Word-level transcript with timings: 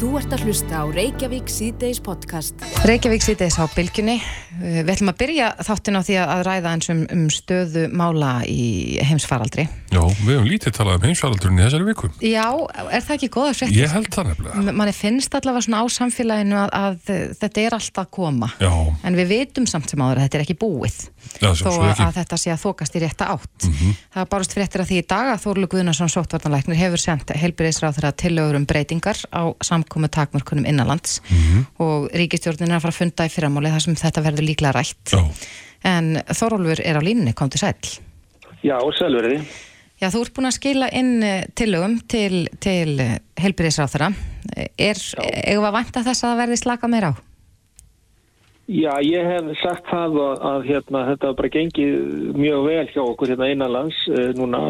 Þú 0.00 0.14
ert 0.16 0.32
að 0.32 0.46
hlusta 0.48 0.78
á 0.80 0.84
Reykjavík 0.88 1.50
síðdeis 1.52 1.98
podcast. 2.00 2.62
Reykjavík 2.88 3.20
síðdeis 3.20 3.58
á 3.60 3.68
bylgjunni. 3.68 4.14
Við 4.62 4.88
ætlum 4.94 5.12
að 5.12 5.18
byrja 5.20 5.50
þáttin 5.60 6.00
á 6.00 6.02
því 6.06 6.16
að 6.22 6.44
ræða 6.48 6.72
eins 6.72 6.88
um, 6.88 7.02
um 7.12 7.26
stöðu 7.28 7.82
mála 7.92 8.30
í 8.48 8.96
heimsfaraldri. 9.04 9.66
Já, 9.90 10.02
við 10.22 10.36
hefum 10.36 10.46
lítið 10.46 10.74
talað 10.76 10.98
um 11.00 11.04
heimsfaraldurinn 11.08 11.58
í 11.58 11.62
þessari 11.64 11.86
viku. 11.88 12.08
Já, 12.22 12.44
er 12.94 13.02
það 13.02 13.14
ekki 13.16 13.28
góða 13.34 13.54
frétt? 13.58 13.72
Ég 13.74 13.90
held 13.90 14.08
það 14.14 14.28
nefnilega. 14.28 14.74
Manni 14.78 14.92
finnst 14.94 15.34
allavega 15.34 15.62
svona 15.66 15.80
á 15.82 15.86
samfélaginu 15.90 16.58
að, 16.60 16.70
að 16.78 16.94
þetta 17.40 17.62
er 17.64 17.74
alltaf 17.74 18.04
að 18.04 18.10
koma. 18.14 18.48
Já. 18.62 18.70
En 19.02 19.18
við 19.18 19.32
vitum 19.32 19.66
samt 19.70 19.90
sem 19.90 20.02
áður 20.04 20.20
að 20.20 20.26
þetta 20.26 20.38
er 20.38 20.44
ekki 20.44 20.56
búið. 20.60 20.98
Já, 21.42 21.50
þó 21.58 21.70
að, 21.72 22.02
að 22.06 22.12
þetta 22.20 22.38
sé 22.38 22.52
að 22.54 22.60
þokast 22.62 22.94
í 22.94 23.02
rétta 23.02 23.30
átt. 23.34 23.66
Mm 23.66 23.72
-hmm. 23.80 23.96
Það 24.14 24.22
var 24.22 24.28
barust 24.34 24.54
fréttir 24.54 24.84
að 24.84 24.90
því 24.90 25.00
í 25.00 25.06
dag 25.10 25.30
að 25.32 25.42
Þórlu 25.44 25.70
Guðnarsson 25.74 26.12
sóttvartanleiknir 26.14 26.78
hefur 26.78 27.02
sendt 27.02 27.32
helbriðisráð 27.34 27.98
þeirra 27.98 28.12
tilögur 28.14 28.58
um 28.60 28.66
breytingar 28.70 29.18
á 29.34 29.42
samkomi 29.58 30.08
takmörkunum 30.08 30.68
innanlands 30.70 31.18
mm 31.26 31.36
-hmm. 31.36 31.66
og 31.82 32.10
ríkistjórnin 32.14 32.70
er 32.70 32.78
að 32.78 32.86
fara 32.86 32.94
að 32.94 33.00
funda 33.02 33.26
í 33.26 33.34
fyrramáli 33.34 33.74
þar 33.74 33.82
sem 33.82 33.96
þetta 33.96 34.22
verður 34.22 34.46
líklega 34.46 34.72
rætt. 34.72 35.06
Já. 35.10 35.22
En 35.82 36.22
Þórólfur 36.30 36.78
Já, 40.00 40.08
þú 40.08 40.20
ert 40.24 40.36
búin 40.36 40.48
að 40.48 40.56
skila 40.56 40.86
inn 40.96 41.16
tilögum 41.58 41.98
til, 42.08 42.46
til 42.64 42.94
helbriðisráð 43.40 43.94
þeirra. 43.94 44.12
Er, 44.80 45.00
eigum 45.44 45.66
að 45.68 45.76
vanta 45.76 46.04
þess 46.06 46.24
að 46.24 46.30
það 46.30 46.40
verði 46.40 46.60
slaka 46.62 46.88
meira 46.88 47.10
á? 47.12 47.14
Já, 48.70 48.92
ég 49.02 49.26
hef 49.26 49.48
sagt 49.58 49.88
það 49.90 50.16
að, 50.22 50.42
að 50.46 50.66
hérna, 50.68 51.00
þetta 51.08 51.32
bara 51.36 51.50
gengið 51.50 51.94
mjög 52.38 52.66
vel 52.68 52.84
hjá 52.92 53.00
okkur 53.02 53.32
hérna 53.32 53.48
innanlands. 53.50 53.98
Núna 54.38 54.60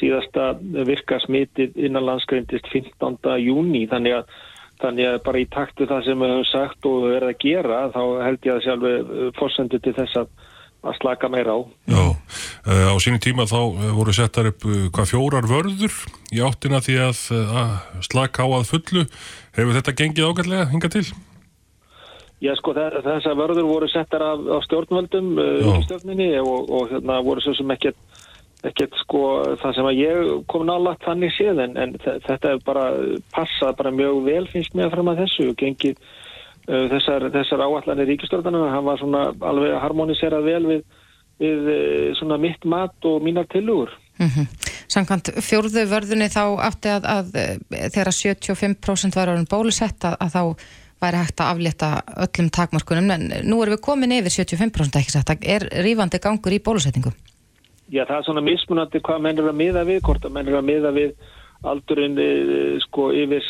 síðasta 0.00 0.52
virka 0.60 1.20
smitið 1.22 1.78
innanlands 1.78 2.26
greintist 2.30 2.66
15. 2.72 3.18
júni 3.42 3.84
þannig 3.90 4.18
að, 4.18 4.34
þannig 4.82 5.10
að 5.12 5.18
bara 5.28 5.42
í 5.42 5.48
taktu 5.52 5.88
það 5.88 6.06
sem 6.06 6.22
við 6.24 6.34
höfum 6.34 6.48
sagt 6.50 6.90
og 6.90 7.06
verðum 7.06 7.32
að 7.32 7.40
gera 7.44 7.80
þá 7.94 8.02
held 8.26 8.48
ég 8.48 8.56
að 8.56 8.64
sjálfu 8.66 9.30
fórsendu 9.38 9.80
til 9.84 9.94
þess 9.98 10.20
að, 10.22 10.30
að 10.80 10.96
slaka 11.00 11.28
meira 11.32 11.56
á. 11.56 11.60
Já, 11.90 12.04
á 12.92 12.94
sínu 13.02 13.20
tíma 13.22 13.48
þá 13.48 13.58
voru 13.96 14.14
settar 14.16 14.50
upp 14.52 14.64
hvað 14.64 15.10
fjórar 15.12 15.48
vörður 15.50 15.96
í 16.32 16.40
áttina 16.44 16.80
því 16.84 17.00
að, 17.08 17.24
að 17.62 17.74
slaka 18.08 18.46
á 18.46 18.48
að 18.48 18.70
fullu. 18.70 19.04
Hefur 19.58 19.76
þetta 19.76 19.96
gengið 19.98 20.30
ágætlega 20.30 20.70
hinga 20.72 20.92
til? 20.92 21.06
Já 22.40 22.54
sko 22.56 22.72
þessar 22.72 23.36
vörður 23.36 23.66
voru 23.68 23.88
settar 23.92 24.22
af, 24.24 24.46
af 24.56 24.64
stjórnvöldum 24.64 25.34
uh, 25.36 25.74
stjórninni 25.84 26.32
og, 26.40 26.70
og 26.72 26.94
hérna 26.94 27.18
voru 27.24 27.44
svo 27.44 27.52
sem 27.58 27.74
ekkert 27.74 27.98
ekkert 28.64 28.96
sko 29.00 29.20
það 29.60 29.76
sem 29.76 29.88
að 29.88 30.00
ég 30.00 30.30
kom 30.52 30.66
nálagt 30.68 31.04
þannig 31.06 31.32
séð 31.36 31.62
en, 31.64 31.76
en 31.80 31.94
þetta 32.00 32.54
er 32.54 32.64
bara 32.64 32.86
passað 33.32 33.76
bara 33.78 33.92
mjög 33.94 34.24
vel 34.26 34.42
finnst 34.52 34.76
mér 34.76 34.92
fram 34.92 35.08
að 35.12 35.22
þessu 35.24 35.46
og 35.52 35.56
gengið 35.60 36.00
þessar, 36.70 37.28
þessar 37.34 37.64
áallanir 37.66 38.10
ríkistjórnarna 38.12 38.72
hann 38.74 38.86
var 38.86 39.00
svona 39.00 39.22
alveg 39.52 39.78
harmoniserað 39.82 40.46
vel 40.46 40.62
við, 40.68 40.84
við 41.42 41.70
uh, 41.74 42.04
svona 42.20 42.38
mitt 42.40 42.64
mat 42.64 43.08
og 43.10 43.22
mínar 43.24 43.48
tilugur 43.50 43.90
mm 44.18 44.26
-hmm. 44.26 44.46
Samkvæmt 44.90 45.28
fjórðu 45.38 45.84
vörðunni 45.86 46.26
þá 46.26 46.44
átti 46.66 46.88
að, 46.90 47.04
að, 47.06 47.26
að 47.70 47.90
þegar 47.94 48.12
75% 48.12 49.14
var 49.14 49.30
orðin 49.30 49.50
bólusett 49.50 50.04
að, 50.04 50.16
að 50.20 50.32
þá 50.34 50.42
væri 51.00 51.16
hægt 51.16 51.40
að 51.40 51.50
aflétta 51.54 51.90
öllum 52.24 52.50
takmarkunum 52.50 53.10
en 53.10 53.26
nú 53.48 53.62
erum 53.62 53.76
við 53.76 53.80
komin 53.80 54.12
yfir 54.12 54.34
75% 54.44 54.98
ekki 55.00 55.14
sagt, 55.14 55.30
er 55.42 55.66
rífandi 55.84 56.18
gangur 56.18 56.52
í 56.52 56.60
bólusetningu? 56.60 57.12
Já, 57.90 58.04
það 58.06 58.16
er 58.16 58.26
svona 58.26 58.44
mismunandi 58.46 59.00
hvað 59.02 59.22
menn 59.24 59.38
er 59.38 59.48
að 59.50 59.60
miða 59.62 59.84
við, 59.88 60.02
hvort 60.06 60.26
að 60.26 60.34
menn 60.36 60.50
er 60.50 60.58
að 60.58 60.68
miða 60.68 60.90
við 60.94 61.14
aldurinn 61.62 62.16
sko 62.86 63.10
yfir 63.12 63.44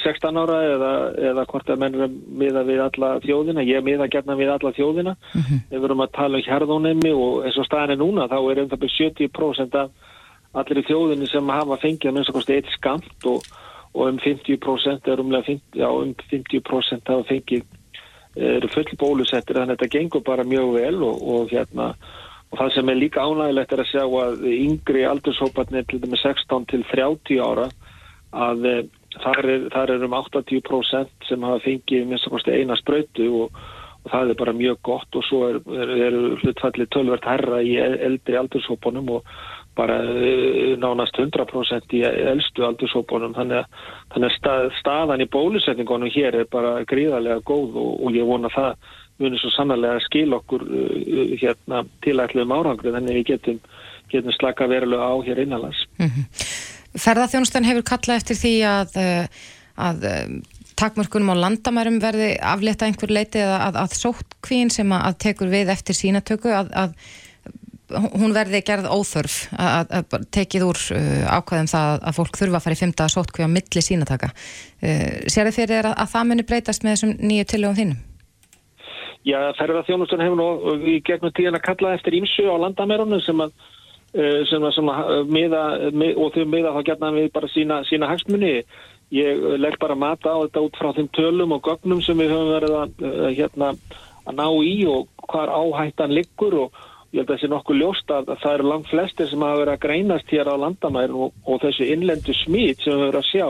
16 0.00 0.38
ára 0.40 0.58
eða, 0.70 0.92
eða 1.30 1.44
hvort 1.50 1.68
að 1.68 1.82
menn 1.82 1.98
er 2.00 2.14
miða 2.42 2.62
við 2.64 2.80
alla 2.86 3.10
þjóðina, 3.20 3.64
ég 3.68 3.84
miða 3.84 4.08
gerna 4.08 4.36
við 4.38 4.54
alla 4.54 4.72
þjóðina, 4.72 5.16
mm 5.16 5.42
-hmm. 5.42 5.64
við 5.70 5.84
verum 5.84 6.04
að 6.04 6.14
tala 6.16 6.40
um 6.40 6.46
hérðónemi 6.46 7.12
og 7.12 7.44
eins 7.44 7.58
og 7.60 7.68
staðin 7.68 7.96
er 7.96 8.00
núna 8.00 8.28
þá 8.28 8.38
er 8.40 8.62
um 8.62 8.70
það 8.70 8.82
byrjum 8.86 9.18
70% 9.28 9.76
af 9.82 9.90
allir 10.52 10.84
þjóðinni 10.88 11.28
sem 11.28 11.48
hafa 11.48 11.76
fengið 11.76 12.08
að 12.08 12.14
minnst 12.14 12.32
að 12.32 12.38
kosti 12.40 12.56
eitt 12.56 12.72
skamt 12.72 13.28
og 13.28 13.42
og 13.94 14.08
um 14.08 14.18
50% 14.18 15.08
er 15.08 15.20
umlega 15.20 15.44
50, 15.44 15.60
já, 15.76 15.88
um 15.88 16.14
50% 16.30 17.08
hafa 17.08 17.24
fengið 17.28 17.64
eru 18.36 18.68
full 18.72 18.96
bólusettir 18.96 19.58
þannig 19.58 19.76
að 19.76 19.82
þetta 19.82 19.98
gengur 19.98 20.22
bara 20.24 20.44
mjög 20.48 20.70
vel 20.78 21.02
og, 21.04 21.18
og 21.28 21.50
hérna 21.52 21.92
og 22.52 22.58
það 22.60 22.74
sem 22.74 22.90
er 22.92 23.00
líka 23.00 23.24
ánægilegt 23.24 23.72
er 23.72 23.82
að 23.82 23.90
sjá 23.90 24.02
að 24.04 24.42
yngri 24.52 25.04
aldurshóparnir 25.08 25.86
til 25.88 26.02
dæmi 26.02 26.20
16 26.20 26.66
til 26.72 26.82
30 26.90 27.40
ára 27.40 27.68
að 28.32 28.66
e, 28.68 28.74
þar 29.22 29.48
er, 29.54 29.68
þar 29.72 29.94
er 29.94 30.04
um 30.08 30.18
80% 30.18 31.28
sem 31.28 31.46
hafa 31.48 31.64
fengið 31.64 32.10
minnst 32.10 32.28
að 32.28 32.36
kosti 32.36 32.58
eina 32.58 32.76
spröytu 32.80 33.30
og, 33.44 33.56
og 34.04 34.12
það 34.12 34.34
er 34.34 34.40
bara 34.42 34.56
mjög 34.60 34.78
gott 34.84 35.16
og 35.16 35.26
svo 35.28 35.42
eru 35.48 35.64
er, 35.80 35.96
er 36.08 36.20
hlutfalli 36.42 36.88
tölvert 36.92 37.28
herra 37.28 37.62
í 37.64 37.74
eldri 37.80 38.38
aldurshópunum 38.40 39.10
og 39.16 39.34
bara 39.76 39.98
nánast 40.76 41.16
100% 41.16 41.94
í 41.96 42.02
eldstu 42.04 42.64
aldursópunum 42.66 43.32
þannig 43.36 43.62
að, 43.62 43.86
þannig 44.12 44.28
að 44.28 44.34
stað, 44.36 44.66
staðan 44.80 45.24
í 45.24 45.28
bólusetningunum 45.32 46.12
hér 46.12 46.42
er 46.42 46.50
bara 46.52 46.82
gríðarlega 46.88 47.40
góð 47.48 47.78
og, 47.80 47.94
og 48.04 48.18
ég 48.18 48.28
vona 48.28 48.52
það 48.52 48.74
munir 49.22 49.42
svo 49.42 49.52
sannarlega 49.54 50.02
skil 50.06 50.36
okkur 50.38 50.66
uh, 50.66 51.34
hérna 51.40 51.84
tilætluðum 52.04 52.54
árangri 52.58 52.94
þannig 52.94 53.14
að 53.14 53.20
við 53.20 53.28
getum, 53.32 53.60
getum 54.12 54.36
slaka 54.36 54.68
verulega 54.70 55.08
á 55.08 55.14
hér 55.26 55.42
innanlands. 55.44 55.86
Mm 55.98 56.10
-hmm. 56.10 56.46
Ferðarþjónustan 56.92 57.64
hefur 57.64 57.86
kallað 57.88 58.20
eftir 58.20 58.36
því 58.36 58.54
að, 58.68 58.96
að 59.80 60.02
takmörkunum 60.76 61.32
á 61.32 61.42
landamærum 61.46 61.98
verði 62.02 62.34
aflétta 62.36 62.84
einhver 62.84 63.08
leiti 63.08 63.40
eða 63.40 63.58
að, 63.68 63.78
að 63.80 63.94
sóttkvín 63.96 64.70
sem 64.70 64.92
að 64.92 65.18
tekur 65.24 65.48
við 65.48 65.72
eftir 65.72 65.96
sínatöku 65.96 66.52
að 66.52 66.92
hún 67.92 68.32
verði 68.34 68.62
gerð 68.64 68.88
óþörf 68.92 69.34
að, 69.58 69.90
að 69.98 70.28
tekið 70.34 70.64
úr 70.66 70.80
uh, 70.96 71.34
ákvæðum 71.38 71.68
það 71.72 72.06
að 72.08 72.16
fólk 72.18 72.38
þurfa 72.40 72.58
að 72.58 72.64
fara 72.66 72.76
í 72.76 72.80
fymta 72.80 73.08
sótkví 73.12 73.46
á 73.46 73.50
milli 73.52 73.84
sínataka. 73.84 74.30
Uh, 74.80 75.20
Sér 75.28 75.50
þið 75.50 75.58
fyrir 75.58 75.90
að, 75.90 75.98
að 76.04 76.14
það 76.14 76.30
muni 76.30 76.46
breytast 76.48 76.86
með 76.86 76.96
þessum 76.96 77.14
nýju 77.20 77.48
tilögum 77.52 77.78
þínum? 77.80 78.00
Já, 79.22 79.38
ferðarþjónustan 79.54 80.22
hefur 80.24 80.38
nú 80.38 80.76
í 80.90 80.96
gegnum 81.06 81.30
tíðan 81.36 81.60
að 81.60 81.66
kalla 81.68 81.94
eftir 81.94 82.16
ímsu 82.18 82.48
á 82.50 82.58
landamærunum 82.58 83.22
sem 83.22 83.42
að, 83.44 83.52
uh, 84.18 84.40
sem 84.50 84.64
að, 84.66 84.72
sem 84.74 84.88
að 84.90 85.12
miða, 85.30 85.64
mið, 85.94 86.16
og 86.18 86.32
þau 86.34 86.46
miða 86.50 86.72
þá 86.74 86.80
gerna 86.90 87.12
við 87.14 87.28
bara 87.36 87.50
sína, 87.52 87.82
sína 87.86 88.10
hagsmunni. 88.10 88.54
Ég 89.12 89.44
legg 89.60 89.76
bara 89.78 89.94
mata 89.94 90.32
á 90.34 90.42
þetta 90.42 90.64
út 90.66 90.78
frá 90.80 90.90
þeim 90.96 91.10
tölum 91.14 91.52
og 91.54 91.62
gögnum 91.68 92.00
sem 92.02 92.18
við 92.18 92.32
höfum 92.32 92.54
verið 92.56 92.78
að, 92.80 93.06
hérna, 93.36 93.74
að 94.24 94.38
ná 94.40 94.46
í 94.64 94.76
og 94.88 95.28
hvar 95.28 95.52
áhættan 95.52 96.14
liggur 96.16 96.58
og 96.64 96.82
ég 97.12 97.20
held 97.20 97.32
að 97.34 97.42
sé 97.42 97.50
nokkuð 97.52 97.78
ljóst 97.78 98.12
að 98.14 98.30
það 98.40 98.54
eru 98.56 98.68
langt 98.70 98.88
flestir 98.88 99.28
sem 99.28 99.42
hafa 99.44 99.58
verið 99.60 99.74
að 99.74 99.82
greinast 99.84 100.32
hér 100.32 100.48
á 100.48 100.56
landamærum 100.64 101.26
og, 101.26 101.34
og 101.44 101.60
þessu 101.62 101.90
innlendu 101.92 102.34
smít 102.40 102.80
sem 102.80 102.96
við 102.96 103.04
verðum 103.04 103.20
að 103.20 103.28
sjá 103.28 103.48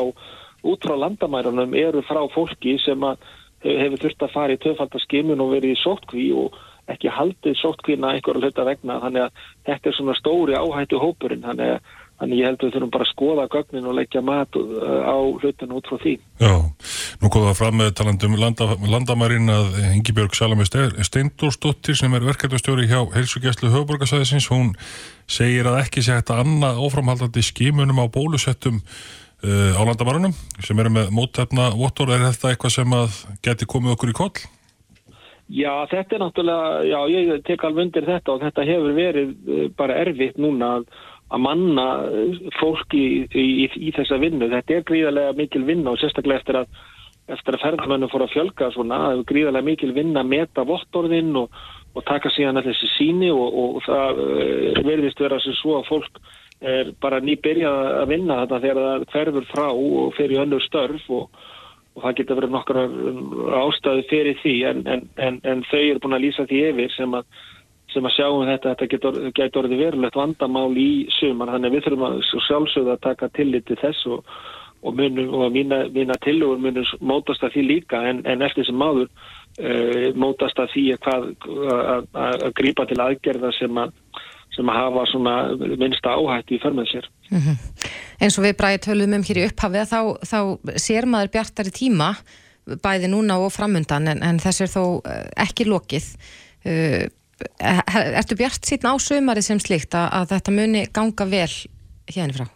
út 0.72 0.86
frá 0.86 0.96
landamærunum 0.98 1.76
eru 1.78 2.02
frá 2.06 2.20
fólki 2.34 2.74
sem 2.82 3.06
hefur 3.62 4.04
þurft 4.04 4.26
að 4.26 4.36
fara 4.36 4.56
í 4.56 4.60
töfaldaskimun 4.62 5.42
og 5.44 5.56
verið 5.56 5.74
í 5.76 5.80
sótkví 5.82 6.28
og 6.44 6.60
ekki 6.90 7.12
haldið 7.14 7.58
sótkvína 7.60 8.14
einhverju 8.16 8.42
hluta 8.42 8.66
vegna 8.66 8.98
þannig 9.04 9.26
að 9.26 9.42
þetta 9.68 9.88
er 9.90 9.96
svona 9.98 10.16
stóri 10.18 10.56
áhættu 10.58 10.98
hópurinn 11.02 11.44
þannig 11.46 11.76
að 11.76 11.92
Þannig 12.22 12.38
ég 12.38 12.46
held 12.46 12.60
að 12.60 12.68
við 12.68 12.74
þurfum 12.76 12.90
bara 12.94 13.02
að 13.02 13.10
skoða 13.10 13.44
gögnin 13.50 13.86
og 13.90 13.94
leggja 13.98 14.20
mat 14.22 14.54
á 14.54 15.16
hlutinu 15.42 15.78
út 15.80 15.88
frá 15.90 15.98
því. 15.98 16.12
Já, 16.38 16.52
nú 17.18 17.30
kom 17.34 17.46
það 17.48 17.56
fram 17.58 17.80
með 17.80 17.88
talandum 17.98 18.36
landa, 18.38 18.68
landamærin 18.92 19.50
að 19.50 19.80
Ingi-Björg 19.88 20.38
Salami 20.38 20.66
Steindórsdóttir 20.68 21.98
sem 21.98 22.14
er 22.14 22.28
verkefnastjóri 22.28 22.86
hjá 22.86 23.00
Helsugjæslu 23.16 23.72
Höfborgarsæðisins, 23.74 24.46
hún 24.54 24.70
segir 25.26 25.66
að 25.66 25.80
ekki 25.80 26.04
sé 26.06 26.14
hægt 26.14 26.30
að 26.30 26.44
annað 26.44 26.78
áframhaldandi 26.86 27.42
skimunum 27.48 27.98
á 27.98 28.06
bólusettum 28.14 28.78
uh, 29.42 29.78
á 29.78 29.82
landamærunum 29.88 30.34
sem 30.62 30.82
eru 30.82 30.92
með 30.94 31.12
móttefna 31.14 31.70
vottor. 31.76 32.14
Er 32.14 32.26
þetta 32.30 32.52
eitthvað 32.52 32.76
sem 32.78 32.98
að 32.98 33.22
geti 33.44 33.68
komið 33.68 33.96
okkur 33.96 34.12
í 34.14 34.18
koll? 34.18 34.34
Já, 35.52 35.84
þetta 35.90 36.16
er 36.16 36.22
náttúrulega, 36.22 36.68
já, 36.88 36.98
ég 37.12 37.42
tek 37.44 37.64
alveg 37.66 37.88
undir 37.88 38.06
þetta 38.08 38.32
og 38.32 38.44
þetta 38.44 38.64
hefur 38.64 38.94
verið 38.96 39.32
bara 39.76 39.98
erfitt 40.00 40.38
núna 40.40 40.78
að 40.78 40.86
að 41.32 41.42
manna 41.46 41.86
fólki 42.58 43.02
í, 43.32 43.44
í, 43.64 43.68
í, 43.88 43.92
þessa 43.96 44.18
vinnu. 44.20 44.50
Þetta 44.52 44.76
er 44.76 44.88
gríðarlega 44.88 45.36
mikil 45.38 45.62
vinna 45.68 45.94
og 45.94 46.00
sérstaklega 46.00 46.42
eftir 46.42 46.58
að, 46.60 46.80
eftir 47.32 47.56
að 47.56 47.64
ferðarmennu 47.64 48.10
fór 48.12 48.26
að 48.26 48.34
fjölga 48.34 48.70
svona, 48.74 49.00
það 49.06 49.16
er 49.16 49.24
gríðarlega 49.30 49.68
mikil 49.70 49.92
vinna 49.96 50.24
að 50.24 50.32
meta 50.34 50.66
vottorðinn 50.68 51.32
og, 51.40 51.62
og 51.96 52.06
taka 52.08 52.32
síðan 52.34 52.60
að 52.60 52.70
þessi 52.70 52.90
síni 52.96 53.32
og, 53.32 53.58
og 53.62 53.80
það 53.86 54.22
uh, 54.26 54.82
verðist 54.84 55.24
vera 55.24 55.40
sem 55.44 55.56
svo 55.60 55.78
að 55.80 55.88
fólk 55.88 56.22
er 56.62 56.92
bara 57.02 57.22
nýbyrjað 57.22 57.80
að 58.02 58.12
vinna 58.12 58.42
þetta 58.42 58.60
þegar 58.64 58.82
það 58.82 59.08
hverfur 59.14 59.48
frá 59.50 59.66
og 59.72 60.20
í 60.22 60.38
önnur 60.42 60.62
störf 60.66 61.08
og 61.10 61.42
það 62.00 62.14
getur 62.20 62.38
verið 62.40 62.54
nokkar 62.54 62.80
ástæði 63.62 64.04
fyrir 64.10 64.38
því. 64.42 64.54
En, 64.70 64.84
en, 64.86 65.08
en, 65.16 65.40
en 65.44 65.64
þau 65.68 65.80
eru 65.80 66.02
búin 66.04 66.16
að 66.18 66.24
lýsa 66.26 66.46
því 66.48 66.62
yfir 66.70 66.94
sem 66.96 67.18
að 67.18 67.26
sem 67.92 68.08
að 68.08 68.14
sjáum 68.16 68.46
þetta, 68.48 68.72
þetta 68.72 68.88
getur, 68.94 69.20
getur 69.36 69.66
orðið 69.66 69.84
verulegt 69.84 70.16
vandamál 70.16 70.72
í 70.80 70.88
sumar, 71.18 71.52
þannig 71.52 71.68
að 71.68 71.74
við 71.76 71.86
þurfum 71.86 72.06
að 72.06 72.18
sjálfsögða 72.46 72.96
að 72.96 73.04
taka 73.04 73.28
tillit 73.36 73.66
til 73.68 73.76
þess 73.82 74.06
og, 74.14 74.32
og, 74.80 74.94
munu, 74.96 75.26
og 75.36 75.52
mína, 75.52 75.82
mína 75.92 76.16
tilugur 76.24 76.62
munum 76.62 76.88
mótast 77.04 77.44
að 77.44 77.56
því 77.56 77.66
líka. 77.68 78.00
En, 78.08 78.22
eftir 78.46 78.68
sem 78.68 78.78
máður 78.80 79.10
uh, 79.10 80.08
mótast 80.16 80.62
að 80.62 80.72
því 80.72 80.86
að, 80.96 81.28
að, 81.76 82.08
að 82.32 82.48
grípa 82.62 82.88
til 82.88 83.00
aðgerða 83.04 83.52
sem 83.58 83.82
að 83.84 83.92
sem 84.56 84.68
hafa 84.68 85.06
svona 85.10 85.34
minnsta 85.80 86.14
áhætti 86.16 86.58
í 86.58 86.62
förmið 86.62 86.90
sér. 86.92 87.08
Mm 87.30 87.40
-hmm. 87.40 87.56
En 88.20 88.30
svo 88.30 88.44
við 88.44 88.58
bræði 88.60 88.84
tölum 88.86 89.14
um 89.16 89.26
hér 89.26 89.40
í 89.40 89.46
upphafið 89.48 89.90
þá, 89.92 90.00
þá 90.30 90.38
sér 90.76 91.06
maður 91.06 91.32
bjartari 91.32 91.70
tíma 91.70 92.14
bæði 92.82 93.10
núna 93.10 93.38
og 93.42 93.52
framundan 93.52 94.08
en, 94.08 94.22
en 94.22 94.38
þess 94.38 94.60
er 94.60 94.70
þó 94.70 94.84
eh, 95.02 95.26
ekki 95.36 95.66
lokið. 95.66 96.06
Uh, 96.62 97.10
ertu 98.20 98.36
bjart 98.38 98.66
síðan 98.68 98.94
á 98.94 99.02
sömarið 99.02 99.46
sem 99.48 99.58
slikt 99.58 99.96
að, 99.98 100.08
að 100.14 100.28
þetta 100.36 100.52
muni 100.54 100.82
ganga 100.94 101.26
vel 101.26 101.54
hérna 102.06 102.36
frá? 102.36 102.46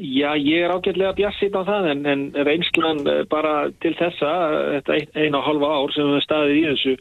Já, 0.00 0.30
ég 0.40 0.64
er 0.64 0.72
ágætlega 0.72 1.12
bjart 1.18 1.36
síðan 1.38 1.68
á 1.68 1.68
það 1.68 1.90
en, 1.92 2.06
en 2.06 2.22
reynslan 2.48 3.02
eh, 3.06 3.20
bara 3.30 3.68
til 3.84 3.92
þessa, 3.98 4.30
þetta 4.72 4.96
eina 5.20 5.38
og 5.38 5.46
halva 5.50 5.70
ár 5.76 5.94
sem 5.94 6.08
við 6.14 6.24
staðið 6.24 6.56
í 6.56 6.64
þessu 6.70 6.96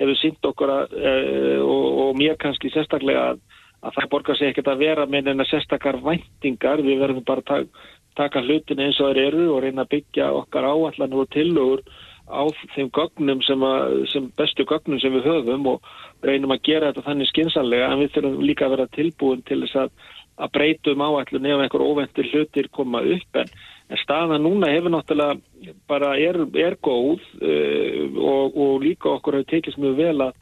hefur 0.00 0.20
sínt 0.20 0.48
okkur 0.50 0.72
að, 0.74 0.96
uh, 0.98 1.58
og, 1.64 1.84
og 2.04 2.16
mér 2.20 2.38
kannski 2.40 2.72
sérstaklega 2.74 3.32
að, 3.32 3.42
að 3.84 3.98
það 3.98 4.10
borgar 4.14 4.40
sig 4.40 4.52
ekkert 4.52 4.72
að 4.72 4.86
vera 4.86 5.06
með 5.10 5.28
neina 5.28 5.46
sérstakar 5.48 6.00
væntingar, 6.04 6.82
við 6.84 7.04
verðum 7.04 7.26
bara 7.26 7.44
að 7.44 7.50
taka, 7.52 7.92
taka 8.18 8.42
hlutin 8.46 8.82
eins 8.84 9.00
og 9.02 9.12
þeir 9.12 9.28
eru 9.28 9.46
og 9.54 9.62
reyna 9.64 9.84
að 9.84 9.94
byggja 9.96 10.32
okkar 10.40 10.68
áallanur 10.70 11.26
og 11.26 11.32
tillögur 11.34 11.84
á 12.24 12.42
þeim 12.74 12.88
gögnum 12.94 13.42
sem, 13.44 13.62
að, 13.62 13.96
sem 14.08 14.28
bestu 14.38 14.64
gögnum 14.68 15.00
sem 15.02 15.12
við 15.12 15.26
höfum 15.28 15.66
og 15.74 15.88
reynum 16.24 16.54
að 16.54 16.62
gera 16.70 16.90
þetta 16.90 17.04
þannig 17.10 17.30
skinsanlega 17.30 17.90
en 17.90 18.00
við 18.00 18.14
þurfum 18.14 18.46
líka 18.48 18.66
að 18.66 18.76
vera 18.76 18.92
tilbúin 18.96 19.42
til 19.44 19.60
þess 19.64 19.82
að, 19.82 19.90
að 20.34 20.52
breytum 20.56 21.04
áallun 21.04 21.46
ef 21.46 21.62
einhver 21.62 21.84
óventur 21.84 22.28
hlutir 22.32 22.68
koma 22.72 23.04
upp 23.04 23.42
en 23.42 23.52
En 23.92 24.00
staða 24.00 24.38
núna 24.40 24.70
hefur 24.72 24.92
náttúrulega 24.94 25.72
bara 25.88 26.14
er, 26.16 26.38
er 26.56 26.76
góð 26.80 27.20
uh, 27.20 28.16
og, 28.16 28.56
og 28.56 28.82
líka 28.84 29.10
okkur 29.12 29.40
hefur 29.40 29.50
tekist 29.50 29.80
mjög 29.80 29.98
vel 29.98 30.24
að, 30.24 30.38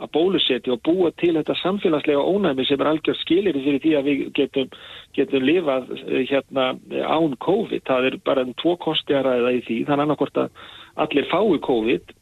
að 0.00 0.12
bólusetja 0.16 0.72
og 0.72 0.80
búa 0.86 1.10
til 1.20 1.34
þetta 1.36 1.58
samfélagslega 1.60 2.24
ónæmi 2.24 2.64
sem 2.68 2.80
er 2.80 2.90
algjör 2.94 3.18
skilir 3.20 3.58
fyrir 3.60 3.82
því 3.84 3.92
að 3.98 4.08
við 4.08 4.22
getum, 4.38 4.72
getum 5.18 5.44
lifað 5.44 5.92
uh, 5.92 6.22
hérna 6.30 6.70
án 7.04 7.36
COVID. 7.44 7.84
Það 7.84 8.10
er 8.10 8.18
bara 8.24 8.46
en 8.46 8.56
tvo 8.62 8.78
kosti 8.80 9.18
að 9.18 9.28
ræða 9.28 9.54
í 9.58 9.62
því. 9.68 9.78
Þannig 9.90 10.06
annarkort 10.06 10.42
að 10.46 10.66
allir 11.04 11.28
fái 11.28 11.60
COVID 11.68 12.16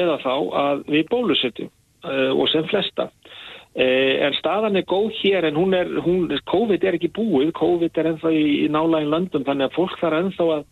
eða 0.00 0.18
þá 0.24 0.34
að 0.64 0.86
við 0.88 1.10
bólusetjum 1.12 1.68
uh, 1.68 2.32
og 2.32 2.48
sem 2.48 2.64
flesta. 2.72 3.10
Eh, 3.74 4.22
en 4.22 4.36
staðan 4.38 4.78
er 4.78 4.86
góð 4.86 5.10
hér 5.18 5.48
en 5.48 5.56
hún 5.58 5.74
er, 5.74 5.88
hún, 6.04 6.28
COVID 6.46 6.84
er 6.86 6.94
ekki 6.94 7.10
búið, 7.10 7.50
COVID 7.58 7.98
er 7.98 8.12
ennþá 8.12 8.30
í, 8.30 8.68
nálægin 8.70 9.10
löndum 9.10 9.46
þannig 9.48 9.66
að 9.66 9.78
fólk 9.80 9.96
þarf 9.98 10.20
ennþá 10.20 10.46
að 10.54 10.64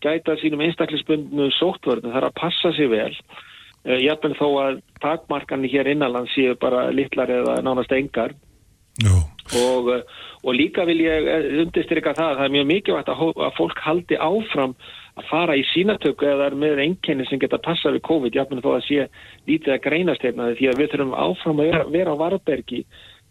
gæta 0.00 0.36
sínum 0.40 0.62
einstaklisbundnu 0.64 1.50
sóttvörnum, 1.58 2.14
þarf 2.14 2.30
að 2.30 2.38
passa 2.40 2.72
sér 2.72 2.88
vel. 2.94 3.12
Eh, 3.84 4.00
er 4.00 4.36
þó 4.38 4.48
að 4.62 4.80
takmarkanir 5.04 5.74
hér 5.74 5.92
innanlands 5.92 6.32
séu 6.32 6.56
bara 6.56 6.88
litlar 6.88 7.28
eða 7.28 7.60
nánast 7.60 7.92
engar 7.92 8.32
og, 9.56 9.90
eh, 9.94 10.02
og 10.44 10.54
líka 10.54 10.84
vil 10.88 11.00
ég 11.04 11.28
undistryka 11.64 12.14
það, 12.14 12.38
það 12.38 12.46
er 12.46 12.56
mjög 12.56 12.70
mikilvægt 12.72 13.12
að, 13.12 13.22
að 13.48 13.52
fólk 13.58 13.84
haldi 13.84 14.18
áfram 14.20 14.74
að 15.18 15.28
fara 15.28 15.56
í 15.58 15.64
sínatöku 15.72 16.26
eða 16.28 16.50
með 16.54 16.82
einkenni 16.84 17.26
sem 17.26 17.40
geta 17.42 17.58
passa 17.58 17.90
við 17.94 18.04
COVID, 18.06 18.36
jáfnveg 18.36 18.64
þó 18.64 18.72
að 18.76 18.86
sé 18.86 19.06
lítið 19.48 19.74
að 19.74 19.84
greinast 19.86 20.24
hérna 20.24 20.52
því 20.54 20.70
að 20.70 20.82
við 20.82 20.90
þurfum 20.92 21.16
áfram 21.26 21.62
að 21.62 21.70
vera, 21.70 21.86
vera 21.96 22.14
á 22.14 22.20
varbergi 22.22 22.84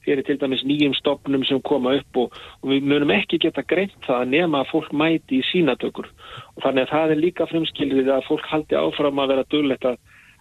fyrir 0.08 0.24
til 0.24 0.38
dæmis 0.40 0.64
nýjum 0.64 0.96
stopnum 0.96 1.44
sem 1.48 1.60
koma 1.68 1.98
upp 2.00 2.20
og, 2.22 2.36
og 2.64 2.70
við 2.72 2.86
munum 2.88 3.12
ekki 3.16 3.40
geta 3.44 3.64
greint 3.68 3.96
það 4.08 4.22
að 4.22 4.36
nema 4.36 4.62
að 4.64 4.70
fólk 4.72 4.94
mæti 4.96 5.42
í 5.42 5.48
sínatökur 5.50 6.08
og 6.08 6.62
þannig 6.64 6.86
að 6.86 6.94
það 6.94 7.16
er 7.16 7.24
líka 7.24 7.50
fremskilrið 7.52 8.14
að 8.16 8.28
fólk 8.30 8.48
haldi 8.52 8.80
áfram 8.80 9.24
að 9.24 9.34
vera 9.34 9.50
dullett 9.52 9.90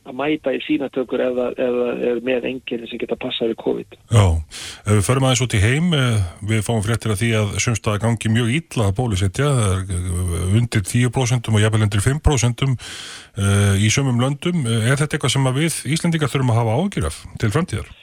að 0.06 0.16
að 0.16 0.16
mæta 0.20 0.52
í 0.54 0.60
sínatökur 0.64 1.22
eða, 1.22 1.48
eða, 1.58 1.86
eða 2.10 2.22
með 2.26 2.46
enginni 2.50 2.88
sem 2.90 3.00
geta 3.00 3.18
passað 3.20 3.52
við 3.52 3.58
COVID. 3.62 3.98
Já, 4.14 4.26
ef 4.86 4.92
við 4.92 5.04
förum 5.08 5.26
aðeins 5.26 5.44
út 5.46 5.56
í 5.56 5.62
heim, 5.62 5.90
eh, 5.96 6.24
við 6.52 6.64
fáum 6.66 6.82
fréttir 6.84 7.14
að 7.14 7.20
því 7.22 7.30
að 7.40 7.52
sömstaða 7.64 8.02
gangi 8.06 8.32
mjög 8.32 8.54
ítla 8.60 8.88
að 8.88 8.96
bólusetja, 9.00 9.50
það 9.58 9.76
er 9.76 9.84
eh, 9.98 10.56
undir 10.60 10.86
10% 10.92 11.52
og 11.52 11.60
jafnvel 11.64 11.86
undir 11.88 12.04
5% 12.06 12.66
eh, 12.70 13.76
í 13.82 13.92
sömum 13.92 14.22
löndum. 14.22 14.66
Er 14.66 14.98
þetta 14.98 15.18
eitthvað 15.18 15.36
sem 15.36 15.54
við 15.56 15.80
Íslandingar 15.96 16.32
þurfum 16.32 16.54
að 16.54 16.60
hafa 16.62 16.80
ágjuraf 16.80 17.22
til 17.42 17.54
framtíðar? 17.54 17.94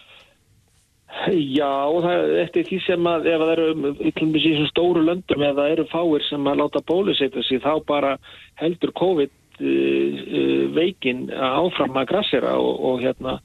Já, 1.24 1.88
það 2.04 2.14
er 2.18 2.32
eftir 2.42 2.66
því 2.68 2.78
sem 2.84 3.06
að 3.08 3.28
ef 3.32 3.42
það 3.44 3.52
eru 3.54 3.92
í 4.36 4.54
stóru 4.68 5.04
löndum 5.06 5.46
eða 5.46 5.70
eru 5.72 5.86
fáir 5.88 6.26
sem 6.28 6.50
að 6.52 6.60
láta 6.60 6.82
bólusetja 6.84 7.44
sig 7.48 7.62
þá 7.64 7.80
bara 7.88 8.18
heldur 8.60 8.92
COVID 8.98 9.32
veikin 9.60 11.28
áfram 11.32 11.98
að 12.02 12.10
grassera 12.10 12.58
og, 12.58 12.80
og 12.80 13.04
hérna 13.04 13.40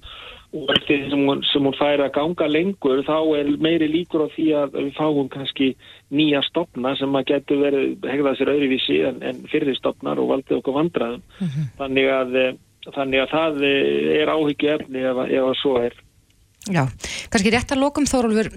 og 0.56 0.70
eftir 0.72 1.02
því 1.02 1.10
sem 1.12 1.24
hún, 1.28 1.42
sem 1.44 1.66
hún 1.66 1.76
fær 1.76 2.00
að 2.00 2.14
ganga 2.14 2.46
lengur 2.48 3.02
þá 3.04 3.16
er 3.36 3.50
meiri 3.60 3.88
líkur 3.90 4.24
á 4.24 4.28
því 4.32 4.46
að 4.56 4.78
við 4.78 4.94
fáum 4.96 5.28
kannski 5.32 5.74
nýja 6.08 6.40
stopna 6.46 6.94
sem 6.96 7.18
að 7.20 7.26
getur 7.34 7.60
verið 7.66 8.06
hegðað 8.08 8.38
sér 8.38 8.52
öðruvísi 8.54 8.96
en, 9.10 9.20
en 9.20 9.42
fyrir 9.52 9.76
stopnar 9.76 10.20
og 10.22 10.30
valdið 10.32 10.62
okkur 10.62 10.78
vandraðum 10.78 11.20
mm 11.20 11.48
-hmm. 11.48 11.68
þannig, 11.82 12.08
að, 12.08 12.38
þannig 12.96 13.20
að 13.24 13.34
það 13.34 13.62
er 14.22 14.32
áhyggju 14.32 14.72
efni 14.78 15.04
ef, 15.04 15.22
ef 15.28 15.44
að 15.50 15.56
svo 15.60 15.76
er 15.82 16.00
Já, 16.68 16.84
kannski 17.30 17.52
rétt 17.52 17.72
að 17.72 17.84
lokum 17.84 18.08
Þórólfur 18.08 18.48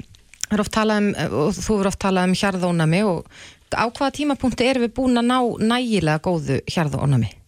um, 0.51 1.11
og 1.43 1.51
þú 1.55 1.79
eru 1.79 1.87
oft 1.91 1.99
talað 1.99 2.27
um 2.27 2.39
hjarðónami 2.39 3.03
og 3.03 3.27
á 3.75 3.87
hvaða 3.87 4.15
tímapunkti 4.15 4.67
erum 4.67 4.83
við 4.87 4.95
búin 4.95 5.19
að 5.19 5.27
ná 5.27 5.39
nægilega 5.59 6.23
góðu 6.23 6.59
hjarðónami? 6.71 7.40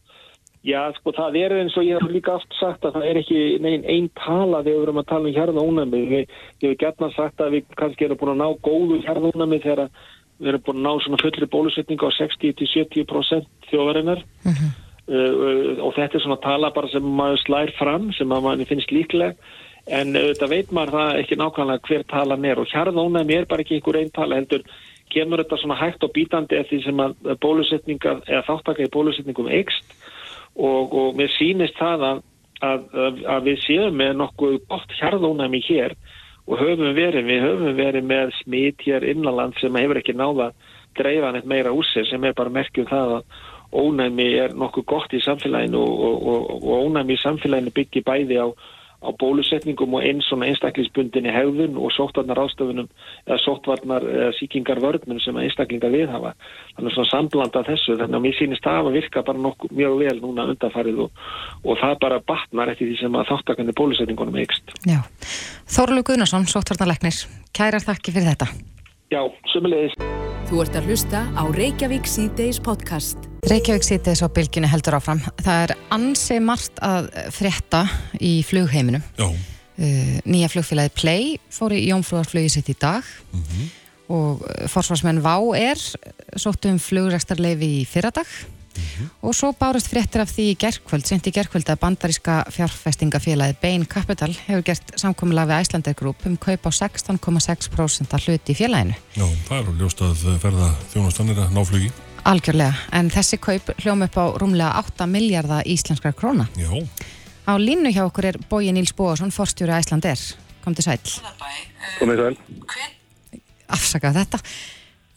Já, 0.63 0.79
sko, 0.95 1.11
það 1.11 1.37
er 1.41 1.53
eins 1.57 1.73
og 1.75 1.83
ég 1.83 1.99
hef 1.99 2.11
líka 2.11 2.37
aft 2.37 2.53
sagt 2.55 2.85
að 2.87 2.95
það 2.95 3.05
er 3.09 3.17
ekki 3.19 3.39
neinn 3.59 3.81
einn 3.83 4.05
tala 4.15 4.61
þegar 4.63 4.77
við 4.77 4.83
erum 4.85 4.99
að 5.01 5.09
tala 5.09 5.27
um 5.27 5.35
hjarðónami. 5.35 5.99
Við 6.07 6.21
hefum 6.63 6.77
gætna 6.79 7.09
sagt 7.17 7.43
að 7.43 7.57
við 7.57 7.73
kannski 7.81 8.05
erum 8.07 8.19
búin 8.21 8.31
að 8.31 8.39
ná 8.39 8.61
góðu 8.63 8.99
hjarðónami 9.03 9.59
þegar 9.65 9.89
við 10.39 10.53
erum 10.53 10.63
búin 10.63 10.79
að 10.79 10.85
ná 10.85 11.03
svona 11.03 11.19
fullri 11.19 11.49
bólusetninga 11.51 12.07
á 12.07 12.11
60-70% 12.15 13.51
þjóðarinnar 13.73 14.23
uh 14.23 14.61
-huh. 14.61 14.71
uh, 15.11 15.83
og 15.83 15.91
þetta 15.97 16.17
er 16.17 16.23
svona 16.23 16.39
tala 16.47 16.71
bara 16.71 16.91
sem 16.95 17.03
maður 17.03 17.43
slær 17.43 17.75
fram, 17.79 18.07
sem 18.15 18.31
að 18.31 18.43
manni 18.47 18.65
finnst 18.65 18.95
líklega, 18.95 19.35
en 19.87 20.15
þetta 20.15 20.47
veit 20.47 20.71
maður 20.71 20.95
það 20.95 21.19
ekki 21.19 21.39
nákvæmlega 21.43 21.87
hver 21.87 22.03
talan 22.07 22.45
er 22.45 22.59
og 22.59 22.71
hjarðónami 22.71 23.35
er 23.35 23.45
bara 23.45 23.61
ekki 23.61 23.81
einhver 23.81 23.99
einn 23.99 24.15
tala 24.15 24.39
heldur 24.39 24.63
kemur 25.11 25.43
þetta 25.43 25.59
svona 25.59 25.75
hægt 25.75 26.03
og 26.03 26.15
bítandi 26.15 26.55
eftir 26.55 26.83
sem 26.83 26.99
að 26.99 27.15
bólusetninga 27.43 28.21
eða 28.27 28.47
þáttaka 28.47 28.87
í 28.87 28.93
bólusetningum 28.95 29.51
eikst 29.51 29.91
og, 30.55 30.93
og 30.93 31.15
mér 31.17 31.31
sýnist 31.37 31.77
það 31.79 32.05
að, 32.09 32.19
að, 32.61 33.23
að 33.35 33.47
við 33.49 33.63
séum 33.63 33.97
með 34.01 34.13
nokkuð 34.21 34.59
gott 34.69 34.93
hjarðónæmi 34.99 35.63
hér 35.67 35.95
og 36.43 36.59
höfum 36.59 36.93
verið, 36.97 37.25
við 37.25 37.45
höfum 37.47 37.77
verið 37.77 38.07
með 38.09 38.33
smít 38.41 38.83
hér 38.85 39.05
innanland 39.13 39.57
sem 39.61 39.75
hefur 39.79 40.01
ekki 40.01 40.15
náða 40.17 40.51
dreifan 40.97 41.39
eitt 41.39 41.49
meira 41.49 41.73
úr 41.73 41.87
sig 41.87 42.05
sem 42.09 42.23
er 42.23 42.35
bara 42.37 42.53
merkjum 42.53 42.89
það 42.89 43.17
að 43.17 43.41
ónæmi 43.73 44.27
er 44.37 44.53
nokkuð 44.53 44.85
gott 44.85 45.13
í 45.17 45.21
samfélaginu 45.23 45.79
og, 45.81 46.27
og, 46.29 46.49
og 46.61 46.87
ónæmi 46.87 47.15
í 47.15 47.21
samfélaginu 47.23 47.73
byggir 47.73 48.05
bæði 48.05 48.37
á 48.37 48.47
á 49.03 49.09
bólusetningum 49.19 49.97
og 49.97 50.05
eins 50.07 50.27
svona 50.29 50.47
einstaklingsbundinni 50.49 51.31
hegðun 51.33 51.77
og 51.77 51.91
sóttvarnar 51.95 52.39
ástöfunum 52.43 52.87
eða 53.27 53.39
sóttvarnar 53.43 54.05
eða 54.07 54.31
síkingarvörnum 54.39 55.19
sem 55.23 55.37
að 55.37 55.47
einstaklingar 55.49 55.93
viðhafa. 55.93 56.33
Þannig 56.77 56.95
svona 56.95 57.11
samblanda 57.11 57.65
þessu 57.67 57.97
þannig 57.99 58.19
að 58.19 58.25
mér 58.25 58.37
sýnist 58.39 58.67
það 58.67 58.89
að 58.89 58.97
virka 58.99 59.25
bara 59.27 59.43
nokkuð 59.47 59.75
mjög 59.79 59.97
vel 60.03 60.15
núna 60.21 60.47
undanfarið 60.53 61.03
og, 61.05 61.25
og 61.63 61.81
það 61.83 61.97
bara 62.05 62.21
batnar 62.33 62.73
eftir 62.73 62.91
því 62.91 62.99
sem 63.01 63.19
að 63.19 63.29
þáttakandi 63.33 63.77
bólusetningunum 63.79 64.39
eikst. 64.43 64.75
Já. 64.87 65.01
Þorlu 65.73 66.05
Gunnarsson, 66.07 66.47
sóttvarnarleiknir, 66.47 67.19
kærar 67.55 67.83
þakki 67.83 68.15
fyrir 68.15 68.33
þetta. 68.33 68.49
Já, 69.13 69.21
sömulegis. 69.53 69.99
Þú 70.49 70.63
ert 70.63 70.79
að 70.79 70.89
hlusta 70.89 71.27
á 71.37 71.43
Reykjavík 71.53 72.09
C-Days 72.09 72.59
podcast. 72.63 73.32
Reykjavík 73.43 73.83
sítið 73.83 74.15
svo 74.15 74.29
bylginu 74.31 74.69
heldur 74.71 74.95
áfram. 74.95 75.19
Það 75.43 75.57
er 75.65 75.71
ansi 75.91 76.37
margt 76.39 76.77
að 76.79 77.09
frétta 77.35 77.81
í 78.23 78.37
flugheiminum. 78.47 79.03
Uh, 79.19 80.15
nýja 80.23 80.47
flugfélagi 80.53 80.93
Play 80.95 81.31
fór 81.51 81.73
í 81.75 81.81
Jónfrúarflugi 81.89 82.51
sitt 82.53 82.69
í 82.71 82.75
dag 82.79 83.03
mm 83.33 83.41
-hmm. 83.41 83.69
og 84.15 84.43
forsvarsmenn 84.69 85.23
Vá 85.25 85.35
er 85.57 85.81
sóttu 86.37 86.69
um 86.69 86.77
flugrækstarleifi 86.79 87.81
í 87.81 87.85
fyrradag 87.85 88.29
mm 88.29 88.83
-hmm. 88.83 89.09
og 89.21 89.35
svo 89.35 89.51
bárust 89.51 89.89
fréttir 89.89 90.21
af 90.21 90.29
því 90.29 90.53
í 90.53 90.57
gerkvöld, 90.57 91.05
sent 91.05 91.27
í 91.27 91.31
gerkvöld 91.31 91.69
að 91.69 91.79
bandaríska 91.79 92.45
fjárfestingafélagi 92.49 93.57
Bain 93.61 93.85
Capital 93.85 94.37
hefur 94.45 94.63
gert 94.63 94.91
samkominlega 94.95 95.47
við 95.47 95.59
Æslander 95.61 95.93
Group 95.93 96.25
um 96.25 96.37
kaup 96.37 96.65
á 96.65 96.71
16,6% 96.71 98.13
af 98.13 98.25
hluti 98.27 98.51
í 98.53 98.55
félaginu. 98.55 98.95
Já, 99.15 99.25
það 99.49 99.57
er 99.57 99.73
ljóst 99.79 100.01
að 100.01 100.39
ferða 100.39 100.75
þjónastannir 100.93 101.37
að 101.37 101.51
ná 101.51 101.65
flugi. 101.65 101.91
Algjörlega, 102.23 102.71
en 102.95 103.09
þessi 103.11 103.35
kaup 103.43 103.73
hljóma 103.83 104.07
upp 104.07 104.15
á 104.15 104.25
rúmlega 104.39 104.79
8 104.79 105.07
miljardar 105.11 105.67
íslenskar 105.67 106.13
króna. 106.15 106.45
Já. 106.55 106.71
Á 107.43 107.59
línu 107.59 107.91
hjá 107.91 108.05
okkur 108.05 108.29
er 108.29 108.37
Bóji 108.47 108.71
Níls 108.71 108.93
Bóðarsson, 108.95 109.33
forstjóri 109.35 109.75
Æslander. 109.75 110.19
Kom 110.63 110.75
til 110.75 110.85
sæl. 110.85 111.01
Komið 111.99 112.21
sæl. 112.21 112.37
Afsakað 113.75 114.21
þetta. 114.21 114.39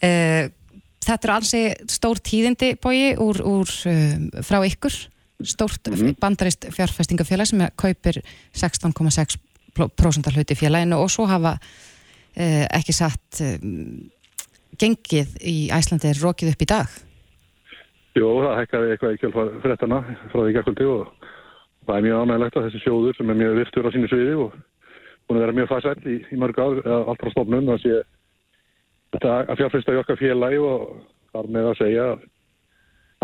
Uh, 0.03 0.51
þetta 1.07 1.29
er 1.29 1.35
alls 1.37 1.55
stór 1.95 2.19
tíðindi 2.19 2.73
bói 2.83 3.15
úr, 3.23 3.39
úr 3.39 3.71
um, 3.93 4.27
frá 4.43 4.59
ykkur 4.67 4.97
stórt 5.47 5.87
mm 5.87 5.95
-hmm. 5.95 6.19
bandarist 6.19 6.67
fjárfestingafélag 6.75 7.47
sem 7.47 7.69
kaupir 7.77 8.23
16,6% 8.57 10.35
hluti 10.35 10.55
félaginu 10.55 10.97
og 10.97 11.11
svo 11.11 11.27
hafa 11.27 11.55
uh, 11.55 12.67
ekki 12.73 12.93
satt 12.93 13.43
gengið 14.81 15.37
í 15.43 15.57
Æslandi 15.75 16.11
er 16.11 16.23
rokið 16.23 16.53
upp 16.53 16.65
í 16.65 16.69
dag? 16.71 16.95
Jó, 18.17 18.29
það 18.41 18.59
hekkaði 18.63 18.93
eitthvað 18.93 19.15
í 19.17 19.19
kjálfar 19.21 19.51
frettana 19.65 19.99
frá 20.33 20.39
því 20.41 20.55
gækulti 20.57 20.87
og 20.89 21.11
það 21.87 21.99
er 21.99 22.07
mjög 22.07 22.23
ánægilegt 22.23 22.57
að 22.57 22.69
þessi 22.69 22.83
sjóður 22.85 23.19
sem 23.19 23.33
er 23.33 23.41
mjög 23.43 23.59
virtur 23.61 23.89
á 23.89 23.91
sínu 23.95 24.09
sviði 24.11 24.39
og 24.47 24.55
búin 25.27 25.39
að 25.39 25.45
vera 25.45 25.57
mjög 25.59 25.69
fæsætt 25.73 26.07
í, 26.07 26.17
í 26.33 26.39
mörg 26.41 26.61
ár, 26.63 26.81
allt 27.11 27.23
frá 27.23 27.33
stofnun 27.35 27.75
að 27.75 27.83
sé 27.85 27.99
þetta 29.13 29.37
að 29.45 29.61
fjárfesta 29.61 29.95
í 29.95 30.01
okkar 30.01 30.21
félagi 30.21 30.63
og 30.63 30.89
þar 31.35 31.53
með 31.57 31.71
að 31.71 31.79
segja 31.83 32.09
að 32.15 32.25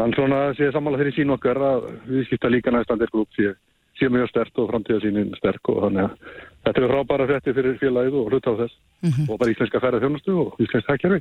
hann 0.03 0.15
svona 0.17 0.41
sé 0.59 0.71
samála 0.73 1.01
þeirri 1.01 1.17
sín 1.17 1.35
okkar 1.35 1.61
að 1.63 1.91
við 2.09 2.29
skipta 2.29 2.53
líka 2.53 2.73
næstandir 2.75 3.13
grúp 3.13 3.33
sé, 3.37 3.53
sé 3.99 4.09
mjög 4.13 4.31
stert 4.31 4.61
og 4.61 4.71
framtíða 4.71 5.03
sínin 5.05 5.35
sterk 5.41 5.73
og 5.73 5.83
þannig 5.87 6.09
að 6.09 6.39
þetta 6.67 6.83
er 6.83 6.93
frábæra 6.95 7.29
fætti 7.33 7.57
fyrir 7.59 7.79
félagið 7.81 8.19
og 8.21 8.33
hluta 8.33 8.55
á 8.57 8.61
þess 8.63 8.81
mm 9.03 9.11
-hmm. 9.11 9.31
og 9.31 9.39
bara 9.39 9.51
íslenska 9.53 9.81
færið 9.81 10.05
þjónustu 10.05 10.33
og 10.43 10.61
íslenska 10.61 10.93
hækjörfi 10.93 11.21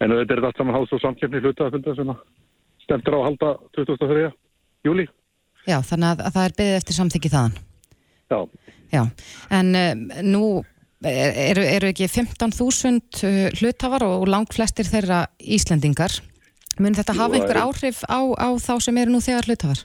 en 0.00 0.10
þetta 0.10 0.34
er 0.34 0.44
allt 0.44 0.56
saman 0.58 0.74
háls 0.74 0.92
og 0.92 1.00
samkjöfni 1.00 1.40
hluta 1.40 1.66
að 1.66 1.72
funda 1.76 1.94
sem 1.94 2.12
stendur 2.84 3.14
á 3.14 3.18
að 3.18 3.26
halda 3.28 3.48
2003. 3.76 4.32
júli 4.84 5.06
Já, 5.64 5.80
þannig 5.80 6.08
að, 6.10 6.18
að 6.26 6.32
það 6.34 6.44
er 6.44 6.56
beðið 6.58 6.78
eftir 6.80 6.94
samþyggi 6.94 7.34
þaðan 7.34 7.58
Já 8.30 8.38
Já, 8.94 9.02
en 9.50 9.74
um, 9.74 10.10
nú 10.22 10.44
eru, 11.04 11.62
eru 11.62 11.88
ekki 11.90 12.06
15.000 12.06 13.24
uh, 13.26 13.48
hlutafar 13.58 14.04
og 14.06 14.28
langt 14.28 14.54
flestir 14.54 14.86
þeirra 14.86 15.26
Íslendingar 15.40 16.20
Mun 16.82 16.96
þetta 16.96 17.14
hafa 17.14 17.38
einhver 17.38 17.60
áhrif 17.62 18.02
á, 18.10 18.18
á 18.34 18.48
þá 18.58 18.72
sem 18.82 18.96
eru 18.98 19.14
nú 19.14 19.20
þegar 19.22 19.46
hlutafar? 19.46 19.84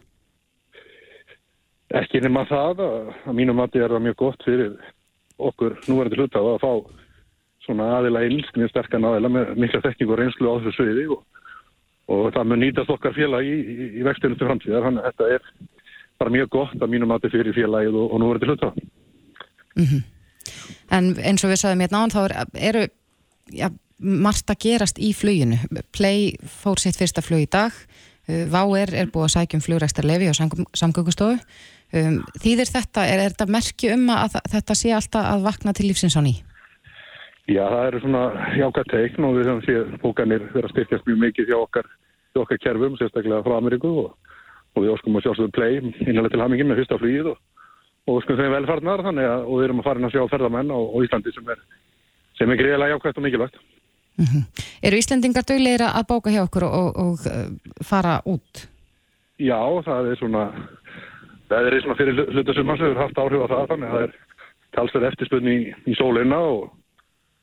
Ekki 2.00 2.22
nema 2.22 2.46
það 2.50 2.82
að, 2.86 3.12
að 3.30 3.36
mínum 3.38 3.62
þetta 3.62 3.84
er 3.86 4.00
mjög 4.02 4.18
gott 4.18 4.46
fyrir 4.46 4.74
okkur 5.40 5.78
núverandi 5.86 6.18
hlutafa 6.20 6.56
að 6.56 6.64
fá 6.64 6.72
svona 7.70 7.90
aðila 8.00 8.26
einskinni 8.26 8.70
sterkan 8.72 9.08
aðila 9.08 9.32
með 9.32 9.56
mikla 9.62 9.84
þekking 9.86 10.14
og 10.14 10.20
reynslu 10.20 10.50
á 10.50 10.58
þessu 10.60 10.76
sviði 10.76 11.08
og, 11.16 11.26
og 12.10 12.30
það 12.36 12.52
mun 12.52 12.64
nýtast 12.66 12.94
okkar 12.94 13.18
félag 13.18 13.46
í, 13.46 13.58
í, 13.58 13.90
í 14.02 14.06
vextinu 14.08 14.38
til 14.38 14.50
framtíðar 14.50 14.88
þannig 14.88 15.06
að 15.06 15.12
þetta 15.12 15.34
er 15.38 15.52
bara 16.20 16.36
mjög 16.36 16.50
gott 16.58 16.80
að 16.82 16.96
mínum 16.96 17.14
að 17.14 17.22
þetta 17.22 17.38
fyrir 17.38 17.58
félagið 17.58 18.00
og, 18.02 18.08
og 18.10 18.24
núverandi 18.24 18.50
hlutafa 18.50 18.74
mm 18.80 19.86
-hmm. 19.86 20.08
En 20.90 21.14
eins 21.22 21.44
og 21.46 21.52
við 21.52 21.62
sagðum 21.62 21.84
hérna 21.86 22.04
án 22.04 22.14
þá 22.14 22.20
er, 22.24 22.36
eru 22.72 22.84
ja, 23.54 23.70
margt 24.00 24.50
að 24.50 24.62
gerast 24.66 25.02
í 25.02 25.12
fluginu. 25.14 25.60
Play 25.96 26.34
fór 26.42 26.82
sitt 26.82 26.98
fyrsta 27.00 27.22
flug 27.26 27.46
í 27.46 27.50
dag, 27.52 27.76
uh, 28.30 28.46
Váer 28.50 28.94
er 28.98 29.12
búið 29.14 29.28
að 29.28 29.36
sækja 29.36 29.60
um 29.60 29.66
flugrækstarlefi 29.66 30.32
og 30.32 30.40
samgöngustofu. 30.74 31.40
Um, 31.90 32.20
þýðir 32.38 32.70
þetta, 32.70 33.06
er, 33.10 33.24
er 33.24 33.34
þetta 33.34 33.50
merki 33.50 33.90
um 33.96 34.10
að 34.14 34.38
þetta 34.52 34.78
sé 34.78 34.94
alltaf 34.94 35.26
að 35.26 35.46
vakna 35.48 35.74
til 35.74 35.88
lífsins 35.90 36.18
á 36.18 36.22
ný? 36.22 36.36
Já, 37.50 37.64
það 37.66 37.86
eru 37.88 38.00
svona 38.04 38.24
jákvært 38.60 38.92
teikn 38.94 39.26
og 39.26 39.38
við 39.38 39.48
höfum 39.50 39.62
séð 39.66 39.94
bókanir 40.04 40.44
vera 40.54 40.70
styrkjast 40.70 41.08
mjög 41.08 41.22
mikið 41.24 41.48
hjá 41.50 41.58
okkar, 41.58 41.88
hjá 42.36 42.42
okkar 42.44 42.60
kerfum, 42.62 42.98
sérstaklega 43.00 43.42
frá 43.46 43.56
Ameríku 43.58 43.94
og, 44.04 44.36
og 44.76 44.84
við 44.84 44.92
óskum 44.94 45.18
að 45.18 45.26
sjálfsögðu 45.26 45.56
Play 45.58 45.80
innanlega 45.82 46.36
til 46.36 46.44
hamingin 46.44 46.70
með 46.70 46.84
fyrsta 46.84 47.00
flugið 47.02 47.32
og, 47.32 47.40
og 48.06 48.20
óskum 48.20 48.38
þeim 48.38 48.54
velfarnar 48.54 49.04
þannig 49.08 49.30
að 49.32 49.50
við 49.50 49.66
erum 49.66 49.82
að 49.82 49.90
fara 49.90 50.02
inn 50.02 50.10
að 50.12 50.16
sjá 50.16 50.24
ferðamenn 50.36 50.74
á, 50.78 50.78
á 50.78 50.98
Íslandi 51.08 51.34
sem 51.34 51.52
er, 51.56 51.66
sem 52.38 52.54
er 52.54 52.62
greiðilega 52.62 52.94
jákvært 52.94 53.18
og 53.18 53.26
mikilvægt. 53.26 53.60
Mm 54.20 54.26
-hmm. 54.30 54.64
Eru 54.84 54.98
Íslendingar 55.02 55.46
döglegir 55.50 55.86
að 55.90 56.08
bóka 56.12 56.30
hjá 56.30 56.44
okkur 56.44 56.64
og, 56.70 56.90
og, 57.04 57.18
uh, 57.26 57.50
fara 57.82 58.22
út? 58.26 58.68
Já, 59.40 59.62
það 59.88 60.12
er 60.12 60.18
svona 60.20 60.44
það 61.50 61.68
er 61.68 61.82
svona 61.82 61.96
fyrir 61.96 62.26
hlutasumar 62.34 62.78
sem 62.78 62.86
hefur 62.86 63.02
haft 63.02 63.18
áhrif 63.18 63.42
á 63.42 63.52
það 63.52 63.70
þannig 63.72 63.88
að 63.90 63.96
það 63.96 64.04
er 64.04 64.14
talsverð 64.76 65.08
eftirspurni 65.10 65.54
í, 65.56 65.74
í 65.90 65.96
sólina 65.98 66.38
og, 66.38 66.70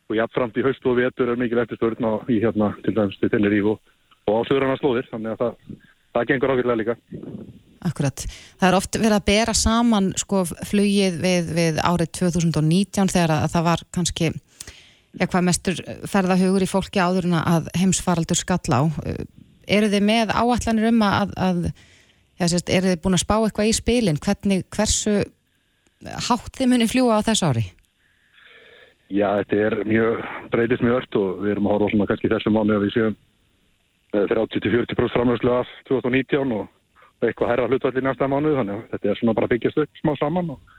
og 0.07 0.19
jafnframt 0.19 0.59
í 0.59 0.65
haust 0.67 0.87
og 0.87 0.99
vetur 1.01 1.33
er 1.33 1.39
mikil 1.41 1.61
eftirspurni 1.63 2.13
í 2.31 2.41
hérna 2.43 2.73
til 2.85 2.95
dæmis 2.95 3.19
til 3.21 3.31
Tenerife 3.33 3.77
og 3.77 4.33
á 4.33 4.47
söðurana 4.49 4.79
slóðir 4.81 5.09
þannig 5.11 5.35
að 5.35 5.43
það, 5.43 5.79
það 6.15 6.29
gengur 6.31 6.53
ákveðlega 6.55 6.81
líka. 6.81 6.97
Akkurat. 7.87 8.25
Það 8.59 8.69
er 8.69 8.77
oft 8.79 8.99
verið 8.99 9.17
að 9.19 9.27
bera 9.29 9.55
saman 9.55 10.11
sko 10.19 10.43
flugið 10.47 11.19
við, 11.23 11.51
við 11.59 11.81
árið 11.83 12.13
2019 12.21 13.13
þegar 13.13 13.35
að 13.37 13.51
það 13.55 13.67
var 13.69 13.85
kannski 13.95 14.31
já, 14.33 15.27
hvað 15.27 15.47
mestur 15.49 15.83
ferðahugur 16.11 16.67
í 16.67 16.71
fólki 16.71 17.03
áður 17.03 17.29
en 17.31 17.39
að 17.43 17.71
heimsfaraldur 17.79 18.41
skalla 18.41 18.83
á. 18.83 18.85
Eru 19.67 19.91
þið 19.93 20.07
með 20.07 20.35
áallanir 20.35 20.91
um 20.91 21.07
að, 21.07 21.35
að 21.37 21.63
já, 21.69 22.47
sérst, 22.47 22.71
eru 22.71 22.93
þið 22.93 23.01
búin 23.05 23.19
að 23.19 23.25
spá 23.27 23.37
eitthvað 23.39 23.71
í 23.71 23.77
spilin? 23.77 24.21
Hvernig, 24.23 24.67
hversu 24.75 25.19
hátt 26.29 26.55
þið 26.59 26.73
munir 26.73 26.91
fljúa 26.91 27.21
á 27.23 27.27
þess 27.27 27.47
ári? 27.47 27.67
Já, 29.07 29.29
þetta 29.41 29.59
er 29.69 29.77
mjög, 29.87 30.23
breytist 30.51 30.83
mjög 30.83 30.97
öll 31.01 31.21
og 31.21 31.43
við 31.45 31.53
erum 31.55 31.69
að 31.69 31.77
horfa 31.77 31.91
svona 31.93 32.09
kannski 32.11 32.31
þessu 32.33 32.55
mánu 32.55 32.75
að 32.77 32.87
við 32.87 32.97
séum 32.97 33.19
30-40% 34.17 35.15
framhjörslu 35.15 35.53
af 35.55 35.71
2019 35.91 36.57
og 36.57 37.27
eitthvað 37.27 37.53
herra 37.53 37.69
hlutvall 37.71 38.01
í 38.01 38.03
næsta 38.03 38.29
mánu 38.31 38.57
þannig 38.57 38.81
að 38.81 38.91
þetta 38.95 39.13
er 39.13 39.21
svona 39.21 39.37
bara 39.39 39.51
byggjast 39.53 39.79
upp 39.85 40.03
smá 40.03 40.13
saman 40.19 40.51
og 40.57 40.75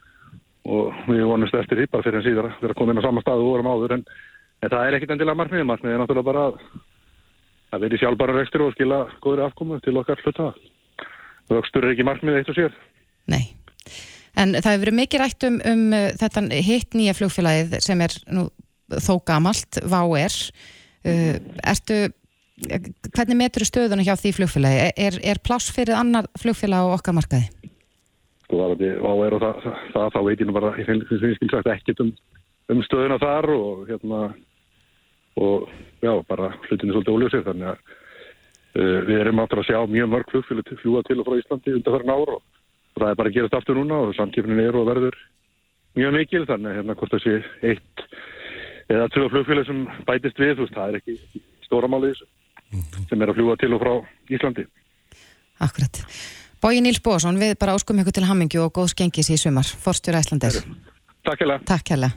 og 0.67 1.03
við 1.07 1.23
vonumst 1.27 1.55
eftir 1.55 1.79
því 1.79 1.87
bara 1.91 2.05
fyrir 2.05 2.19
en 2.19 2.25
síðan 2.25 2.49
að 2.49 2.65
vera 2.65 2.77
komin 2.77 2.99
á 2.99 3.05
sama 3.05 3.23
stað 3.23 3.43
og 3.43 3.51
vorum 3.53 3.69
áður 3.71 3.95
en, 3.97 4.03
en 4.63 4.73
það 4.73 4.83
er 4.83 4.97
ekkit 4.97 5.13
endilega 5.15 5.39
markmiðið. 5.41 5.69
Markmiðið 5.69 5.95
er 5.95 6.01
náttúrulega 6.03 6.27
bara 6.27 6.45
að, 6.49 6.57
að 7.71 7.85
vera 7.85 7.97
í 7.97 8.01
sjálfbara 8.01 8.37
rekstur 8.37 8.65
og 8.65 8.73
skila 8.75 8.99
góðri 9.23 9.45
afkomu 9.45 9.79
til 9.85 9.95
okkar 10.01 10.23
hluta. 10.25 10.49
Vöxtur 11.47 11.87
er 11.87 11.95
ekki 11.95 12.07
markmiðið 12.07 12.41
eitt 12.41 12.51
og 12.51 12.59
sér. 12.59 12.75
Nei, 13.31 13.43
en 14.37 14.55
það 14.57 14.71
hefur 14.71 14.85
verið 14.85 14.99
mikið 15.01 15.23
rætt 15.23 15.47
um, 15.49 15.59
um 15.71 15.83
uh, 15.95 16.07
þetta 16.21 16.45
hitt 16.69 16.97
nýja 16.97 17.17
flugfélagið 17.17 17.77
sem 17.83 18.01
er 18.05 18.15
nú 18.31 18.47
þó 19.03 19.13
gamalt, 19.27 19.81
VAU-R 19.83 20.37
uh, 20.37 21.35
ertu 21.73 22.07
hvernig 22.57 23.37
metur 23.37 23.67
stöðuna 23.67 24.05
hjá 24.05 24.15
því 24.17 24.33
flugfélagi 24.39 24.89
er, 24.97 25.19
er 25.21 25.41
pláss 25.45 25.69
fyrir 25.73 25.97
annar 25.97 26.25
flugfélag 26.41 26.89
á 26.89 26.95
okkar 26.95 27.17
markaði? 27.17 27.51
sko 28.47 28.63
það 28.63 28.81
er 28.81 29.35
og 29.35 29.43
það, 29.43 29.61
það, 29.63 29.79
það 29.93 30.11
þá 30.15 30.19
veit 30.25 30.41
ég 30.41 30.47
nú 30.47 30.55
bara 30.55 30.73
ég 30.79 30.89
finnst 30.89 31.51
sagt 31.51 31.71
ekkert 31.73 32.03
um, 32.03 32.11
um 32.71 32.83
stöðuna 32.87 33.19
þar 33.21 33.49
og 33.53 33.87
hérna 33.89 34.21
og 35.37 35.67
já, 36.01 36.13
bara 36.25 36.53
hlutinu 36.65 36.95
svolítið 36.95 37.13
óljósir 37.13 37.43
þannig 37.45 37.73
að 37.73 37.81
uh, 38.79 38.99
við 39.09 39.19
erum 39.19 39.41
áttur 39.43 39.61
að 39.61 39.69
sjá 39.69 39.79
mjög 39.91 40.13
mörg 40.13 40.31
flugfélag 40.31 40.71
fljúa 40.81 41.03
til 41.05 41.19
og 41.19 41.27
frá 41.27 41.37
Íslandi 41.41 41.75
undan 41.75 41.97
þarna 41.97 42.17
ára 42.17 42.37
og 42.39 42.45
það 43.01 43.11
er 43.11 43.19
bara 43.19 43.31
að 43.31 43.37
gerast 43.37 43.57
aftur 43.57 43.79
núna 43.79 43.99
og 44.05 44.15
samkipnin 44.17 44.63
er 44.63 44.77
og 44.77 44.87
verður 44.89 45.19
mjög 45.97 46.17
mikil 46.17 46.43
þannig 46.49 46.71
að 46.71 46.79
hérna 46.79 46.97
hvort 46.97 47.15
það 47.15 47.23
sé 47.25 47.37
eitt 47.71 48.07
eða 48.87 49.11
tvö 49.13 49.29
flugfélag 49.33 49.67
sem 49.67 49.85
bætist 50.07 50.41
við, 50.41 50.55
þú 50.57 50.65
veist, 50.67 50.75
það 50.77 50.89
er 50.89 50.99
ekki 51.01 51.43
stóramáli 51.67 52.13
sem 52.17 53.21
er 53.21 53.31
að 53.31 53.39
fljúa 53.39 53.55
til 53.59 53.73
og 53.75 53.83
frá 53.83 53.93
Íslandi 54.31 54.67
Akkurat 55.63 56.03
Bói 56.57 56.79
Níls 56.81 56.97
Bósson, 57.05 57.37
við 57.37 57.53
bara 57.61 57.75
áskum 57.77 57.99
ykkur 58.01 58.15
til 58.17 58.25
hammingju 58.25 58.63
og 58.63 58.71
góð 58.73 58.87
skengis 58.95 59.27
í 59.29 59.35
sumar. 59.37 59.67
Forstjóra 59.83 60.23
Æslandir. 60.23 60.55
Takk 61.27 61.43
hella. 61.43 61.59
Takk 61.69 61.91
hella. 61.93 62.09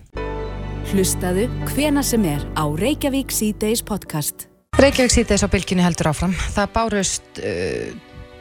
Hlustaðu 0.88 1.44
hvena 1.74 2.00
sem 2.00 2.24
er 2.24 2.46
á 2.56 2.64
Reykjavík 2.64 3.34
C-Days 3.36 3.84
podcast. 3.84 4.48
Reykjavík 4.80 5.12
C-Days 5.12 5.44
á 5.44 5.48
bylginni 5.52 5.84
heldur 5.84 6.08
áfram. 6.14 6.32
Það 6.56 6.72
bárust 6.72 7.42
uh, 7.44 7.92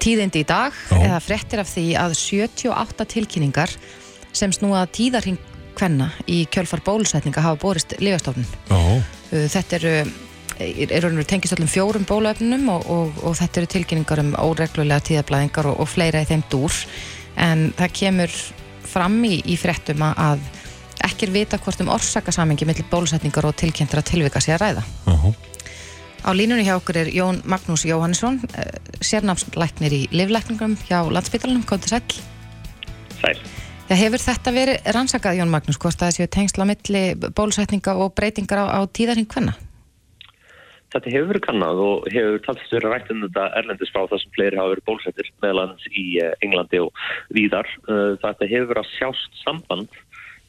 tíðindi 0.01 0.43
í 0.43 0.47
dag, 0.47 0.75
Já. 0.89 0.97
eða 0.97 1.19
frettir 1.23 1.63
af 1.63 1.69
því 1.71 1.85
að 1.99 2.15
78 2.19 3.07
tilkynningar 3.13 3.75
sem 4.35 4.53
snúa 4.53 4.85
tíðarhing 4.93 5.39
hvenna 5.79 6.09
í 6.27 6.43
kjölfar 6.51 6.83
bólusetninga 6.85 7.43
hafa 7.43 7.59
borist 7.61 7.95
lifastofnun. 8.01 8.47
Uh, 8.69 9.45
þetta 9.47 9.79
eru 9.79 9.95
er 10.59 11.05
og 11.07 11.27
tengist 11.27 11.55
öllum 11.55 11.69
fjórum 11.71 12.05
bólöfnum 12.07 12.67
og, 12.73 12.87
og, 12.91 13.19
og 13.23 13.35
þetta 13.39 13.61
eru 13.61 13.69
tilkynningar 13.71 14.21
um 14.25 14.33
óreglulega 14.35 15.05
tíðablaðingar 15.07 15.69
og, 15.71 15.79
og 15.79 15.87
fleira 15.87 16.23
í 16.23 16.27
þeim 16.27 16.43
dúr 16.51 16.75
en 17.39 17.69
það 17.77 17.93
kemur 18.01 18.33
fram 18.89 19.15
í, 19.23 19.37
í 19.47 19.55
frettum 19.59 20.03
að 20.09 20.43
ekki 21.07 21.29
er 21.29 21.35
vita 21.35 21.59
hvort 21.63 21.79
um 21.79 21.91
orsakasamingi 21.93 22.67
millir 22.67 22.87
bólusetningar 22.91 23.47
og 23.47 23.55
tilkynntra 23.59 24.03
tilvika 24.03 24.41
sé 24.43 24.57
að 24.57 24.65
ræða. 24.65 24.83
-huh. 25.05 25.48
Á 26.19 26.29
línunni 26.35 26.65
hjá 26.67 26.75
okkur 26.75 26.97
er 26.99 27.09
Jón 27.15 27.39
Magnús 27.47 27.85
Jóhannesson, 27.87 28.41
eh, 28.51 28.75
sérnámslæknir 28.99 29.93
í 29.95 30.01
livlækningum 30.11 30.75
hjá 30.83 31.07
Landsbytalanum, 31.07 31.63
til 31.63 31.89
sæl. 31.89 32.01
Sæl. 33.21 33.39
Já, 33.89 33.95
hefur 33.95 34.19
þetta 34.19 34.51
verið 34.51 34.83
rannsakað, 34.93 35.39
Jón 35.39 35.49
Magnús, 35.49 35.79
hvort 35.79 35.97
það 35.97 36.13
séu 36.17 36.27
tengsla 36.27 36.65
milli 36.67 37.15
bólusetninga 37.15 37.95
og 37.95 38.13
breytingar 38.15 38.59
á, 38.61 38.65
á 38.77 38.79
tíðarhing 38.85 39.31
hvenna? 39.31 39.55
Þetta 40.93 41.09
hefur 41.13 41.29
verið 41.31 41.45
kannad 41.45 41.79
og 41.85 42.05
hefur 42.11 42.39
talsist 42.45 42.73
verið 42.73 42.93
rætt 42.93 43.11
um 43.13 43.23
þetta 43.23 43.47
erlendis 43.61 43.91
frá 43.93 44.03
það 44.09 44.21
sem 44.21 44.31
fleiri 44.35 44.57
hafa 44.57 44.73
verið 44.73 44.87
bólsettir 44.89 45.31
meðlands 45.41 45.89
í 45.93 46.05
eh, 46.19 46.35
Englandi 46.41 46.81
og 46.81 47.03
víðar. 47.33 47.69
Eh, 47.87 48.17
þetta 48.23 48.49
hefur 48.49 48.71
verið 48.73 48.83
að 48.83 48.93
sjást 48.97 49.41
samband 49.43 49.99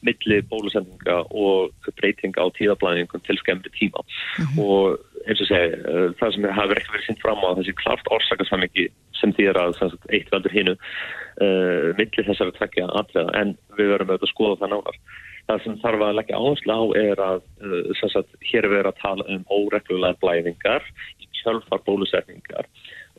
milli 0.01 0.41
bólusendinga 0.49 1.17
og 1.29 1.91
breytinga 1.99 2.41
á 2.41 2.47
tíðablæðingum 2.57 3.21
til 3.25 3.37
skemmri 3.37 3.69
tíma 3.75 4.01
mm 4.01 4.45
-hmm. 4.45 4.59
og 4.65 4.99
eins 5.27 5.41
og 5.43 5.49
segja, 5.49 5.79
uh, 5.85 6.11
það 6.19 6.35
sem 6.35 6.47
hafi 6.57 6.77
ekki 6.77 6.93
verið 6.93 7.07
sýnt 7.07 7.23
fram 7.23 7.43
á 7.45 7.49
þessi 7.59 7.75
klart 7.79 8.13
orsakasamiki 8.17 8.87
sem 9.19 9.33
því 9.37 9.49
er 9.51 9.59
að 9.61 9.75
sagt, 9.79 10.07
eitt 10.13 10.31
veldur 10.33 10.55
hinnu 10.55 10.75
uh, 10.75 11.91
millir 11.97 12.29
þessari 12.29 12.55
tvekja 12.57 12.87
aðlega 12.89 13.35
en 13.41 13.53
við 13.77 13.91
verðum 13.93 14.13
auðvitað 14.13 14.29
að 14.29 14.33
skoða 14.33 14.61
það 14.61 14.73
nánar. 14.75 15.01
Það 15.49 15.63
sem 15.65 15.77
þarf 15.81 16.05
að 16.05 16.17
leggja 16.19 16.39
áherslu 16.39 16.77
á 16.77 16.81
er 17.01 17.23
að 17.25 17.43
uh, 17.65 18.01
sagt, 18.01 18.39
hér 18.51 18.67
er 18.67 18.73
verið 18.77 18.91
að 18.93 19.03
tala 19.03 19.27
um 19.35 19.45
óreglulega 19.51 20.21
blæðingar 20.23 20.89
í 21.21 21.29
kjölfar 21.41 21.83
bólusetningar 21.87 22.69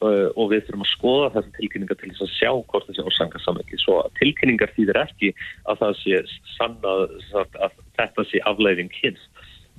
uh, 0.02 0.28
og 0.36 0.52
við 0.52 0.66
þurfum 0.66 0.86
að 0.86 0.92
skoða 0.92 1.30
þessi 1.36 1.54
tilkynningar 1.58 2.00
til 2.00 2.12
þess 2.12 2.26
að 2.26 2.34
sjá 2.38 2.50
hvort 2.70 2.88
þessi 2.88 3.06
orsakasamiki. 3.06 3.80
Svo 3.82 4.00
að 4.02 4.14
tilkynningar 4.20 4.74
þýðir 4.76 5.02
ekki 5.04 5.32
að 5.70 5.84
það 5.84 5.98
sé 6.02 6.22
sannað 6.56 7.06
að 7.42 7.78
þetta 7.98 8.26
sé 8.30 8.42
afleiðing 8.48 8.92
hins 9.02 9.28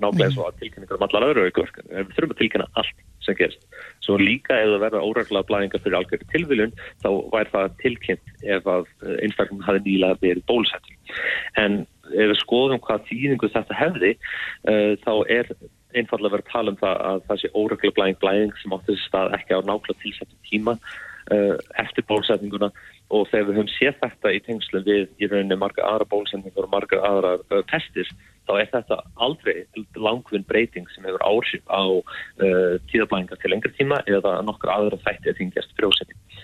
nákvæmlega 0.02 0.30
mm. 0.30 0.36
svo 0.36 0.46
að 0.48 0.60
tilkynningar 0.62 0.98
um 0.98 1.06
allar 1.08 1.26
öðru 1.30 1.46
auðvörk 1.48 1.82
við 1.84 2.14
þurfum 2.16 2.34
að 2.34 2.40
tilkynna 2.42 2.68
allt 2.80 3.04
sem 3.24 3.38
gerst 3.40 3.68
svo 4.04 4.18
líka 4.20 4.58
ef 4.60 4.72
það 4.74 4.84
verða 4.84 5.04
óreglaða 5.08 5.48
blæðingar 5.50 5.84
fyrir 5.84 5.98
algjörðu 6.00 6.30
tilviljun 6.34 6.74
þá 7.04 7.10
væri 7.34 7.54
það 7.54 7.78
tilkynnt 7.84 8.34
ef 8.56 8.68
að 8.74 8.90
eh, 9.04 9.16
einstaklega 9.26 9.68
hafi 9.68 9.84
nýlega 9.86 10.20
verið 10.24 10.48
bólusetting 10.50 11.14
en 11.62 11.80
ef 12.12 12.34
við 12.34 12.42
skoðum 12.42 12.84
hvað 12.84 13.08
tíðingu 13.12 13.52
þetta 13.54 13.80
hefði 13.80 14.12
uh, 14.18 14.94
þá 15.06 15.14
er 15.32 15.54
einfallega 15.94 16.36
verið 16.36 16.48
að 16.48 16.52
tala 16.52 16.74
um 16.74 16.80
það 16.82 17.02
að 17.10 17.24
það 17.30 17.42
sé 17.42 17.52
óreglaða 17.54 17.98
blæðing 17.98 18.20
blæðing 18.24 18.54
sem 18.60 18.76
átti 18.76 18.92
þessi 18.92 19.08
stað 19.08 19.36
ekki 19.38 19.56
á 19.56 19.60
nákvæmlega 19.62 20.02
tilsettum 20.02 20.40
tíma 20.50 20.76
uh, 20.76 21.56
eftir 21.84 22.08
bólusetninguna 22.10 22.72
og 23.14 23.28
þegar 23.30 23.48
við 23.48 23.58
höfum 23.60 23.72
séð 23.76 23.98
þetta 24.02 24.32
í 24.34 24.40
tengslu 24.48 24.82
við 24.88 25.04
í 25.22 25.30
rauninni 25.30 25.58
marga 25.60 25.86
aðra 25.86 26.08
bólusetningur 26.12 26.68
og 26.68 26.74
marga 26.74 27.02
aðra 27.06 27.34
uh, 27.40 27.62
testir 27.70 28.10
þá 28.48 28.54
er 28.58 28.72
þetta 28.72 28.98
aldrei 29.26 29.64
langvinn 29.96 30.46
breyting 30.50 30.90
sem 30.94 31.06
hefur 31.08 31.24
ársip 31.28 31.70
á 31.70 31.84
uh, 31.84 32.74
tíðablæðingar 32.92 33.42
til 33.42 33.54
lengri 33.54 33.74
tíma 33.78 34.02
eða 34.10 34.40
nokkur 34.48 34.74
aðra 34.74 35.00
þætti 35.06 35.32
að 35.32 35.40
þingjast 35.42 35.76
frjósetning. 35.78 36.40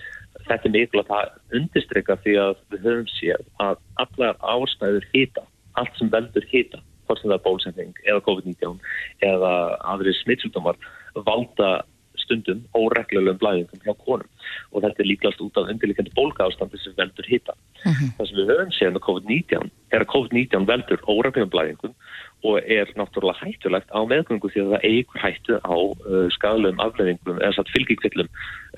Þetta 0.46 0.68
er 0.68 0.74
mikilvægt 0.76 1.14
að 1.14 1.58
undistryka 1.58 2.16
því 2.24 2.36
að 2.44 2.54
við 2.72 2.86
höfum 2.86 3.10
séð 3.16 3.44
að 3.66 3.82
allar 4.04 4.38
ástæður 4.54 5.08
hýta, 5.12 5.44
allt 5.80 5.98
sem 5.98 6.10
veldur 6.12 6.46
hýta, 6.52 6.80
hvort 7.06 7.20
sem 7.20 7.30
það 7.30 7.36
er 7.36 7.44
bólsending 7.44 8.02
eða 8.06 8.24
COVID-19 8.28 8.78
eða 9.26 9.52
aðri 9.92 10.14
smittsjúkdómar 10.22 10.78
valda 11.26 11.80
stundum 12.30 12.62
óreglulegum 12.78 13.40
blæðingum 13.42 13.82
hjá 13.84 13.94
konum 14.06 14.28
og 14.70 14.84
þetta 14.84 15.02
er 15.02 15.10
líklast 15.10 15.42
út 15.42 15.58
af 15.58 15.70
undirlikandi 15.72 16.14
bólka 16.14 16.46
ástandi 16.46 16.78
sem 16.78 16.94
veldur 16.96 17.26
hitta. 17.26 17.54
Uh 17.82 17.90
mhm. 17.90 17.96
-huh. 17.98 18.10
Það 18.16 18.28
sem 18.28 18.38
við 18.38 18.50
höfum 18.50 18.72
séð 18.78 18.92
með 18.94 19.06
COVID-19 19.08 19.70
er 19.90 20.00
að 20.00 20.12
COVID-19 20.14 20.66
veldur 20.70 21.00
óreglulegum 21.10 21.54
blæðingum 21.54 21.94
og 22.48 22.56
er 22.64 22.86
náttúrulega 22.96 23.42
hættulegt 23.44 23.90
á 23.92 24.00
meðgöngu 24.00 24.48
því 24.48 24.60
að 24.62 24.72
það 24.72 24.86
eigur 24.90 25.18
hættu 25.24 25.54
á 25.60 25.76
uh, 25.76 26.28
skadalögum 26.36 26.80
afleðingum 26.80 27.40
eða 27.40 27.56
satt 27.56 27.72
fylgikvillum 27.74 28.28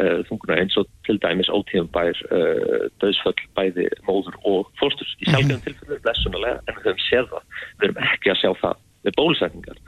uh, 0.03 0.21
þunguna 0.27 0.59
eins 0.59 0.77
og 0.81 0.89
til 1.07 1.19
dæmis 1.23 1.53
ótíðum 1.53 1.91
bær 1.95 2.17
uh, 2.35 2.91
döðsföll 2.99 3.39
bæði 3.55 3.87
móður 4.09 4.35
og 4.43 4.73
fórsturs. 4.81 5.15
Í 5.23 5.31
sjálfgefum 5.31 5.55
uh 5.55 5.61
-huh. 5.61 5.67
tilfellum 5.69 6.03
blessunulega 6.03 6.59
en 6.67 6.75
við 6.75 6.87
höfum 6.89 7.05
séð 7.09 7.27
það. 7.31 7.45
Við 7.79 7.89
höfum 7.89 8.03
ekki 8.09 8.31
að 8.33 8.41
sjá 8.43 8.51
það 8.65 8.77
með 9.07 9.17
bólusetningar. 9.19 9.79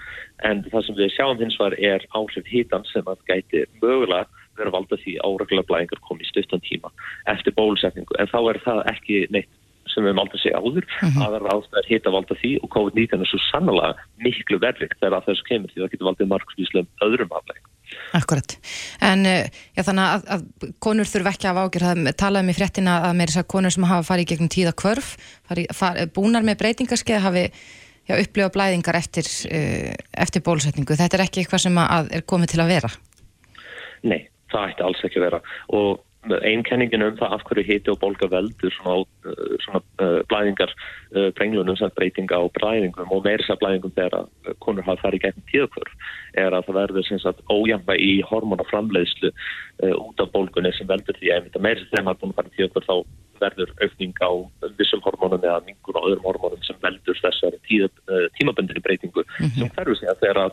En 0.45 0.65
það 0.71 0.87
sem 0.87 0.99
við 1.01 1.13
sjáum 1.17 1.43
hins 1.43 1.59
var 1.61 1.77
er 1.79 2.07
áhrif 2.15 2.49
hítan 2.51 2.87
sem 2.93 3.07
að 3.11 3.23
gæti 3.31 3.67
mögulega 3.83 4.27
vera 4.59 4.71
valda 4.75 4.99
því 5.03 5.19
áregla 5.27 5.67
blæðingar 5.67 6.03
komið 6.07 6.27
í 6.27 6.31
stuttan 6.31 6.63
tíma 6.63 6.91
eftir 7.31 7.55
bólusetningu. 7.59 8.17
En 8.19 8.31
þá 8.31 8.41
er 8.53 8.61
það 8.65 8.83
ekki 8.95 9.27
neitt 9.35 9.51
sem 9.93 10.03
við 10.05 10.13
höfum 10.15 10.23
aldrei 10.25 10.41
segja 10.41 10.61
áður. 10.63 10.87
Uh 10.87 11.05
-huh. 11.05 11.21
að 11.25 11.35
það 11.35 11.37
er 11.39 11.53
ástæðar 11.55 11.91
hita 11.91 12.15
valda 12.15 12.35
því 12.41 12.53
og 12.63 12.73
COVID-19 12.75 13.21
er 13.21 13.31
svo 13.31 13.41
sannlega 13.51 13.93
miklu 14.25 14.59
verðvikt 14.63 14.99
þegar 15.01 15.17
að 15.19 15.29
þessu 15.29 15.47
kemur 15.51 15.71
því 15.71 15.83
það 15.83 15.93
getur 15.93 16.09
valdið 16.09 16.31
margsvíslega 16.33 17.07
öðrum 17.07 17.37
aflegg. 17.39 17.63
Akkurat, 18.17 18.57
en 19.05 19.27
eh, 19.29 19.51
já, 19.77 19.83
þannig 19.85 20.05
að, 20.09 20.23
að 20.35 20.73
konur 20.83 21.07
þurf 21.07 21.29
ekki 21.31 21.47
að 21.51 21.61
ágjör, 21.63 21.85
það 21.85 22.17
talaðum 22.17 22.51
í 22.51 22.57
fréttina 22.57 22.95
að 23.05 23.17
meira 23.19 23.31
þess 23.31 23.43
að 23.45 23.53
konur 23.55 23.75
sem 23.75 23.87
hafa 23.91 24.07
farið 24.09 24.29
gegnum 24.31 24.51
tíða 24.51 24.73
kvörf, 24.73 25.11
farið, 25.47 25.69
farið, 25.79 26.13
búnar 26.17 26.47
með 26.47 26.59
breytingarskeið 26.63 27.27
hafi 27.27 27.45
já, 28.09 28.17
upplifa 28.19 28.51
blæðingar 28.55 28.99
eftir, 28.99 29.29
uh, 29.51 29.93
eftir 30.25 30.45
bólusetningu. 30.47 30.97
Þetta 30.99 31.19
er 31.19 31.27
ekki 31.27 31.43
eitthvað 31.43 31.67
sem 31.67 31.83
að 31.85 32.13
er 32.19 32.27
komið 32.29 32.55
til 32.55 32.63
að 32.65 32.73
vera? 32.77 32.93
Nei, 34.05 34.21
það 34.53 34.73
ætti 34.73 34.87
alls 34.89 35.07
ekki 35.09 35.21
að 35.21 35.27
vera 35.29 35.41
og 35.79 36.03
einkenningin 36.33 37.05
um 37.05 37.17
það 37.19 37.35
af 37.37 37.43
hverju 37.49 37.65
hiti 37.69 37.93
og 37.93 37.99
bólka 38.03 38.29
veldur 38.33 38.73
svona, 38.79 39.05
uh, 39.29 39.57
svona 39.65 39.81
uh, 40.03 40.21
blæðingar 40.31 40.73
uh, 40.73 41.29
brenglunum 41.37 41.77
sem 41.77 41.93
breytinga 41.97 42.39
á 42.41 42.45
blæðingum 42.57 43.13
og 43.13 43.25
meirins 43.27 43.51
að 43.53 43.61
blæðingum 43.63 43.95
þegar 43.97 44.57
konur 44.65 44.87
hafa 44.87 45.05
farið 45.05 45.27
gegn 45.27 45.45
tíðakvörf 45.51 46.09
er 46.41 46.57
að 46.57 46.69
það 46.69 46.79
verður 46.81 47.11
sagt, 47.23 47.45
ójamba 47.51 47.99
í 47.99 48.15
hormonaframleiðslu 48.31 49.31
uh, 49.31 49.95
út 50.01 50.25
af 50.25 50.33
bólkunni 50.33 50.73
sem 50.79 50.89
veldur 50.89 51.19
því 51.21 51.35
að 51.37 51.61
meirins 51.61 51.91
þegar 51.93 52.09
maður 52.09 52.23
búin 52.23 52.35
að 52.35 52.41
fara 52.41 52.53
í 52.53 52.57
tíðakvörf 52.59 52.89
þá 52.89 52.97
verður 53.43 53.71
aukning 53.83 54.15
á 54.23 54.31
vissum 54.79 55.03
hormónum 55.05 55.43
eða 55.43 55.61
mingur 55.67 55.99
og 55.99 56.09
öðrum 56.09 56.29
hormónum 56.29 56.63
sem 56.65 56.79
veldur 56.81 57.19
þessari 57.19 57.59
tímaböndinni 58.39 58.81
breytingu 58.81 59.25
mm 59.25 59.31
-hmm. 59.37 59.59
sem 59.59 59.73
hverfur 59.75 59.99
sig 59.99 60.09
að 60.09 60.23
þeirra 60.23 60.47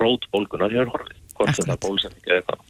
rótbólkunar 0.00 0.72
hefur 0.72 0.94
horfið, 0.94 1.18
hvort 1.34 1.56
sem 1.56 1.68
það 1.68 1.82
bólusetning 1.84 2.30
eða 2.30 2.40
eitthvað. 2.40 2.66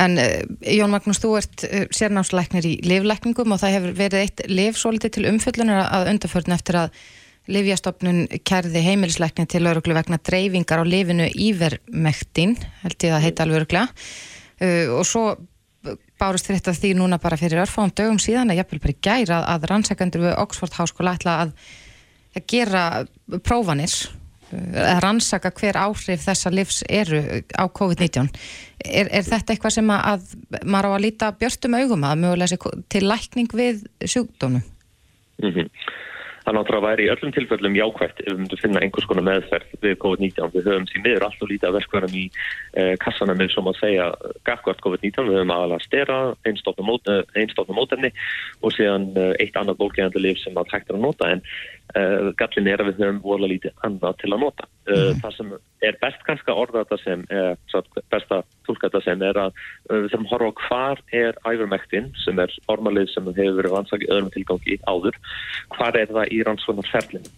En 0.00 0.16
uh, 0.16 0.26
Jón 0.64 0.92
Magnús, 0.94 1.20
þú 1.22 1.34
ert 1.40 1.64
uh, 1.66 1.86
sérnámsleiknir 1.94 2.68
í 2.68 2.74
livleikningum 2.86 3.54
og 3.54 3.62
það 3.62 3.76
hefur 3.76 3.96
verið 3.98 4.24
eitt 4.24 4.44
livsóliti 4.50 5.10
til 5.12 5.26
umfyllunar 5.30 5.86
að 5.88 6.12
undarförðin 6.14 6.56
eftir 6.56 6.84
að 6.86 7.02
Livjastofnun 7.50 8.26
kærði 8.46 8.82
heimilisleikni 8.84 9.46
til 9.48 9.64
öruglu 9.66 9.94
vegna 9.96 10.20
dreifingar 10.22 10.82
á 10.82 10.84
lifinu 10.86 11.24
Ívermektin, 11.32 12.52
held 12.84 13.06
ég 13.06 13.14
að 13.16 13.24
heita 13.24 13.46
alveg 13.46 13.62
öruglega 13.62 13.88
uh, 13.88 14.98
og 14.98 15.06
svo 15.08 15.24
bárust 16.20 16.50
þetta 16.50 16.74
því 16.76 16.92
núna 16.98 17.18
bara 17.20 17.38
fyrir 17.40 17.62
örfáum 17.62 17.92
dögum 17.96 18.20
síðan 18.20 18.52
að 18.52 18.60
jafnvel 18.60 18.82
bara 18.84 18.98
gæra 19.08 19.38
að 19.54 19.68
rannsekandur 19.70 20.26
við 20.26 20.36
Oxford 20.42 20.76
Háskóla 20.76 21.16
ætla 21.16 21.36
að 21.46 21.54
gera 22.50 22.84
prófanir 23.46 23.94
að 24.50 25.00
rannsaka 25.04 25.52
hver 25.60 25.78
áhrif 25.80 26.26
þessa 26.26 26.52
livs 26.54 26.82
eru 26.88 27.22
á 27.54 27.64
COVID-19 27.68 28.28
er, 28.84 29.08
er 29.08 29.24
þetta 29.26 29.54
eitthvað 29.54 29.76
sem 29.76 29.94
að, 29.94 30.04
að 30.12 30.62
maður 30.64 30.90
á 30.90 30.96
að 30.96 31.04
líta 31.06 31.32
björstum 31.40 31.78
augum 31.78 32.06
að 32.08 32.22
mögulega 32.24 32.74
til 32.90 33.04
lækning 33.06 33.50
við 33.56 33.84
sjúkdónu? 34.04 34.62
Mm 35.40 35.52
-hmm 35.54 35.68
það 36.50 36.56
náttúrulega 36.56 36.86
væri 36.88 37.04
í 37.06 37.10
öllum 37.12 37.32
tilfellum 37.34 37.76
jákvægt 37.76 38.22
ef 38.24 38.30
við 38.30 38.38
myndum 38.40 38.60
finna 38.60 38.80
einhvers 38.82 39.06
konar 39.08 39.26
meðferð 39.26 39.74
við 39.84 39.96
COVID-19. 40.02 40.52
Við 40.54 40.68
höfum 40.70 40.86
því 40.90 41.02
miður 41.04 41.26
alltaf 41.26 41.50
lítið 41.50 41.68
að 41.68 41.76
verkverðum 41.76 42.16
í 42.16 42.24
eh, 42.80 42.92
kassanum 43.04 43.42
eins 43.44 43.56
og 43.60 43.66
maður 43.66 43.80
segja 43.84 44.06
gafkvært 44.48 44.82
COVID-19. 44.86 45.28
Við 45.28 45.38
höfum 45.38 45.54
aðalega 45.54 45.86
stera, 45.86 46.18
einstofna 46.48 46.86
mót, 46.86 47.12
mótefni 47.76 48.12
og 48.64 48.74
síðan 48.76 49.10
eh, 49.14 49.34
eitt 49.44 49.60
annað 49.60 49.80
bólkjæðandi 49.84 50.24
liv 50.24 50.40
sem 50.40 50.58
að 50.58 50.74
hægt 50.74 50.90
er 50.90 50.98
að 50.98 51.04
nota 51.06 51.30
en 51.34 51.44
gallin 52.38 52.68
er 52.70 52.82
að 52.82 52.90
við 52.90 53.00
höfum 53.04 53.20
vola 53.24 53.48
lítið 53.50 53.84
annað 53.86 54.18
til 54.20 54.32
að 54.32 54.42
nota. 54.44 54.66
Mm. 54.88 55.20
Það 55.22 55.36
sem 55.36 55.52
er 55.86 55.96
best 56.02 56.24
kannski 56.26 56.52
að 56.52 56.60
orða 56.64 56.82
þetta 56.84 56.98
sem, 57.04 57.24
uh, 57.30 58.02
best 58.12 58.34
að 58.34 58.44
tólka 58.66 58.88
þetta 58.88 59.02
sem 59.06 59.24
er 59.26 59.40
að 59.44 59.62
við 59.88 60.08
þurfum 60.12 60.26
að 60.26 60.34
horfa 60.34 60.50
á 60.50 60.60
hvar 60.66 61.02
er 61.22 61.40
ævermektin 61.46 62.10
sem 62.24 62.42
er 62.42 62.54
ormalið 62.72 63.10
sem 63.14 63.30
hefur 63.30 63.58
verið 63.60 63.74
rannsakið 63.76 64.14
öðrum 64.16 64.34
tilgangi 64.36 64.78
áður, 64.86 65.18
hvar 65.76 65.98
er 65.98 66.12
það 66.12 66.36
í 66.36 66.44
rannsóknarferlinu. 66.48 67.34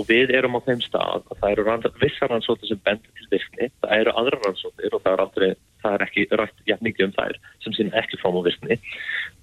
Og 0.00 0.08
við 0.08 0.32
erum 0.32 0.56
á 0.56 0.64
þeim 0.64 0.80
stað 0.80 1.26
að 1.28 1.40
það 1.42 1.50
eru 1.52 1.94
vissar 2.00 2.30
rannsóknir 2.32 2.70
sem 2.70 2.80
bendur 2.86 3.12
til 3.18 3.28
virkni, 3.34 3.68
það 3.82 3.96
eru 3.98 4.14
aðra 4.16 4.38
rannsóknir 4.46 4.96
og 4.96 5.02
það 5.04 5.12
er, 5.12 5.24
aldrei, 5.26 5.48
það 5.84 5.96
er 5.96 6.04
ekki 6.06 6.28
rætt 6.40 6.62
jæfn 6.70 6.86
mikið 6.88 7.08
um 7.08 7.16
þær 7.18 7.40
sem 7.64 7.76
sín 7.76 7.92
ekki 8.00 8.20
frá 8.22 8.30
mú 8.32 8.40
virkni 8.46 8.78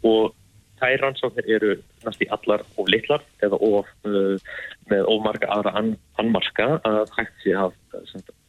og 0.10 0.34
þær 0.80 1.04
rannsóknir 1.04 1.50
eru 1.58 1.76
næst 2.06 2.24
í 2.24 2.28
allar 2.36 2.66
of 2.78 2.90
litlar 2.92 3.24
eða 3.46 3.60
of, 3.70 3.88
uh, 4.08 4.36
með 4.92 5.08
ofmarga 5.14 5.52
aðra 5.56 5.76
an, 5.80 5.96
anmarska 6.22 6.80
að 6.88 7.16
hægt 7.18 7.44
sé 7.44 7.56
að 7.56 7.76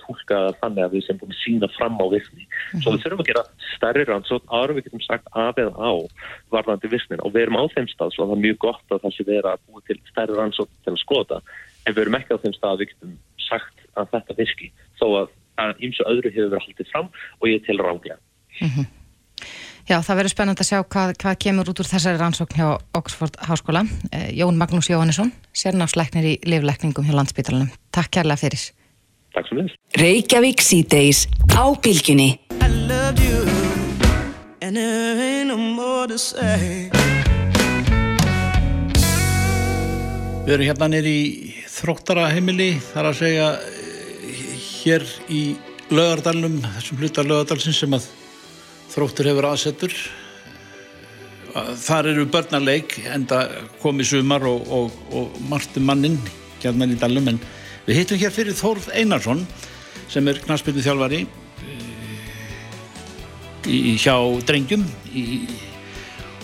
tólka 0.01 0.39
þannig 0.61 0.85
að 0.85 0.95
við 0.97 1.05
sem 1.07 1.19
búin 1.21 1.35
að 1.35 1.41
sína 1.41 1.69
fram 1.77 1.99
á 2.01 2.07
virkni. 2.11 2.45
Mm 2.45 2.51
-hmm. 2.51 2.83
Svo 2.83 2.93
við 2.95 3.03
þurfum 3.05 3.23
að 3.23 3.31
gera 3.31 3.45
stærri 3.75 4.05
rannsókn 4.09 4.53
árum 4.59 4.77
við 4.77 4.85
getum 4.87 5.05
sagt 5.07 5.27
af 5.33 5.59
eða 5.59 5.75
á 5.79 5.93
varðandi 6.55 6.91
virknin 6.91 7.25
og 7.25 7.35
við 7.35 7.43
erum 7.43 7.61
á 7.61 7.65
þeim 7.75 7.89
stað 7.89 8.15
svo 8.15 8.27
það 8.27 8.37
er 8.37 8.45
mjög 8.47 8.59
gott 8.67 8.87
að 8.91 9.03
það 9.03 9.15
sé 9.17 9.27
vera 9.27 9.53
að 9.55 9.63
búið 9.67 9.85
til 9.87 9.99
stærri 10.11 10.35
rannsókn 10.39 10.77
til 10.85 10.93
að 10.93 11.03
skoða 11.05 11.39
en 11.87 11.95
við 11.95 12.03
erum 12.03 12.19
ekki 12.19 12.35
á 12.35 12.43
þeim 12.43 12.57
stað 12.57 12.73
að 12.73 12.81
við 12.81 12.91
getum 12.93 13.13
sagt 13.49 13.77
að 13.99 14.11
þetta 14.15 14.39
virki 14.41 14.73
þó 14.99 15.07
að, 15.21 15.29
að 15.63 15.75
eins 15.85 16.01
og 16.01 16.11
öðru 16.13 16.33
hefur 16.35 16.51
verið 16.51 16.67
haldið 16.67 16.91
fram 16.93 17.09
og 17.41 17.47
ég 17.49 17.65
til 17.67 17.79
ránglega. 17.79 18.19
Mm 18.61 18.69
-hmm. 18.69 18.87
Já, 19.91 19.97
það 20.07 20.19
verður 20.21 20.31
spennand 20.31 20.61
að 20.63 20.69
sjá 20.69 20.77
hvað, 20.87 21.13
hvað 21.19 21.39
kemur 21.43 21.71
út 21.73 21.81
úr 21.83 21.89
þessari 21.91 22.19
rannsókn 22.21 22.61
hjá 22.61 22.67
Oxford 22.95 23.35
Háskóla. 23.43 23.81
Eh, 24.15 24.29
Jón 24.39 24.55
Magnús 24.55 24.87
Jóhannesson, 24.87 25.33
sérnáfsleiknir 25.51 26.29
í 26.31 26.35
livleikningum 26.47 27.09
hjá 27.09 27.17
landsbytalanum. 27.17 27.73
Takk 27.91 28.13
kærlega 28.15 28.39
fyrir. 28.39 28.63
Takk 29.35 29.49
svo 29.49 29.59
mjög. 29.59 29.73
Reykjavík 29.99 30.63
síðdeis 30.63 31.25
á 31.59 31.67
bylginni. 31.83 32.29
Við 40.47 40.55
erum 40.55 40.71
hérna 40.71 40.91
nýri 40.95 41.17
í 41.19 41.51
þróttara 41.67 42.31
heimili, 42.31 42.77
þar 42.93 43.11
að 43.11 43.21
segja 43.25 43.51
hér 44.71 45.11
í 45.27 45.43
lögardalnum, 45.91 46.61
þessum 46.79 47.03
hlutar 47.03 47.27
lögardalsins 47.27 47.83
sem 47.83 47.99
að 47.99 48.07
þróttur 48.91 49.31
hefur 49.31 49.49
aðsettur. 49.51 49.95
Þar 51.51 52.13
eru 52.13 52.27
börnarleik, 52.31 52.95
enda 53.11 53.43
komið 53.83 54.13
sumar 54.13 54.45
og, 54.47 54.69
og, 54.71 55.01
og 55.11 55.41
margtum 55.51 55.89
mannin 55.89 56.19
hérna 56.61 56.87
í 56.87 56.99
dalum, 57.01 57.33
en 57.33 57.41
við 57.87 58.03
hittum 58.03 58.21
hér 58.21 58.35
fyrir 58.35 58.55
Þórð 58.55 58.91
Einarsson 58.95 59.43
sem 60.11 60.27
er 60.31 60.39
knastbyrnu 60.45 60.85
þjálfari 60.85 61.25
í, 63.67 63.97
hjá 63.99 64.15
drengjum 64.47 64.85
í, 65.11 65.25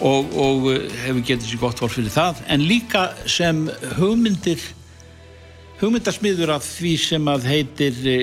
og, 0.00 0.32
og 0.34 0.66
hefur 1.04 1.22
getið 1.22 1.50
sér 1.50 1.62
gott 1.62 1.82
fólk 1.82 1.94
fyrir 1.96 2.14
það, 2.14 2.42
en 2.50 2.66
líka 2.66 3.08
sem 3.30 3.66
hugmyndir 4.00 4.62
hugmyndarsmiður 5.80 6.54
af 6.56 6.64
því 6.66 6.92
sem 7.00 7.26
að 7.28 7.48
heitir 7.50 7.98
e, 8.08 8.18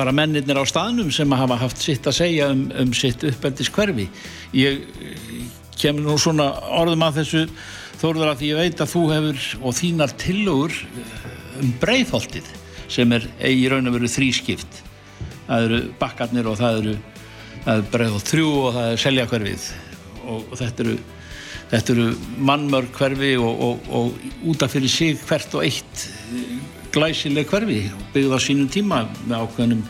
bara 0.00 0.16
mennirnir 0.16 0.56
á 0.56 0.64
staðnum 0.64 1.12
sem 1.12 1.36
hafa 1.36 1.60
haft 1.60 1.84
sitt 1.84 2.08
að 2.08 2.18
segja 2.22 2.48
um, 2.54 2.66
um 2.80 2.94
sitt 2.96 3.24
uppeldis 3.28 3.70
hverfi 3.74 4.08
ég 4.56 4.80
kemur 5.80 6.08
nú 6.08 6.16
svona 6.20 6.50
orðum 6.80 7.04
að 7.06 7.20
þessu 7.20 7.44
þóruður 8.00 8.32
að 8.32 8.40
því 8.40 8.50
ég 8.50 8.60
veit 8.60 8.80
að 8.80 8.92
þú 8.94 9.02
hefur 9.12 9.46
og 9.60 9.76
þínar 9.76 10.16
tillögur 10.20 10.76
um 11.60 11.72
breyðholtið 11.82 12.48
sem 12.90 13.12
er 13.16 13.26
í 13.46 13.68
raun 13.70 13.90
og 13.90 13.98
veru 13.98 14.10
þrískipt. 14.10 14.82
Það 15.46 15.66
eru 15.66 15.80
bakkarnir 16.00 16.48
og 16.50 16.58
það 16.58 16.80
eru, 16.80 16.96
eru 17.64 17.86
breyðholt 17.92 18.32
þrjú 18.32 18.50
og 18.64 18.76
það 18.76 18.90
er 18.90 19.02
selja 19.04 19.26
hverfið 19.30 19.66
og, 20.24 20.52
þetta 20.60 20.86
eru 20.86 20.98
þetta 21.70 21.94
eru 21.94 22.06
mannmörg 22.48 22.96
hverfi 22.96 23.34
og, 23.38 23.64
og, 23.66 23.90
og 23.94 24.48
útaf 24.50 24.74
fyrir 24.74 24.90
sig 24.90 25.20
hvert 25.28 25.54
og 25.54 25.66
eitt 25.66 26.06
glæsileg 26.94 27.48
hverfi 27.50 27.80
byggð 28.14 28.34
á 28.36 28.38
sínum 28.42 28.68
tíma 28.72 29.04
með 29.28 29.44
ákveðnum 29.44 29.82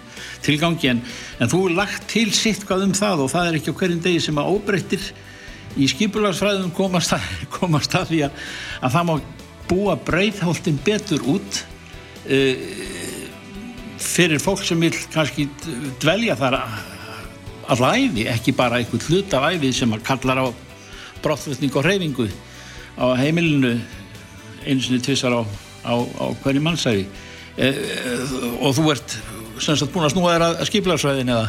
tilgangi 0.44 0.92
en, 0.92 1.02
en 1.40 1.50
þú 1.50 1.64
er 1.68 1.76
lagt 1.80 2.06
til 2.12 2.28
sitt 2.36 2.64
hvað 2.68 2.86
um 2.88 2.94
það 2.96 3.24
og 3.24 3.32
það 3.32 3.48
er 3.48 3.58
ekki 3.58 3.74
á 3.74 3.78
hverjum 3.80 4.02
degi 4.04 4.22
sem 4.26 4.40
að 4.40 4.52
óbreyttir 4.54 5.10
í 5.80 5.88
skipulagsfræðum 5.90 6.72
komast 6.76 7.14
að, 7.16 7.26
komast 7.58 7.96
að 7.98 8.12
því 8.12 8.22
að, 8.28 8.46
að 8.80 8.96
það 8.96 9.08
má 9.10 9.14
búa 9.70 9.96
breyðhóltin 10.06 10.80
betur 10.84 11.26
út 11.30 11.60
uh, 12.26 12.64
fyrir 14.00 14.42
fólk 14.42 14.64
sem 14.66 14.80
vil 14.80 14.94
kannski 15.12 15.46
dvelja 16.02 16.36
þar 16.40 16.58
allar 17.70 18.00
æfi, 18.00 18.26
ekki 18.26 18.54
bara 18.56 18.80
einhvern 18.80 19.04
hlut 19.06 19.34
af 19.36 19.46
æfi 19.52 19.72
sem 19.76 19.92
að 19.94 20.06
kallar 20.08 20.42
á 20.42 20.46
brottflutning 21.22 21.74
og 21.76 21.84
hreyfingu 21.86 22.26
á 22.98 23.06
heimilinu 23.20 23.76
einu 24.66 24.82
sinni 24.82 25.00
tvissar 25.04 25.36
á, 25.36 25.42
á, 25.84 25.94
á 25.94 26.24
hverju 26.42 26.62
mannsæfi 26.64 27.04
e, 27.56 27.70
og 28.60 28.74
þú 28.76 28.86
ert 28.94 29.16
semst 29.60 29.90
búin 29.92 30.06
að 30.08 30.14
snúa 30.14 30.34
þér 30.34 30.46
að 30.46 30.62
skiplarsvæðin 30.70 31.32
eða? 31.34 31.48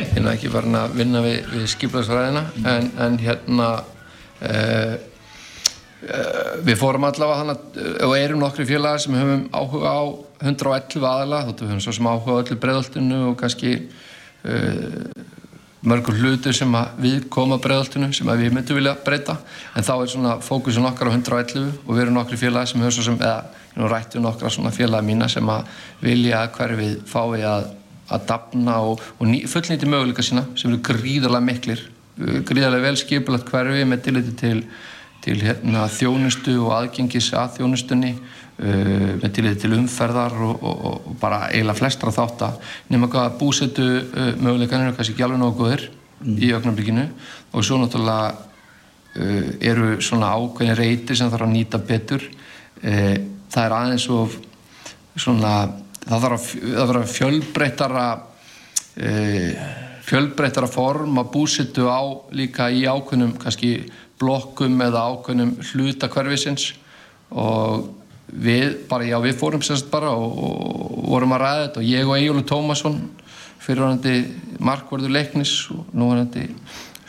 Ég 0.00 0.18
er 0.22 0.28
ekki 0.32 0.52
farin 0.52 0.78
að 0.78 0.96
vinna 0.96 1.22
við, 1.24 1.38
við 1.52 1.66
skiplarsvæðina 1.74 2.44
en, 2.72 2.90
en 3.04 3.18
hérna 3.20 3.70
e, 4.40 4.54
e, 6.06 6.22
við 6.64 6.80
fórum 6.80 7.08
allavega 7.08 7.42
þannig 7.42 8.06
og 8.06 8.16
erum 8.16 8.44
nokkru 8.44 8.68
félagar 8.68 9.02
sem 9.04 9.18
höfum 9.18 9.44
áhuga 9.52 9.92
á 9.92 10.02
111 10.40 11.04
aðala 11.04 11.42
við 11.50 11.66
höfum 11.68 11.84
svo 11.84 11.96
sem 11.98 12.08
áhuga 12.08 12.38
á 12.38 12.40
öllu 12.44 12.60
breðaltinu 12.62 13.20
og 13.32 13.36
kannski 13.42 13.76
mörgur 15.82 16.18
hlutur 16.18 16.54
sem 16.56 16.74
við 17.00 17.28
koma 17.32 17.58
bregðaltinu 17.62 18.10
sem 18.16 18.28
við 18.28 18.52
myndum 18.54 18.80
vilja 18.80 18.96
breyta. 19.04 19.38
En 19.76 19.86
þá 19.86 19.94
er 19.96 20.12
svona 20.12 20.36
fókusun 20.44 20.88
okkar 20.90 21.08
á 21.08 21.14
111 21.16 21.86
og 21.86 21.94
við 21.94 22.02
erum 22.04 22.18
nokkri 22.18 22.40
félagi 22.40 22.72
sem 22.72 22.84
höfum 22.84 23.06
sem 23.06 23.20
eða 23.20 23.88
rættum 23.90 24.26
nokkra 24.26 24.50
svona 24.52 24.74
félagi 24.74 25.08
mína 25.08 25.28
sem 25.30 25.48
að 25.48 25.70
vilja 26.04 26.46
hverfið 26.56 26.98
fái 27.08 27.44
að 27.44 27.70
að 28.10 28.24
dapna 28.26 28.80
og, 28.82 29.02
og 29.22 29.28
ný, 29.30 29.44
fullnýti 29.46 29.86
möguleika 29.86 30.24
sína 30.26 30.42
sem 30.58 30.72
eru 30.72 30.80
gríðarlega 30.82 31.46
miklir 31.46 31.84
gríðarlega 32.20 32.84
vel 32.84 32.98
skipilagt 32.98 33.50
hverfi 33.50 33.84
með 33.88 34.02
tilliti 34.06 34.34
til, 34.40 34.58
til 35.24 35.38
hérna, 35.40 35.86
þjónustu 35.92 36.56
og 36.64 36.74
aðgengis 36.76 37.30
að 37.36 37.60
þjónustunni. 37.60 38.12
Uh, 38.16 38.39
með 38.60 39.30
tilið 39.32 39.54
til 39.62 39.72
umferðar 39.72 40.34
og, 40.44 40.62
og, 40.68 40.80
og 40.90 41.16
bara 41.20 41.46
eiginlega 41.48 41.78
flestra 41.78 42.12
þátt 42.12 42.42
að 42.44 42.72
nema 42.92 43.08
hvað 43.08 43.38
búsetu 43.40 43.86
uh, 44.02 44.32
möguleikanir 44.36 44.90
er 44.90 44.96
kannski 44.98 45.14
ekki 45.14 45.24
alveg 45.24 45.40
nokkuður 45.40 45.84
mm. 45.88 46.34
í 46.36 46.50
ögnarblikinu 46.58 47.06
og 47.56 47.64
svo 47.64 47.78
náttúrulega 47.80 48.34
uh, 48.36 49.50
eru 49.64 49.94
svona 50.04 50.34
ákveðin 50.36 50.76
reyti 50.76 51.16
sem 51.16 51.30
þarf 51.32 51.46
að 51.46 51.54
nýta 51.54 51.80
betur. 51.80 52.26
Uh, 52.84 53.14
það 53.50 53.64
er 53.64 53.76
aðeins 53.78 54.08
og 54.12 54.36
svona 55.16 55.54
það 56.04 56.26
þarf 56.26 56.50
að, 56.74 56.98
að 57.00 57.14
fjölbreytara 57.14 58.04
uh, 58.20 59.64
fjölbreytara 60.10 60.68
form 60.70 61.20
að 61.22 61.32
búsetu 61.36 61.86
á 61.86 62.02
líka 62.34 62.68
í 62.72 62.84
ákveðnum 62.88 63.36
kannski 63.40 63.72
blokkum 64.20 64.80
eða 64.84 65.06
ákveðnum 65.14 65.56
hluta 65.70 66.10
hverfisins. 66.12 66.74
Og 67.30 67.99
við 68.32 68.76
bara, 68.90 69.06
já 69.08 69.18
við 69.22 69.38
fórum 69.40 69.62
sérst 69.64 69.90
bara 69.90 70.12
og, 70.14 70.36
og 70.38 71.08
vorum 71.10 71.34
að 71.34 71.42
ræða 71.44 71.64
þetta 71.64 71.82
og 71.82 71.88
ég 71.88 72.08
og 72.08 72.16
Egilur 72.16 72.46
Tómasson 72.46 73.00
fyrirvænandi 73.60 74.14
markverður 74.62 75.14
leiknis 75.14 75.54
og 75.74 75.88
núvænandi 75.96 76.46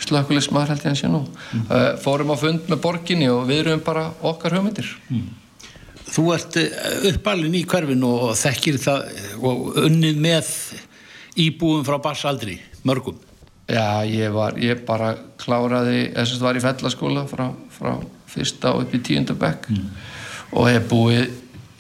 slökulismar 0.02 0.72
held 0.72 0.82
ég 0.82 0.96
að 0.96 1.00
sé 1.00 1.12
nú 1.12 1.22
mm. 1.22 1.66
uh, 1.70 1.92
fórum 2.02 2.34
á 2.34 2.38
fund 2.42 2.70
með 2.72 2.82
borginni 2.84 3.30
og 3.32 3.46
við 3.50 3.66
erum 3.66 3.84
bara 3.86 4.10
okkar 4.22 4.58
hugmyndir 4.58 4.90
mm. 5.10 5.30
Þú 6.12 6.24
ert 6.36 6.58
uppalinn 7.08 7.54
í 7.56 7.62
hverfin 7.64 8.02
og 8.04 8.34
þekkir 8.36 8.80
það 8.84 9.04
og 9.48 9.78
unnið 9.80 10.18
með 10.20 10.50
íbúum 11.40 11.86
frá 11.88 12.02
barsaldri, 12.04 12.58
mörgum 12.84 13.22
Já, 13.72 14.04
ég 14.04 14.34
var, 14.36 14.58
ég 14.60 14.82
bara 14.84 15.14
kláraði, 15.40 16.10
þess 16.12 16.34
að 16.34 16.42
það 16.42 16.48
var 16.50 16.58
í 16.58 16.64
fellaskóla 16.66 17.24
frá, 17.30 17.46
frá 17.72 17.94
fyrsta 18.32 18.74
og 18.76 18.84
upp 18.84 18.98
í 18.98 19.04
tíundabekk 19.08 19.70
mm 19.72 20.10
og 20.52 20.68
hef 20.68 20.90
búið 20.92 21.30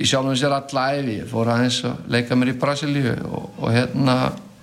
í 0.01 0.07
sjálfum 0.07 0.38
sér 0.39 0.55
alla 0.55 0.88
æfi 0.95 1.19
ég 1.19 1.29
fór 1.29 1.51
aðeins 1.53 1.81
að 1.88 2.13
leika 2.15 2.38
mér 2.38 2.53
í 2.53 2.60
Brasilíu 2.62 3.15
og, 3.27 3.49
og 3.60 3.75
hérna 3.75 4.15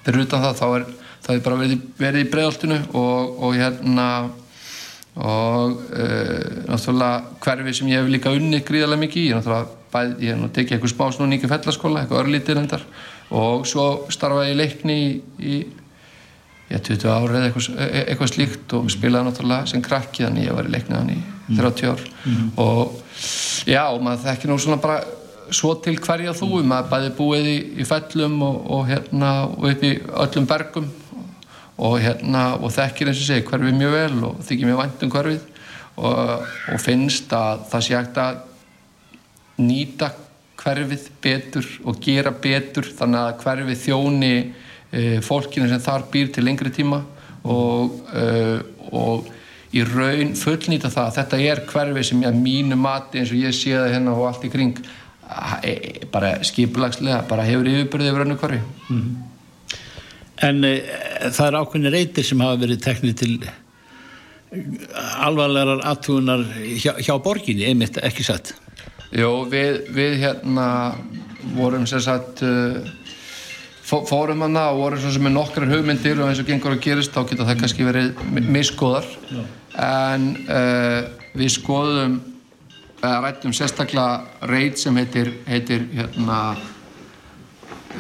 fyrir 0.07 0.25
utan 0.25 0.45
það 0.47 0.61
þá 0.61 0.67
er 0.69 0.87
það 1.29 1.35
er 1.35 1.43
bara 1.45 1.59
verið, 1.63 1.81
verið 1.99 2.25
í 2.25 2.29
bregðaltinu 2.33 2.79
og, 2.97 3.41
og 3.45 3.57
hérna 3.59 4.07
og 5.19 5.81
uh, 5.91 6.65
náttúrulega 6.69 7.39
hverfi 7.43 7.75
sem 7.75 7.91
ég 7.91 8.01
hef 8.01 8.13
líka 8.13 8.33
unni 8.35 8.63
gríðarlega 8.65 9.03
mikið 9.03 9.25
í, 9.25 9.33
náttúrulega 9.35 9.77
bæði, 9.93 10.15
ég 10.23 10.35
hef 10.35 10.41
nú 10.41 10.51
tekið 10.55 10.77
eitthvað 10.77 10.93
smá 10.95 11.27
nýju 11.27 11.51
fellaskóla, 11.51 12.03
eitthvað 12.05 12.23
örlítið 12.23 12.61
hendar 12.61 12.85
og 13.35 13.67
svo 13.69 13.87
starfaði 14.15 14.53
ég 14.53 14.61
leikni 14.61 14.99
í, 14.99 15.09
í 15.43 15.57
ég 16.69 16.83
20 16.85 17.09
ára 17.09 17.39
eða 17.39 17.49
eitthvað, 17.49 17.69
e, 17.81 18.03
eitthvað 18.05 18.33
slíkt 18.33 18.75
og 18.77 18.91
spilaði 18.93 19.29
náttúrulega 19.29 19.71
sem 19.71 19.85
krakki 19.85 20.27
þannig 20.27 20.49
ég 20.49 20.59
var 20.59 20.69
í 20.69 20.75
leiknið 20.75 20.99
hann 20.99 21.13
í 21.15 21.21
30 21.57 21.93
ár. 21.93 22.03
Mm. 22.25 22.51
og 22.61 22.99
já, 23.69 23.85
maður 24.05 24.25
þekkir 24.27 24.53
nú 24.53 24.59
svona 24.61 24.83
bara 24.83 24.99
svo 25.55 25.75
til 25.81 25.97
hverja 25.97 26.35
þú 26.37 26.61
maður 26.61 26.91
bæði 26.93 27.13
búið 27.17 27.49
í, 27.49 27.59
í 27.81 27.87
fellum 27.89 28.41
og, 28.45 28.59
og 28.77 28.89
hérna 28.91 29.33
og 29.49 29.69
upp 29.71 29.85
í 29.87 29.95
öllum 30.25 30.49
bergum 30.49 30.91
og 31.79 31.99
hérna 32.03 32.45
og 32.59 32.73
þekkir 32.75 33.11
eins 33.11 33.23
og 33.23 33.29
segi 33.31 33.47
hverfið 33.49 33.79
mjög 33.79 33.95
vel 33.95 34.25
og 34.29 34.41
þykir 34.45 34.69
mjög 34.69 34.81
vænt 34.83 35.05
um 35.07 35.13
hverfið 35.15 35.45
og, 35.99 36.47
og 36.75 36.81
finnst 36.83 37.33
að 37.35 37.67
það 37.73 37.85
sé 37.87 37.97
hægt 37.97 38.21
að 38.23 38.41
nýta 39.63 40.13
hverfið 40.59 41.11
betur 41.23 41.69
og 41.87 42.01
gera 42.03 42.33
betur 42.35 42.89
þannig 42.99 43.21
að 43.23 43.45
hverfið 43.45 43.85
þjóni 43.87 44.33
e, 44.35 44.47
fólkinu 45.21 45.69
sem 45.69 45.81
þar 45.85 46.07
býr 46.13 46.31
til 46.33 46.47
lengri 46.47 46.71
tíma 46.73 47.03
og, 47.45 47.99
e, 48.15 48.25
og 48.97 49.29
í 49.77 49.85
raun 49.85 50.33
fullnýta 50.39 50.91
það 50.93 51.05
að 51.05 51.17
þetta 51.19 51.41
er 51.45 51.63
hverfi 51.69 52.05
sem 52.09 52.23
ég 52.25 52.31
að 52.31 52.41
mínu 52.41 52.79
mati 52.81 53.21
eins 53.21 53.33
og 53.35 53.43
ég 53.43 53.57
sé 53.57 53.75
það 53.77 53.93
hérna 53.93 54.15
og 54.17 54.29
allt 54.31 54.47
í 54.49 54.53
kring 54.53 54.79
e, 55.61 55.75
bara 56.13 56.39
skipulagslega 56.47 57.23
bara 57.29 57.47
hefur 57.49 57.69
yfirbyrðið 57.69 58.13
yfir 58.13 58.27
önnu 58.27 58.39
hverfi 58.41 58.61
mm 58.61 59.01
-hmm. 59.01 59.25
En 60.41 60.65
e, 60.65 60.83
það 61.35 61.47
er 61.47 61.59
ákveðin 61.59 61.93
reytir 61.93 62.25
sem 62.25 62.41
hafa 62.41 62.61
verið 62.61 62.83
teknið 62.83 63.15
til 63.17 63.51
alvarlegar 65.19 65.83
aðtugunar 65.85 66.45
hjá, 66.79 66.95
hjá 66.97 67.19
borginni, 67.23 67.67
einmitt 67.69 67.99
ekki 67.99 68.25
satt 68.25 68.55
Jó, 69.13 69.45
við, 69.49 69.89
við 69.93 70.19
hérna 70.21 70.95
vorum 71.57 71.87
sem 71.87 72.01
sagt 72.01 72.43
uh, 72.43 72.81
fórum 73.89 74.43
hana 74.45 74.69
og 74.73 74.83
vorum 74.83 75.01
svona 75.01 75.17
sem 75.17 75.29
er 75.31 75.35
nokkrar 75.35 75.71
hugmyndir 75.71 76.19
og 76.21 76.29
eins 76.29 76.43
og 76.43 76.49
gengur 76.49 76.75
að 76.75 76.83
gerist 76.85 77.15
þá 77.15 77.23
geta 77.31 77.47
það 77.49 77.63
kannski 77.63 77.87
verið 77.87 78.25
miskoðar 78.49 79.07
en 79.79 80.33
uh, 80.45 81.07
við 81.39 81.55
skoðum 81.55 82.19
eða 82.99 83.21
rættum 83.23 83.55
sérstaklega 83.55 84.49
reit 84.51 84.81
sem 84.81 84.97
heitir, 84.99 85.31
heitir 85.47 85.85
hérna 85.93 86.39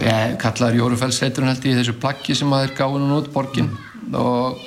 eh, 0.01 0.35
kallaður 0.40 0.81
Jórufellsheiturinn 0.81 1.53
held 1.53 1.68
ég 1.68 1.79
þessu 1.79 1.94
plaggi 2.03 2.35
sem 2.38 2.53
að 2.55 2.66
er 2.66 2.74
gáðin 2.79 3.07
og 3.07 3.12
nút 3.12 3.31
borgin. 3.35 3.70
Og 4.09 4.59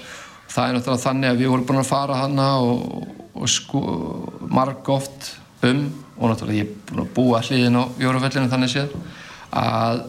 það 0.51 0.69
er 0.69 0.77
náttúrulega 0.77 1.03
þannig 1.03 1.33
að 1.33 1.41
við 1.41 1.51
vorum 1.51 1.67
búin 1.67 1.81
að 1.81 1.89
fara 1.91 2.21
hana 2.21 2.47
og, 2.63 3.11
og 3.35 3.51
sko 3.51 3.83
marg 4.51 4.93
oft 4.93 5.33
um 5.67 5.83
og 6.17 6.31
náttúrulega 6.31 6.61
ég 6.61 6.69
er 6.69 6.79
búin 6.87 7.03
að 7.03 7.13
búa 7.17 7.43
hliðin 7.43 7.79
á 7.81 7.83
Jórufellinu 7.99 8.51
þannig 8.51 8.73
séð 8.75 8.97
að 9.51 10.03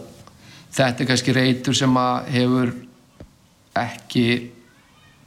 þetta 0.72 1.04
er 1.04 1.11
kannski 1.11 1.37
reytur 1.37 1.76
sem 1.76 1.96
að 2.00 2.28
hefur 2.37 2.74
ekki 3.78 4.26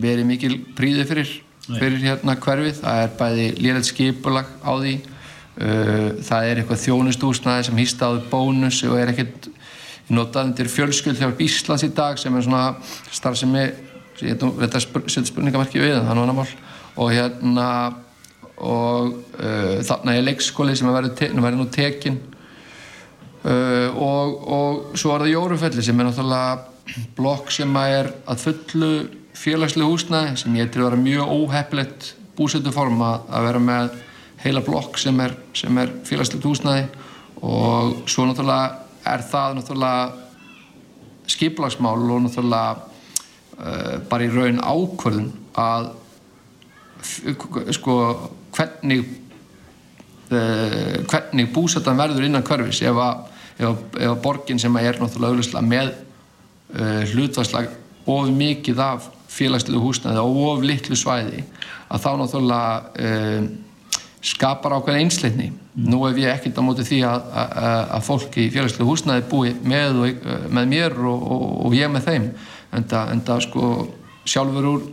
verið 0.01 0.29
mikil 0.29 0.53
príði 0.77 1.05
fyrir, 1.07 1.33
fyrir 1.65 2.01
hérna 2.03 2.35
hverfið, 2.37 2.79
það 2.81 3.01
er 3.03 3.13
bæði 3.19 3.49
lérið 3.61 3.89
skipulag 3.89 4.49
á 4.61 4.71
því 4.73 4.95
uh, 4.99 6.09
það 6.25 6.49
er 6.49 6.61
eitthvað 6.61 6.83
þjónustúsnaði 6.85 7.67
sem 7.69 7.81
hýst 7.81 8.03
áður 8.03 8.25
bónus 8.31 8.81
og 8.87 8.97
er 8.99 9.13
ekkert 9.13 9.49
notað 10.13 10.51
undir 10.51 10.69
fjölskyld 10.69 11.21
hjá 11.21 11.31
Íslands 11.41 11.85
í 11.85 11.91
dag 11.95 12.19
sem 12.21 12.35
er 12.35 12.45
svona 12.45 12.65
starf 13.09 13.39
sem 13.39 13.55
er 13.57 13.73
þetta 14.19 14.81
setur 14.81 15.29
spurningamarki 15.31 15.81
við 15.81 15.95
það 15.97 16.11
er 16.11 16.21
annar 16.21 16.37
mál. 16.37 16.51
Og 16.95 17.09
hérna 17.11 17.69
og 18.55 19.15
uh, 19.41 19.81
þarna 19.83 20.15
er 20.15 20.27
leikskóli 20.29 20.75
sem 20.77 20.87
er 20.87 20.95
verið 20.95 21.57
nú 21.59 21.65
tekinn 21.73 22.21
uh, 23.45 23.89
og, 24.01 24.35
og 24.57 24.97
svo 24.97 25.13
er 25.15 25.25
það 25.25 25.33
Jórufelli 25.33 25.85
sem 25.85 25.99
er 26.01 26.09
náttúrulega 26.09 27.05
blokk 27.17 27.53
sem 27.53 27.77
er 27.81 28.11
að 28.29 28.43
fullu 28.43 28.91
félagslega 29.35 29.89
húsnæði 29.89 30.35
sem 30.41 30.57
ég 30.59 30.71
til 30.71 30.83
að 30.83 30.89
vera 30.89 31.01
mjög 31.01 31.33
óheppilegt 31.39 32.11
búsötu 32.37 32.73
form 32.75 33.01
að, 33.03 33.25
að 33.31 33.47
vera 33.49 33.63
með 33.63 33.95
heila 34.43 34.61
blokk 34.65 34.99
sem 35.01 35.19
er, 35.23 35.35
er 35.65 35.93
félagslega 36.05 36.49
húsnæði. 36.49 36.85
Og 37.45 38.05
svo 38.09 38.27
náttúrulega 38.27 38.85
er 39.05 39.25
það 39.25 39.57
náttúrulega 39.59 40.05
skiplagsmál 41.35 42.05
og 42.11 42.25
náttúrulega 42.25 42.75
uh, 43.57 43.95
bara 44.09 44.25
í 44.25 44.31
raun 44.33 44.61
ákvörðun 44.61 45.31
að 45.59 45.91
sko 47.75 47.95
hvernig 48.55 49.05
uh, 50.31 51.05
hvernig 51.09 51.51
búsötan 51.53 51.99
verður 51.99 52.27
innan 52.27 52.45
hverfis. 52.45 52.81
Ef 52.85 52.99
að, 53.01 53.25
ef 53.59 53.99
að, 53.99 54.15
borgin 54.23 54.59
sem 54.61 54.79
er 54.81 54.99
náttúrulega 54.99 55.35
auðvitað 55.35 55.67
með 55.69 55.91
uh, 55.91 57.03
hlutvarslag 57.13 57.69
of 58.05 58.31
mikið 58.35 58.81
af 58.83 59.09
félagslu 59.35 59.79
húsnaði 59.81 60.21
og 60.21 60.41
of 60.49 60.65
litlu 60.65 60.97
svæði 60.99 61.43
að 61.91 62.03
þá 62.03 62.09
náttúrulega 62.21 63.07
um, 63.09 63.47
skapar 64.25 64.73
ákveðin 64.79 65.05
einsleitni. 65.05 65.51
Mm. 65.51 65.87
Nú 65.91 66.01
hef 66.07 66.17
ég 66.17 66.31
ekkert 66.33 66.57
á 66.57 66.65
móti 66.65 66.85
því 66.87 67.01
að, 67.05 67.25
að, 67.43 67.81
að 67.97 68.05
fólk 68.07 68.37
í 68.41 68.47
félagslu 68.53 68.87
húsnaði 68.87 69.25
búi 69.29 69.53
með, 69.61 69.99
og, 70.01 70.29
með 70.49 70.71
mér 70.71 70.97
og, 70.97 71.25
og, 71.35 71.45
og 71.67 71.77
ég 71.77 71.91
með 71.93 72.09
þeim 72.09 72.29
en 72.75 72.87
það 73.27 73.43
sko 73.45 73.71
sjálfur 74.25 74.69
úr 74.71 74.87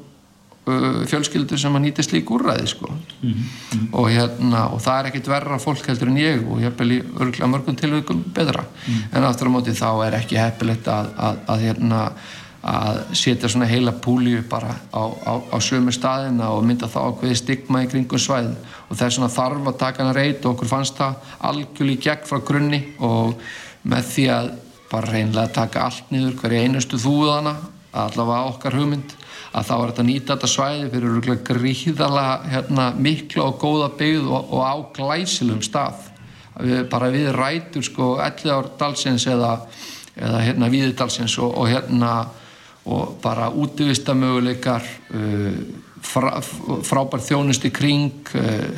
uh, 0.66 1.02
fjölskyldur 1.10 1.60
sem 1.60 1.78
að 1.78 1.84
nýta 1.86 2.04
slík 2.06 2.30
úrræði 2.34 2.68
sko 2.74 2.90
mm. 2.92 3.32
Mm. 3.32 3.88
og 3.92 4.10
hérna 4.12 4.66
og 4.74 4.82
það 4.84 4.98
er 4.98 5.10
ekkert 5.10 5.32
verra 5.32 5.58
fólk 5.62 5.88
heldur 5.90 6.12
en 6.12 6.20
ég 6.20 6.44
og 6.44 6.62
ég 6.62 6.76
bel 6.78 6.90
í 6.98 7.00
örgla 7.02 7.50
mörgum 7.50 7.78
tilvægum 7.78 8.22
betra 8.34 8.66
en 9.12 9.26
aftur 9.26 9.50
á 9.50 9.54
móti 9.54 9.74
þá 9.76 9.90
er 10.06 10.20
ekki 10.20 10.40
heppilegt 10.40 10.88
að, 10.92 11.12
að 11.50 11.66
hérna 11.66 12.06
að 12.62 13.00
setja 13.18 13.48
svona 13.50 13.66
heila 13.66 13.90
púliu 13.98 14.44
bara 14.46 14.70
á, 14.94 15.02
á, 15.02 15.34
á 15.50 15.56
sömu 15.58 15.90
staðina 15.90 16.52
og 16.54 16.62
mynda 16.66 16.86
þá 16.86 17.00
ákveði 17.08 17.38
stigma 17.40 17.82
í 17.82 17.88
kringum 17.90 18.22
svæð 18.22 18.52
og 18.86 18.94
það 18.94 19.06
er 19.06 19.14
svona 19.16 19.32
þarf 19.34 19.66
að 19.66 19.78
taka 19.80 20.04
hana 20.04 20.14
reyt 20.14 20.44
og 20.46 20.54
okkur 20.54 20.70
fannst 20.70 21.00
það 21.00 21.32
algjörlega 21.50 22.04
gegn 22.06 22.28
frá 22.28 22.38
grunni 22.46 22.80
og 23.02 23.34
með 23.82 24.06
því 24.12 24.26
að 24.36 24.50
bara 24.92 25.10
reynlega 25.10 25.54
taka 25.56 25.88
allt 25.88 26.12
niður 26.14 26.38
hverja 26.38 26.62
einustu 26.68 27.00
þúðana 27.02 27.56
allavega 27.92 28.48
okkar 28.52 28.76
hugmynd 28.78 29.14
að 29.52 29.66
þá 29.68 29.72
er 29.74 29.90
þetta 29.90 30.04
nýta 30.08 30.34
þetta 30.34 30.50
svæði 30.50 30.90
fyrir 30.92 31.40
gríðala 31.46 32.26
hérna, 32.48 32.86
mikla 32.96 33.48
og 33.50 33.58
góða 33.60 33.88
byggð 33.98 34.30
og, 34.32 34.52
og 34.56 34.62
á 34.64 34.74
glæsilum 34.96 35.60
stað. 35.64 36.08
Við, 36.62 36.82
bara 36.92 37.10
við 37.12 37.30
rætur 37.36 37.84
sko 37.84 38.14
11 38.20 38.52
ár 38.52 38.70
dalsins 38.80 39.26
eða, 39.28 39.54
eða 40.16 40.42
hérna 40.44 40.68
viðdalsins 40.72 41.36
og, 41.40 41.54
og 41.56 41.68
hérna 41.72 42.12
og 42.92 43.16
bara 43.22 43.48
útvistamöguleikar 43.54 44.82
uh, 45.14 45.58
frá, 46.02 46.40
frábær 46.82 47.22
þjónust 47.22 47.68
í 47.68 47.72
kring 47.72 48.32
uh, 48.34 48.72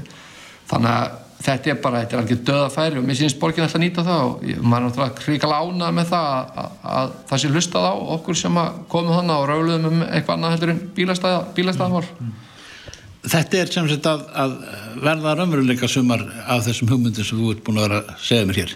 þannig 0.69 0.91
að 0.91 1.21
þetta 1.45 1.71
er 1.73 1.81
bara, 1.83 2.01
þetta 2.03 2.17
er 2.17 2.23
alveg 2.23 2.45
döðafæri 2.49 3.01
og 3.01 3.09
mér 3.09 3.19
sínst 3.19 3.41
borgin 3.41 3.67
alltaf 3.67 3.83
nýta 3.83 4.05
það 4.07 4.23
og 4.29 4.45
maður 4.63 4.79
er 4.79 4.87
náttúrulega 4.87 5.27
hrikala 5.27 5.59
ánað 5.61 5.99
með 5.99 6.09
það 6.13 6.31
að, 6.31 6.55
að, 6.63 6.79
að 6.95 7.13
það 7.31 7.43
sé 7.43 7.51
hlustað 7.53 7.89
á 7.91 7.95
okkur 8.17 8.41
sem 8.41 8.63
komum 8.95 9.19
þannig 9.19 9.37
og 9.37 9.47
ráluðum 9.51 9.91
um 9.91 10.07
eitthvað 10.07 10.35
annað 10.39 10.57
heldur 10.57 10.75
en 10.75 10.83
bílastæðamál 10.97 12.05
mm. 12.09 12.33
Þetta 13.25 13.57
er 13.57 13.71
sem 13.73 13.87
sagt 13.89 14.07
að, 14.09 14.25
að 14.37 14.57
verða 15.01 15.37
raunveruleika 15.39 15.89
sumar 15.89 16.27
af 16.45 16.67
þessum 16.67 16.91
hugmyndin 16.93 17.25
sem 17.25 17.41
þú 17.41 17.55
ert 17.55 17.63
búin 17.65 17.81
að 17.81 17.87
vera 17.89 18.01
að 18.03 18.19
segja 18.21 18.49
mér 18.51 18.61
hér 18.61 18.75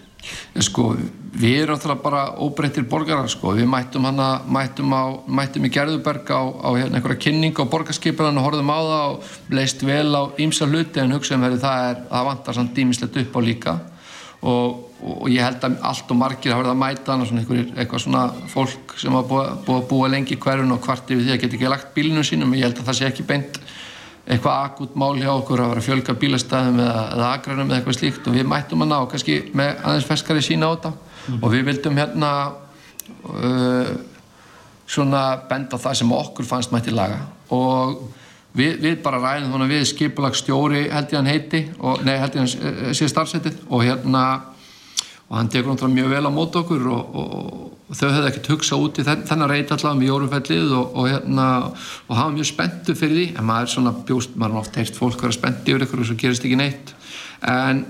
Sko, 0.65 0.91
við 1.39 1.63
erum 1.63 1.77
alltaf 1.77 2.01
bara 2.03 2.23
óbreyttir 2.43 2.87
borgarar, 2.91 3.29
sko, 3.31 3.53
við 3.55 3.69
mættum 3.71 4.09
hana 4.09 4.29
mættum, 4.49 4.91
á, 4.97 5.03
mættum 5.29 5.69
í 5.69 5.71
Gerðuberg 5.73 6.33
á, 6.35 6.43
á 6.43 6.69
hérna, 6.75 6.99
einhverja 6.99 7.23
kynning 7.29 7.55
á 7.55 7.65
borgarskipunan 7.71 8.41
og 8.41 8.49
horfum 8.49 8.73
á 8.75 8.79
það 8.79 9.05
og 9.13 9.55
leist 9.55 9.85
vel 9.87 10.11
á 10.17 10.23
ímsa 10.41 10.67
hluti 10.67 11.03
en 11.03 11.15
hugsaðum 11.15 11.47
verið 11.47 11.65
það 11.67 11.87
er 11.91 12.03
það 12.11 12.29
vantar 12.33 12.59
samt 12.59 12.75
dýmislegt 12.77 13.23
upp 13.23 13.39
á 13.39 13.41
líka. 13.45 13.79
Og, 14.39 14.85
og 15.03 15.25
ég 15.31 15.43
held 15.43 15.65
að 15.67 15.81
allt 15.91 16.13
og 16.15 16.19
margir 16.19 16.55
hafa 16.55 16.63
verið 16.63 16.75
að 16.75 16.83
mæta 16.83 17.15
hana 17.15 17.27
svona 17.27 17.43
einhver, 17.43 17.65
eitthvað 17.75 18.05
svona 18.05 18.25
fólk 18.51 18.95
sem 18.99 19.15
hafa 19.15 19.43
búið 19.67 19.81
að 19.81 19.89
búa 19.91 20.11
lengi 20.13 20.39
hverjun 20.39 20.75
og 20.75 20.85
hvart 20.87 21.11
yfir 21.11 21.25
því 21.25 21.35
að 21.35 21.43
geta 21.43 21.59
ekki 21.59 21.73
lagt 21.73 21.91
bílinu 21.97 22.23
sínum. 22.27 22.55
Ég 22.55 22.69
held 22.69 22.79
að 22.79 22.91
það 22.91 22.99
sé 23.01 23.09
ekki 23.11 23.27
beint 23.27 23.59
eitthvað 24.29 24.65
akut 24.69 24.97
mál 24.99 25.15
hjá 25.17 25.31
okkur 25.33 25.63
að 25.63 25.71
vera 25.73 25.83
að 25.83 25.87
fjölga 25.89 26.15
bílastæðum 26.21 26.81
eða, 26.85 27.05
eða 27.15 27.29
agrænum 27.39 27.71
eða 27.71 27.79
eitthvað 27.79 27.99
slíkt 27.99 28.29
og 28.29 28.37
við 28.37 28.49
mættum 28.51 28.85
að 28.85 28.91
ná 28.93 28.99
kannski 29.09 29.39
með 29.57 29.71
aðeins 29.81 30.09
ferskari 30.09 30.45
sína 30.45 30.69
á 30.69 30.73
þetta. 30.75 30.93
Mm. 31.29 31.41
og 31.43 31.51
við 31.53 31.65
vildum 31.67 31.99
hérna 32.01 32.31
uh, 33.29 33.91
svona 34.89 35.23
benda 35.49 35.81
það 35.81 35.99
sem 36.01 36.15
okkur 36.19 36.49
fannst 36.49 36.73
mætti 36.73 36.95
laga. 36.95 37.21
Og 37.53 37.99
við, 38.57 38.79
við 38.85 39.01
bara 39.05 39.21
ræðum 39.23 39.53
þannig 39.55 39.73
við 39.75 39.89
skipulagsstjóri 39.93 40.85
held 40.93 41.13
ég 41.13 41.19
hann 41.19 41.31
heiti 41.31 41.65
og, 41.79 42.05
nei 42.07 42.17
held 42.17 42.39
ég 42.39 42.45
hann 42.45 42.71
eh, 42.71 42.95
sé 42.97 43.09
starfsettið 43.11 43.61
og 43.69 43.85
hérna 43.85 44.25
og 45.29 45.37
hann 45.37 45.51
tekur 45.53 45.75
náttúrulega 45.75 45.97
mjög 45.99 46.13
vel 46.15 46.29
á 46.29 46.33
mót 46.33 46.57
okkur 46.57 46.87
og, 46.89 47.17
og, 47.21 47.33
og 47.85 47.99
þau 47.99 48.09
hefði 48.09 48.31
ekkert 48.31 48.51
hugsað 48.55 48.85
út 48.87 49.01
í 49.01 49.05
þenn, 49.05 49.27
þennan 49.29 49.51
reyt 49.53 49.75
allavega 49.75 50.01
með 50.01 50.09
jórufellið 50.09 50.73
og, 50.79 51.03
hérna, 51.05 51.49
og 52.09 52.17
hafa 52.17 52.33
mjög 52.33 52.49
spenntu 52.49 52.97
fyrir 52.97 53.19
því. 53.19 53.27
En 53.37 53.49
maður 53.51 53.69
er 53.69 53.75
svona 53.75 53.93
bjóst, 54.09 54.39
maður 54.41 54.57
er 54.57 54.63
ofta 54.63 54.81
heilt 54.81 54.97
fólk 54.97 55.21
að 55.21 55.29
vera 55.29 55.37
spennt 55.37 55.69
yfir 55.69 55.85
ykkur 55.85 56.03
og 56.03 56.09
svo 56.09 56.17
gerist 56.23 56.49
ekki 56.49 56.61
neitt. 56.63 56.95
En 57.45 57.85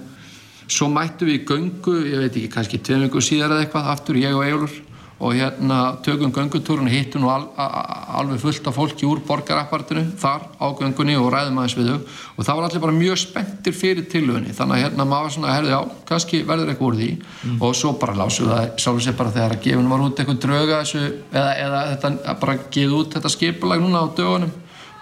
svo 0.67 0.91
mættu 0.91 1.29
við 1.29 1.39
í 1.39 1.45
göngu, 1.53 1.95
ég 2.11 2.25
veit 2.25 2.33
ekki, 2.33 2.51
kannski 2.57 2.83
tveim 2.83 3.07
ykkur 3.07 3.25
síðar 3.25 3.55
eða 3.55 3.69
eitthvað 3.69 3.93
aftur, 3.95 4.19
ég 4.19 4.35
og 4.35 4.45
Eilur 4.45 4.75
og 5.19 5.35
hérna 5.35 5.99
tökum 6.03 6.31
göngutúrun 6.31 6.87
og 6.87 6.93
hittum 6.93 7.25
nú 7.25 7.31
al, 7.33 7.49
alveg 7.59 8.39
fullt 8.39 8.67
af 8.71 8.77
fólki 8.77 9.07
úr 9.07 9.19
borgarappartinu 9.27 10.05
þar 10.19 10.45
á 10.63 10.67
göngunni 10.79 11.17
og 11.19 11.33
ræðum 11.35 11.59
aðeins 11.59 11.75
við 11.75 11.89
þau. 11.91 11.99
Og 12.37 12.47
það 12.47 12.59
var 12.59 12.67
allir 12.69 12.85
bara 12.85 12.95
mjög 12.95 13.19
spenntir 13.25 13.75
fyrir 13.75 14.07
tilvöðinni 14.13 14.55
þannig 14.55 14.77
að 14.77 14.85
hérna 14.85 15.09
maður 15.11 15.35
svona 15.35 15.57
herði 15.57 15.75
á 15.75 15.83
kannski 16.07 16.45
verður 16.47 16.71
eitthvað 16.71 16.89
úr 16.89 16.99
því. 17.01 17.11
Mm. 17.19 17.57
og 17.63 17.75
svo 17.75 17.93
bara 17.99 18.15
lásu 18.15 18.47
það 18.47 18.71
sálu 18.79 19.03
sér 19.03 19.17
bara 19.19 19.35
þegar 19.35 19.57
að 19.57 19.65
gefinu 19.67 19.91
var 19.91 20.05
út 20.07 20.23
eitthvað 20.23 20.41
drauga 20.45 20.79
þessu 20.85 21.03
eða, 21.33 21.53
eða 21.65 21.83
þetta 21.91 22.37
bara 22.39 22.57
gefið 22.71 22.97
út 23.01 23.19
þetta 23.19 23.35
skipulag 23.35 23.83
núna 23.83 24.05
á 24.07 24.15
dögunum. 24.15 24.55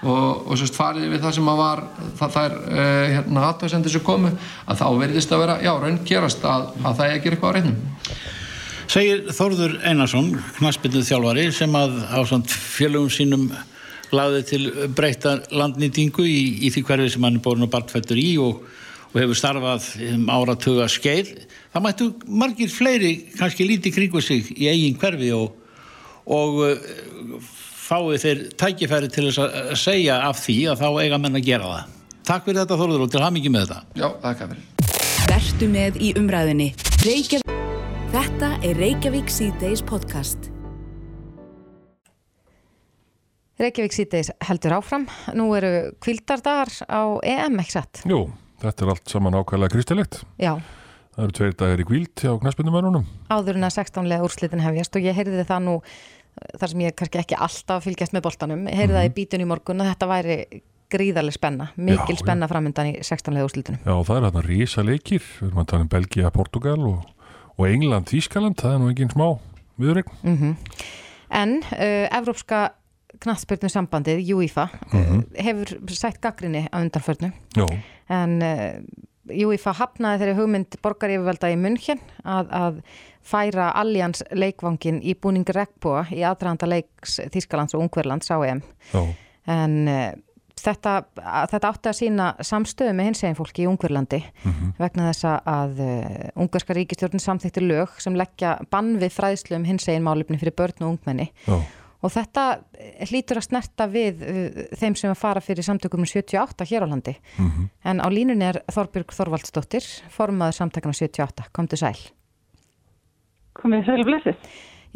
Og, 0.06 0.48
og 0.52 0.58
sérst 0.60 0.76
farið 0.76 1.08
við 1.10 1.22
það 1.24 1.32
sem 1.34 1.46
að 1.48 1.60
var 1.60 1.80
það, 2.18 2.32
það 2.34 2.44
er 2.44 2.56
eh, 2.68 3.14
hérna 3.16 3.46
aðtöðsendir 3.48 3.94
sem 3.94 4.02
komu 4.04 4.28
að 4.68 4.80
þá 4.82 4.88
verðist 5.00 5.32
að 5.32 5.40
vera 5.42 5.56
já 5.64 5.72
Segir 8.86 9.24
Þórður 9.34 9.80
Einarsson, 9.84 10.28
knaspinnuð 10.60 11.08
þjálfari 11.08 11.46
sem 11.54 11.72
að 11.74 11.96
á 12.06 12.18
fjölugum 12.46 13.10
sínum 13.10 13.48
laði 14.14 14.42
til 14.46 14.62
breyta 14.94 15.40
landnýtingu 15.50 16.22
í, 16.22 16.40
í 16.66 16.70
því 16.70 16.82
hverfi 16.86 17.08
sem 17.16 17.26
hann 17.26 17.40
er 17.40 17.42
borin 17.42 17.66
og 17.66 17.72
bartfættur 17.72 18.20
í 18.20 18.36
og, 18.38 18.62
og 19.10 19.18
hefur 19.18 19.38
starfað 19.38 19.88
um 20.12 20.28
áratuga 20.30 20.86
skeið. 20.92 21.32
Það 21.74 21.86
mættu 21.88 22.08
margir 22.26 22.70
fleiri 22.72 23.12
kannski 23.34 23.66
lítið 23.66 23.96
kringu 23.98 24.22
sig 24.22 24.52
í 24.54 24.70
eigin 24.70 24.98
hverfi 25.00 25.32
og, 25.34 25.58
og 26.30 26.62
uh, 26.68 27.50
fáið 27.88 28.22
þeir 28.22 28.46
tækifæri 28.62 29.10
til 29.10 29.26
þess 29.28 29.42
að 29.42 29.74
segja 29.82 30.20
af 30.28 30.40
því 30.44 30.60
að 30.70 30.86
þá 30.86 30.88
eiga 31.02 31.20
menn 31.22 31.42
að 31.42 31.50
gera 31.50 31.74
það. 31.74 31.92
Takk 32.26 32.48
fyrir 32.48 32.62
þetta 32.62 32.80
Þórður 32.80 33.04
og 33.06 33.12
til 33.12 33.26
ham 33.26 33.42
ekki 33.42 33.52
með 33.54 33.66
þetta. 33.66 33.82
Já, 33.98 34.08
takk 34.22 34.46
fyrir. 34.46 34.64
Vertu 35.26 35.70
með 35.74 36.00
í 36.02 36.14
umræðinni. 36.18 36.72
Þetta 38.16 38.48
er 38.64 38.78
Reykjavík 38.80 39.26
C-Days 39.28 39.82
podcast. 39.84 40.46
Reykjavík 43.60 43.92
C-Days 43.92 44.30
heldur 44.48 44.72
áfram. 44.78 45.02
Nú 45.36 45.50
eru 45.58 45.90
kvildardagar 46.00 46.70
á 46.88 47.20
EM, 47.20 47.58
ekki 47.60 47.74
satt? 47.74 48.00
Jú, 48.08 48.22
þetta 48.62 48.86
er 48.86 48.92
allt 48.94 49.12
saman 49.12 49.36
ákvæmlega 49.36 49.74
kristilegt. 49.74 50.22
Já. 50.40 50.54
Það 51.12 51.26
eru 51.26 51.36
tveir 51.36 51.58
dagir 51.60 51.82
í 51.82 51.86
kvild 51.90 52.22
hjá 52.24 52.32
knæspindumörunum. 52.40 53.04
Áður 53.28 53.60
en 53.60 53.68
að 53.68 53.74
16 53.82 54.08
lega 54.08 54.24
úrslitin 54.24 54.64
hefjast 54.64 54.96
og 54.96 55.04
ég 55.10 55.18
heyrði 55.18 55.44
það 55.50 55.66
nú, 55.66 55.74
þar 56.54 56.72
sem 56.72 56.84
ég 56.86 56.96
kannski 56.96 57.20
ekki 57.20 57.40
alltaf 57.48 57.84
fylgjast 57.84 58.16
með 58.16 58.24
boltanum, 58.30 58.64
heyrði 58.64 58.78
mm 58.78 58.94
-hmm. 58.94 58.96
það 58.96 59.04
í 59.04 59.12
mhm. 59.12 59.18
bítun 59.18 59.44
í 59.44 59.50
morgun 59.50 59.84
að 59.84 59.92
þetta 59.92 60.08
væri 60.14 60.38
gríðarlega 60.88 61.36
spenna, 61.36 61.68
mikil 61.76 62.16
já, 62.16 62.22
spenna 62.22 62.48
framöndan 62.48 62.94
í 62.94 62.96
16 63.02 63.34
lega 63.34 63.44
úrslitunum. 63.44 63.80
Já, 63.84 63.94
það 64.06 64.16
er 64.16 64.24
þarna 64.30 64.42
rísa 64.46 64.82
leikir, 64.86 65.22
við 65.40 65.48
erum 65.50 65.60
að 65.60 65.68
tala 65.68 65.82
um 65.82 65.92
Belgia, 65.92 66.30
Portugal 66.30 66.80
og 66.80 67.15
og 67.56 67.68
England, 67.68 68.10
Þískaland, 68.12 68.58
það 68.60 68.74
er 68.74 68.82
nú 68.82 68.90
enginn 68.92 69.12
smá 69.12 69.28
viðrygg. 69.80 70.10
Mm 70.22 70.36
-hmm. 70.36 70.56
En 71.30 71.62
uh, 71.72 72.18
Evrópska 72.18 72.68
knattspyrnu 73.20 73.68
sambandið, 73.68 74.34
UEFA, 74.34 74.68
mm 74.92 75.04
-hmm. 75.04 75.42
hefur 75.42 75.94
sætt 75.94 76.20
gaggrinni 76.20 76.68
á 76.72 76.80
undanförnu. 76.80 77.32
En 78.08 78.42
uh, 78.42 78.80
UEFA 79.30 79.72
hafnaði 79.72 80.18
þeirri 80.18 80.38
hugmynd 80.38 80.76
borgarífvelda 80.82 81.50
í 81.50 81.56
München 81.56 82.00
að, 82.24 82.46
að 82.50 82.80
færa 83.22 83.72
Allians 83.74 84.22
leikvangin 84.30 85.00
í 85.02 85.14
búning 85.14 85.48
regnbúa 85.48 86.06
í 86.12 86.22
aðdraðanda 86.22 86.66
leiks 86.66 87.20
Þískalands 87.34 87.74
og 87.74 87.80
Ungverlands 87.80 88.30
á 88.30 88.38
EM. 88.46 88.62
En 89.46 89.88
uh, 89.88 90.12
þetta, 90.66 90.92
þetta 91.52 91.70
átti 91.70 91.90
að 91.90 91.96
sína 92.00 92.26
samstöðu 92.44 92.92
með 92.96 93.10
hins 93.10 93.22
eginn 93.24 93.38
fólki 93.38 93.64
í 93.64 93.70
Ungverlandi 93.70 94.20
mm 94.24 94.52
-hmm. 94.52 94.74
vegna 94.82 95.08
þess 95.10 95.26
að 95.30 95.80
uh, 95.86 96.42
Ungarska 96.42 96.76
ríkistjórn 96.76 97.22
samþýttir 97.22 97.66
lög 97.66 97.96
sem 98.02 98.16
leggja 98.18 98.58
bann 98.70 98.96
við 99.00 99.14
fræðslu 99.16 99.56
um 99.56 99.66
hins 99.66 99.88
eginn 99.88 100.06
málefni 100.06 100.38
fyrir 100.38 100.56
börn 100.56 100.82
og 100.82 100.96
ungmenni. 100.96 101.30
Já. 101.46 101.60
Og 102.04 102.12
þetta 102.12 102.42
hlýtur 103.08 103.40
að 103.40 103.46
snerta 103.48 103.86
við 103.88 104.22
uh, 104.22 104.62
þeim 104.76 104.94
sem 104.94 105.10
að 105.10 105.22
fara 105.22 105.40
fyrir 105.40 105.64
samtökum 105.64 106.04
78 106.04 106.68
hér 106.68 106.84
á 106.84 106.92
landi. 106.92 107.16
Mm 107.38 107.50
-hmm. 107.50 107.68
En 107.84 108.00
á 108.00 108.08
línunni 108.10 108.44
er 108.44 108.62
Þorbjörg 108.72 109.12
Þorvaldsdóttir, 109.12 109.84
formaður 110.10 110.58
samtökana 110.60 110.92
78. 110.92 111.50
Komdu 111.52 111.76
sæl. 111.76 111.98
Komið 113.56 113.86
sæl 113.86 114.04
blessið. 114.04 114.36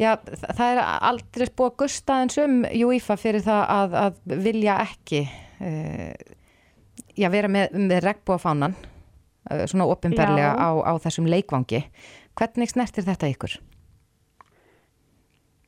Já, 0.01 0.15
það 0.55 0.67
er 0.71 0.79
aldrei 0.81 1.47
búið 1.57 1.71
að 1.71 1.77
gusta 1.77 2.17
eins 2.21 2.37
um 2.41 2.61
UEFA 2.65 3.17
fyrir 3.19 3.43
það 3.45 3.63
að, 3.69 3.95
að 4.01 4.41
vilja 4.45 4.77
ekki 4.81 5.21
já, 5.61 7.27
vera 7.29 7.49
með, 7.51 7.75
með 7.77 8.03
regnbúafánan 8.05 8.75
uh, 8.75 9.65
svona 9.69 9.87
ofinberlega 9.91 10.53
á, 10.57 10.69
á 10.81 10.93
þessum 11.03 11.29
leikvangi. 11.29 11.83
Hvernig 12.39 12.71
snertir 12.71 13.05
þetta 13.05 13.29
ykkur? 13.31 13.57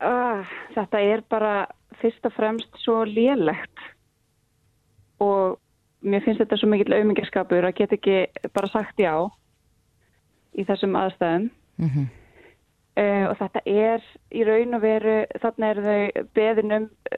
Uh, 0.04 0.44
þetta 0.76 1.00
er 1.00 1.24
bara 1.30 1.54
fyrst 2.02 2.26
og 2.28 2.34
fremst 2.36 2.82
svo 2.84 3.04
lélegt 3.08 3.84
og 5.24 5.60
mér 6.04 6.24
finnst 6.26 6.42
þetta 6.42 6.58
svo 6.60 6.68
mikill 6.72 6.96
auðmingarskapur 6.98 7.64
að 7.64 7.78
geta 7.78 7.96
ekki 8.00 8.50
bara 8.56 8.72
sagt 8.74 9.00
já 9.00 9.14
í 10.58 10.66
þessum 10.68 10.98
aðstæðum 11.00 11.52
Mm 11.78 11.90
-hmm. 11.90 12.08
uh, 13.02 13.30
og 13.30 13.38
þetta 13.38 13.60
er 13.66 14.04
í 14.32 14.44
raun 14.44 14.74
og 14.74 14.82
veru 14.82 15.26
þarna 15.42 15.70
er 15.70 15.80
þau 15.82 16.26
beðinum 16.34 16.84
uh, 16.84 17.18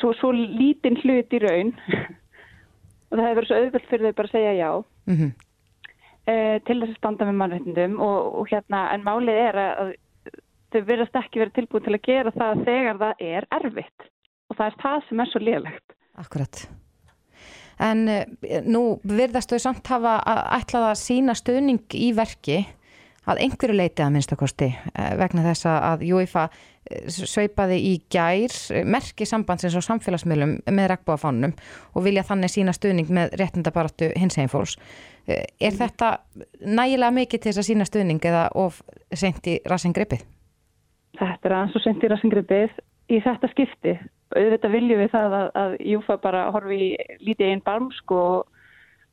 svo, 0.00 0.12
svo 0.18 0.32
lítinn 0.32 0.98
hlut 1.02 1.32
í 1.32 1.42
raun 1.42 1.72
og 3.10 3.18
það 3.18 3.26
hefur 3.26 3.38
verið 3.40 3.50
svo 3.50 3.60
auðvöld 3.60 3.90
fyrir 3.90 4.06
þau 4.06 4.18
bara 4.20 4.30
að 4.30 4.36
segja 4.36 4.54
já 4.60 4.70
Mm 5.06 5.16
-hmm. 5.16 5.32
uh, 6.32 6.56
til 6.66 6.80
þess 6.80 6.90
að 6.90 6.96
standa 6.96 7.26
með 7.26 7.38
mannréttindum 7.40 8.00
og, 8.02 8.34
og 8.38 8.48
hérna 8.50 8.80
en 8.94 9.04
málið 9.06 9.36
er 9.48 9.58
að, 9.62 9.92
þau 10.72 10.80
verðast 10.88 11.18
ekki 11.20 11.38
verið 11.38 11.54
tilbúin 11.54 11.84
til 11.84 11.94
að 11.94 12.06
gera 12.08 12.30
það 12.30 12.64
þegar 12.64 12.96
það 13.02 13.14
er 13.20 13.46
erfitt 13.50 14.08
og 14.48 14.56
það 14.56 14.66
er 14.66 14.76
það 14.82 14.98
sem 15.08 15.20
er 15.20 15.30
svo 15.30 15.40
liðlegt. 15.40 15.94
Akkurat. 16.16 16.68
En 17.78 18.08
uh, 18.08 18.24
nú 18.66 18.82
verðast 19.04 19.50
þau 19.50 19.58
samt 19.58 19.86
hafa 19.86 20.18
ætlað 20.58 20.90
að 20.90 21.02
sína 21.06 21.34
stöðning 21.34 21.86
í 21.94 22.12
verki 22.16 22.66
að 23.26 23.40
einhverju 23.46 23.76
leiti 23.76 24.02
að 24.02 24.12
minnstakosti 24.12 24.70
uh, 24.74 25.14
vegna 25.22 25.46
þess 25.46 25.66
að 25.66 26.02
UEFA 26.10 26.48
sveipaði 27.10 27.76
í 27.82 27.92
gær 28.12 28.54
merki 28.86 29.26
sambandsins 29.26 29.76
á 29.76 29.82
samfélagsmiðlum 29.86 30.56
með 30.70 30.88
regnbúafánunum 30.92 31.54
og 31.94 32.06
vilja 32.06 32.24
þannig 32.26 32.52
sína 32.52 32.74
stuðning 32.76 33.10
með 33.10 33.36
réttindabaratu 33.40 34.12
hins 34.16 34.38
einn 34.38 34.52
fólks. 34.52 34.76
Er 35.26 35.74
þetta 35.74 36.12
nægilega 36.62 37.14
mikið 37.16 37.42
til 37.42 37.50
þess 37.50 37.62
að 37.62 37.68
sína 37.70 37.86
stuðning 37.88 38.26
eða 38.30 38.48
of 38.54 38.82
sent 39.12 39.46
í 39.50 39.58
rassingripið? 39.66 40.22
Þetta 41.16 41.48
er 41.48 41.56
aðeins 41.56 41.78
og 41.78 41.84
sent 41.86 42.04
í 42.04 42.12
rassingripið 42.12 42.76
í 43.10 43.22
þetta 43.24 43.50
skipti. 43.50 43.96
Auðvitað 44.36 44.74
viljum 44.74 45.02
við 45.02 45.10
það 45.14 45.34
að, 45.40 45.48
að 45.62 45.74
Júfa 45.92 46.18
bara 46.22 46.46
horfi 46.54 46.94
lítið 47.22 47.50
einn 47.50 47.64
barmsk 47.66 48.14
og, 48.14 48.46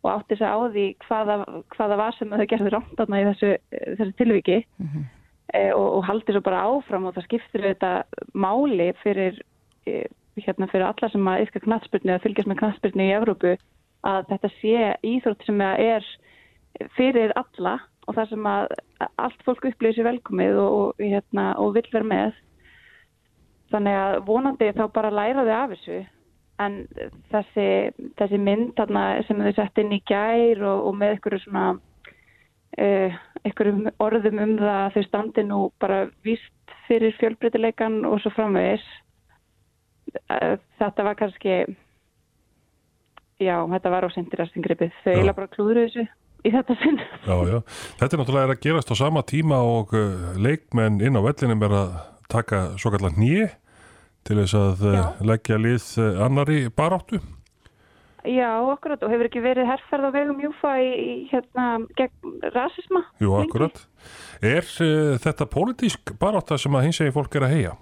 og 0.04 0.10
átti 0.14 0.38
sig 0.38 0.50
á 0.50 0.58
því 0.74 0.86
hvaða, 1.08 1.42
hvaða 1.76 2.00
var 2.02 2.18
sem 2.18 2.34
þau 2.34 2.48
gerði 2.50 2.74
rámtarna 2.74 3.22
í 3.22 3.28
þessu, 3.32 3.52
þessu 4.00 4.16
tilviki 4.22 4.64
Mm 4.78 4.90
-hmm. 4.90 5.12
E, 5.54 5.64
og, 5.74 5.88
og 6.00 6.06
haldi 6.08 6.34
svo 6.34 6.44
bara 6.46 6.66
áfram 6.70 7.08
og 7.08 7.16
það 7.16 7.28
skiptir 7.30 7.66
þetta 7.70 7.94
máli 8.34 8.90
fyrir, 9.04 9.40
e, 9.88 10.04
hérna, 10.42 10.70
fyrir 10.72 10.88
alla 10.90 11.10
sem 11.14 11.30
að 11.30 11.46
yfka 11.48 11.64
knatsbyrni 11.68 12.14
eða 12.14 12.26
fylgjast 12.26 12.52
með 12.52 12.62
knatsbyrni 12.64 13.10
í 13.10 13.16
Evrópu 13.18 13.56
að 14.04 14.30
þetta 14.34 14.54
sé 14.60 14.94
íþrótt 15.08 15.46
sem 15.48 15.62
er 15.64 16.08
fyrir 16.98 17.34
alla 17.40 17.78
og 18.08 18.18
það 18.18 18.34
sem 18.34 18.50
að 18.50 18.74
allt 19.22 19.46
fólk 19.46 19.70
upplýðir 19.70 20.00
sér 20.00 20.10
velkomið 20.10 20.58
og, 20.60 20.74
og, 20.80 21.04
hérna, 21.04 21.46
og 21.62 21.78
vill 21.78 21.88
vera 21.94 22.10
með. 22.10 22.42
Þannig 23.72 24.00
að 24.00 24.18
vonandi 24.28 24.74
þá 24.76 24.84
bara 24.94 25.14
læra 25.14 25.46
þau 25.48 25.56
af 25.56 25.72
þessu. 25.74 26.02
En 26.62 26.76
þessi, 27.32 27.68
þessi 28.20 28.40
mynd 28.40 28.82
sem 29.28 29.42
þau 29.46 29.54
sett 29.56 29.82
inn 29.82 29.96
í 29.96 30.04
gær 30.10 30.62
og, 30.62 30.90
og 30.90 31.00
með 31.00 31.16
einhverju 31.16 31.42
svona 31.46 31.66
uh, 32.78 33.22
einhverjum 33.44 33.88
orðum 34.04 34.42
um 34.44 34.58
það 34.62 34.80
að 34.80 34.98
þau 34.98 35.06
standi 35.08 35.46
nú 35.48 35.62
bara 35.82 36.04
víst 36.26 36.76
fyrir 36.88 37.16
fjölbreytileikan 37.20 38.02
og 38.10 38.20
svo 38.24 38.34
framvegis 38.36 38.84
uh, 40.32 40.56
þetta 40.82 41.08
var 41.08 41.20
kannski 41.20 41.56
já, 43.42 43.56
þetta 43.76 43.94
var 43.94 44.08
á 44.08 44.16
sendirastingripið 44.16 44.94
þau 45.04 45.14
eiginlega 45.14 45.40
bara 45.42 45.54
klúður 45.54 45.82
þessu 45.84 46.08
í 46.44 46.52
þetta 46.52 46.78
sinn. 46.82 47.00
Já, 47.24 47.36
já. 47.48 47.60
Þetta 48.00 48.10
er 48.10 48.22
náttúrulega 48.22 48.56
að 48.56 48.64
gerast 48.66 48.92
á 48.92 48.96
sama 49.00 49.24
tíma 49.28 49.62
og 49.64 49.94
uh, 49.96 50.34
leikmenn 50.40 51.00
inn 51.04 51.20
á 51.20 51.22
vellinum 51.24 51.64
er 51.68 51.78
að 51.80 51.94
taka 52.32 52.66
svo 52.82 52.92
kallar 52.94 53.16
nýi 53.16 53.48
til 54.28 54.40
þess 54.42 54.58
að 54.58 54.84
uh, 54.90 55.00
leggja 55.24 55.60
lið 55.62 55.88
annari 56.24 56.66
baráttu. 56.76 57.22
Já, 58.24 58.52
akkurat. 58.72 59.02
Og 59.04 59.12
hefur 59.12 59.28
ekki 59.28 59.42
verið 59.44 59.68
herrferð 59.68 60.08
á 60.08 60.12
vegum 60.16 60.40
Júfa 60.40 60.78
í, 60.80 60.90
í 60.96 61.14
hérna 61.32 61.68
gegn 61.98 62.38
rasisma? 62.56 63.04
Jú, 63.20 63.34
akkurat. 63.36 63.82
Er 64.40 64.64
þetta 65.24 65.48
pólitísk 65.52 66.14
barátta 66.22 66.58
sem 66.60 66.76
að 66.76 66.88
hins 66.88 67.02
eginn 67.04 67.16
fólk 67.16 67.36
er 67.36 67.48
að 67.48 67.56
heia? 67.58 67.74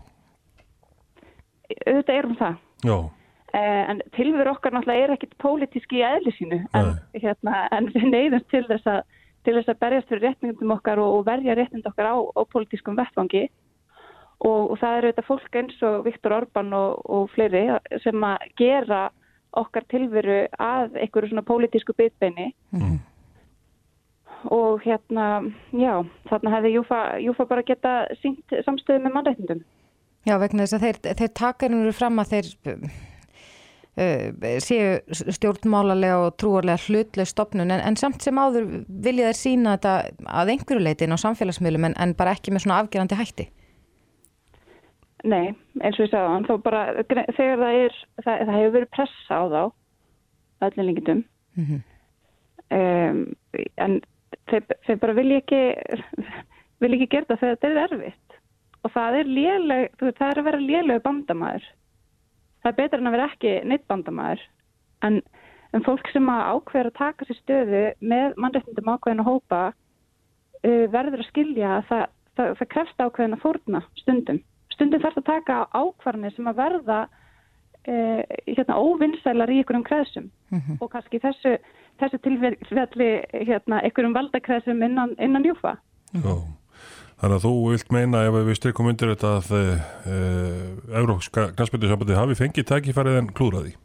Þetta 1.86 2.18
er 2.18 2.30
um 2.30 2.38
það. 2.40 2.60
Já. 2.90 2.98
En 3.54 4.02
tilveru 4.16 4.54
okkar 4.56 4.74
náttúrulega 4.74 5.06
er 5.06 5.16
ekkit 5.18 5.34
pólitíski 5.42 6.00
í 6.00 6.06
eðli 6.08 6.32
sínu 6.38 6.62
en, 6.78 6.94
hérna, 7.20 7.66
en 7.76 7.90
við 7.92 8.06
neyðumst 8.08 8.48
til 8.54 8.64
þess, 8.70 8.88
að, 8.88 9.02
til 9.44 9.58
þess 9.58 9.74
að 9.74 9.82
berjast 9.84 10.12
fyrir 10.12 10.24
réttningum 10.30 10.72
okkar 10.78 11.02
og, 11.04 11.18
og 11.18 11.26
verja 11.28 11.58
réttind 11.60 11.90
okkar 11.90 12.14
á, 12.14 12.18
á 12.18 12.42
pólitískum 12.48 12.96
vettvangi 12.96 13.50
og, 14.40 14.72
og 14.72 14.78
það 14.80 14.98
eru 14.98 15.12
þetta 15.12 15.26
fólk 15.28 15.58
eins 15.60 15.84
og 15.90 16.06
Viktor 16.08 16.38
Orbán 16.40 16.72
og, 16.78 17.04
og 17.12 17.28
fleiri 17.36 17.66
sem 18.06 18.24
að 18.24 18.48
gera 18.62 19.02
okkar 19.58 19.86
tilveru 19.92 20.46
að 20.62 20.98
einhverju 21.04 21.32
svona 21.32 21.46
pólitísku 21.48 21.96
bitbeini 21.98 22.52
mm. 22.72 22.98
og 24.56 24.82
hérna, 24.86 25.28
já, 25.76 25.94
þarna 26.30 26.56
hefði 26.56 26.74
Júfa, 26.78 27.04
Júfa 27.24 27.48
bara 27.50 27.68
geta 27.68 27.94
sínt 28.22 28.56
samstöðu 28.66 29.04
með 29.04 29.16
mannreitindum. 29.18 29.64
Já, 30.28 30.38
vegna 30.38 30.68
þess 30.68 30.78
að 30.78 30.86
þeir, 30.86 31.00
þeir 31.22 31.32
takarinn 31.42 31.82
eru 31.84 31.94
fram 31.98 32.22
að 32.22 32.36
þeir 32.36 32.52
uh, 34.00 34.60
séu 34.64 35.24
stjórnmálarlega 35.36 36.20
og 36.28 36.36
trúarlega 36.40 36.84
hlutlega 36.86 37.30
stopnun 37.30 37.74
en, 37.74 37.82
en 37.82 37.98
samt 38.00 38.24
sem 38.24 38.38
áður 38.38 38.70
vilja 38.88 39.32
þeir 39.32 39.40
sína 39.40 39.76
þetta 39.78 39.96
að 40.42 40.54
einhverju 40.56 40.86
leitin 40.86 41.18
á 41.18 41.24
samfélagsmiðlum 41.26 41.90
en, 41.90 41.98
en 41.98 42.16
bara 42.18 42.38
ekki 42.38 42.54
með 42.54 42.68
svona 42.68 42.80
afgerandi 42.84 43.20
hætti. 43.20 43.50
Nei, 45.22 45.52
eins 45.84 46.00
og 46.00 46.08
ég 46.08 46.10
sagði 46.10 46.30
hann, 46.34 46.46
þá 46.48 46.54
bara 46.66 46.82
þegar 47.06 47.60
það 47.62 47.76
er, 47.78 47.98
það, 48.24 48.40
það 48.48 48.56
hefur 48.56 48.74
verið 48.76 48.92
pressa 48.96 49.38
á 49.38 49.44
þá, 49.52 49.62
allir 50.66 50.88
lengitum, 50.88 51.22
mm 51.58 51.68
-hmm. 51.68 51.82
um, 52.78 53.20
en 53.86 54.00
þeir, 54.50 54.66
þeir 54.88 55.00
bara 55.04 55.18
vilja 55.20 55.42
ekki, 55.44 55.62
vilja 56.82 56.98
ekki 56.98 57.10
gera 57.12 57.30
það 57.30 57.44
þegar 57.44 57.60
þetta 57.60 57.70
er 57.70 57.84
erfitt 57.86 58.40
og 58.82 58.94
það 58.96 59.20
er 59.20 59.30
léleg, 59.30 59.92
það 60.02 60.28
er 60.28 60.40
að 60.42 60.48
vera 60.50 60.60
lélegu 60.66 61.02
bandamæður. 61.06 61.66
Það 62.62 62.72
er 62.72 62.78
betur 62.80 63.00
en 63.00 63.10
að 63.10 63.16
vera 63.16 63.28
ekki 63.30 63.52
neitt 63.70 63.86
bandamæður, 63.92 64.46
en, 65.06 65.20
en 65.74 65.86
fólk 65.86 66.10
sem 66.10 66.32
að 66.34 66.48
ákveður 66.56 66.90
að 66.90 66.98
taka 66.98 67.28
sér 67.28 67.42
stöðu 67.44 67.84
með 68.02 68.40
mannreitndum 68.42 68.90
ákveðin 68.90 69.22
að 69.22 69.30
hópa 69.30 69.62
uh, 69.70 70.86
verður 70.90 71.22
að 71.22 71.30
skilja 71.30 71.76
að 71.78 71.86
það, 71.92 72.08
það, 72.40 72.56
það 72.58 72.72
krefst 72.74 73.06
ákveðin 73.06 73.38
að 73.38 73.46
fórna 73.46 73.84
stundum 74.02 74.42
stundum 74.82 75.04
þarf 75.04 75.20
að 75.22 75.28
taka 75.30 75.58
ákvarðinir 75.78 76.34
sem 76.36 76.50
að 76.50 76.62
verða 76.62 77.02
eh, 77.86 78.24
hérna, 78.48 78.80
óvinnsælar 78.82 79.52
í 79.54 79.60
einhverjum 79.62 79.86
kreðsum 79.86 80.32
mm 80.32 80.60
-hmm. 80.60 80.80
og 80.82 80.92
kannski 80.92 81.22
þessu, 81.22 81.58
þessu 82.02 82.18
tilfelli 82.26 83.12
hérna, 83.46 83.82
einhverjum 83.86 84.18
valdakreðsum 84.18 84.82
innan, 84.82 85.16
innan 85.20 85.46
júfa. 85.46 85.78
Já, 86.12 86.34
þannig 87.22 87.38
að 87.38 87.46
þú 87.46 87.54
vilt 87.70 87.92
meina 87.92 88.26
ef 88.26 88.34
við 88.34 88.58
styrkum 88.60 88.90
undir 88.92 89.14
þetta 89.14 89.38
að 89.38 89.52
e, 89.56 89.66
Európska 90.98 91.52
knastbyrjusambandi 91.56 92.18
hafi 92.18 92.36
fengið 92.36 92.70
tækifærið 92.72 93.20
en 93.22 93.34
klúraði? 93.34 93.76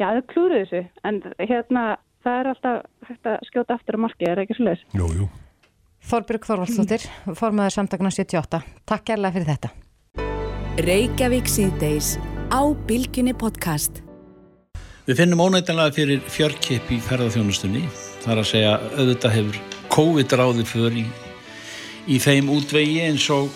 Já, 0.00 0.10
þau 0.16 0.24
klúruði 0.32 0.64
þessu 0.64 0.82
en 1.04 1.22
hérna 1.38 1.84
það 2.24 2.40
er 2.40 2.50
alltaf 2.54 2.82
hægt 3.08 3.30
að 3.30 3.38
skjóta 3.48 3.74
aftur 3.74 3.96
á 3.96 4.04
marki, 4.04 4.26
er 4.28 4.42
ekki 4.42 4.58
jú. 4.58 5.30
Þorbjörg 6.00 6.46
Þorvaldstóttir, 6.48 7.04
formaður 7.36 7.76
samtakna 7.76 8.10
78. 8.10 8.62
Takk 8.88 9.04
kærlega 9.04 9.36
fyrir 9.36 9.50
þetta. 9.52 9.89
Reykjavík 10.80 11.48
síðdeis 11.50 12.14
á 12.48 12.64
Bilginni 12.88 13.34
podcast. 13.36 13.98
Við 15.04 15.18
finnum 15.18 15.42
ónættanlega 15.44 15.92
fyrir 15.92 16.22
fjörkip 16.24 16.88
í 16.94 16.96
ferðarþjónustunni. 17.04 17.82
Það 18.22 18.32
er 18.32 18.40
að 18.40 18.48
segja 18.48 18.70
auðvitað 18.94 19.34
hefur 19.34 19.58
COVID 19.92 20.34
ráðið 20.40 20.70
fyrir 20.70 20.96
í, 21.02 21.04
í 22.14 22.20
þeim 22.22 22.48
útvegi 22.54 22.96
eins 23.04 23.26
og 23.34 23.52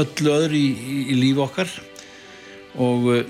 öllu 0.00 0.34
öðru 0.34 0.58
í, 0.58 0.72
í, 0.74 0.98
í 1.14 1.20
lífi 1.20 1.44
okkar 1.44 1.70
og 2.82 3.06
uh, 3.12 3.22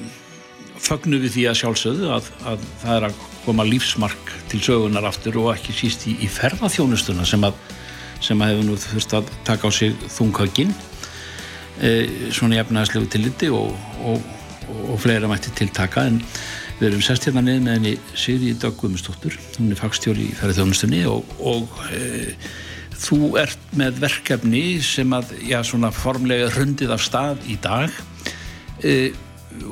fögnum 0.80 1.20
við 1.26 1.36
því 1.36 1.46
að 1.50 1.60
sjálfsögðu 1.60 2.10
að, 2.16 2.32
að 2.48 2.66
það 2.80 2.96
er 2.96 3.08
að 3.10 3.22
koma 3.44 3.68
lífsmark 3.68 4.34
til 4.52 4.62
sögunar 4.64 5.10
aftur 5.10 5.36
og 5.42 5.52
ekki 5.52 5.76
síst 5.76 6.08
í, 6.08 6.16
ferðarþjónustuna 6.32 7.28
sem 7.28 7.44
að, 7.44 7.60
sem 8.24 8.40
að 8.40 8.54
hefur 8.54 8.68
nú 8.70 8.80
þurft 8.88 9.20
að 9.20 9.32
taka 9.44 9.68
á 9.68 9.70
sig 9.74 9.92
þunghögin 10.16 10.72
e, 10.72 10.93
svona 12.34 12.58
í 12.58 12.60
efnæðslegu 12.62 13.08
tilliti 13.10 13.48
og, 13.50 13.72
og, 14.06 14.20
og, 14.68 14.82
og 14.94 15.00
fleira 15.02 15.30
mætti 15.30 15.50
tiltaka 15.58 16.04
en 16.06 16.20
við 16.78 16.88
erum 16.90 17.02
sest 17.06 17.26
hérna 17.28 17.42
niður 17.44 17.64
með 17.64 17.78
henni 17.78 17.94
Sigri 18.18 18.52
Döggvumustóttur 18.62 19.34
hún 19.58 19.72
er 19.74 19.80
fagstjóri 19.80 20.28
í 20.28 20.36
ferðarþjónustunni 20.38 21.02
og 21.10 21.74
e, 21.94 22.34
þú 23.04 23.34
ert 23.42 23.74
með 23.78 24.00
verkefni 24.04 24.64
sem 24.84 25.12
að 25.14 25.34
já, 25.44 25.60
svona 25.66 25.92
formlega 25.94 26.50
rundið 26.54 26.94
af 26.94 27.04
stað 27.04 27.44
í 27.50 27.58
dag. 27.62 27.92
E, 28.82 29.12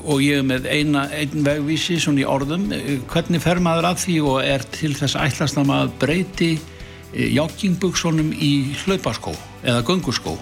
og 0.07 0.22
ég 0.22 0.38
er 0.38 0.46
með 0.46 0.68
eina, 0.70 1.09
einn 1.11 1.42
vegvísi 1.46 1.98
svona 2.03 2.22
í 2.22 2.28
orðum, 2.28 2.68
hvernig 3.11 3.42
fer 3.42 3.59
maður 3.62 3.90
að 3.90 4.03
því 4.05 4.18
og 4.30 4.38
er 4.46 4.66
til 4.74 4.92
þess 4.94 5.18
ætlast 5.18 5.59
að 5.59 5.90
breyti 6.03 6.53
joggingbuksunum 7.12 8.30
í 8.32 8.53
hlaupaskó 8.84 9.34
eða 9.66 9.82
gönguskó 9.88 10.36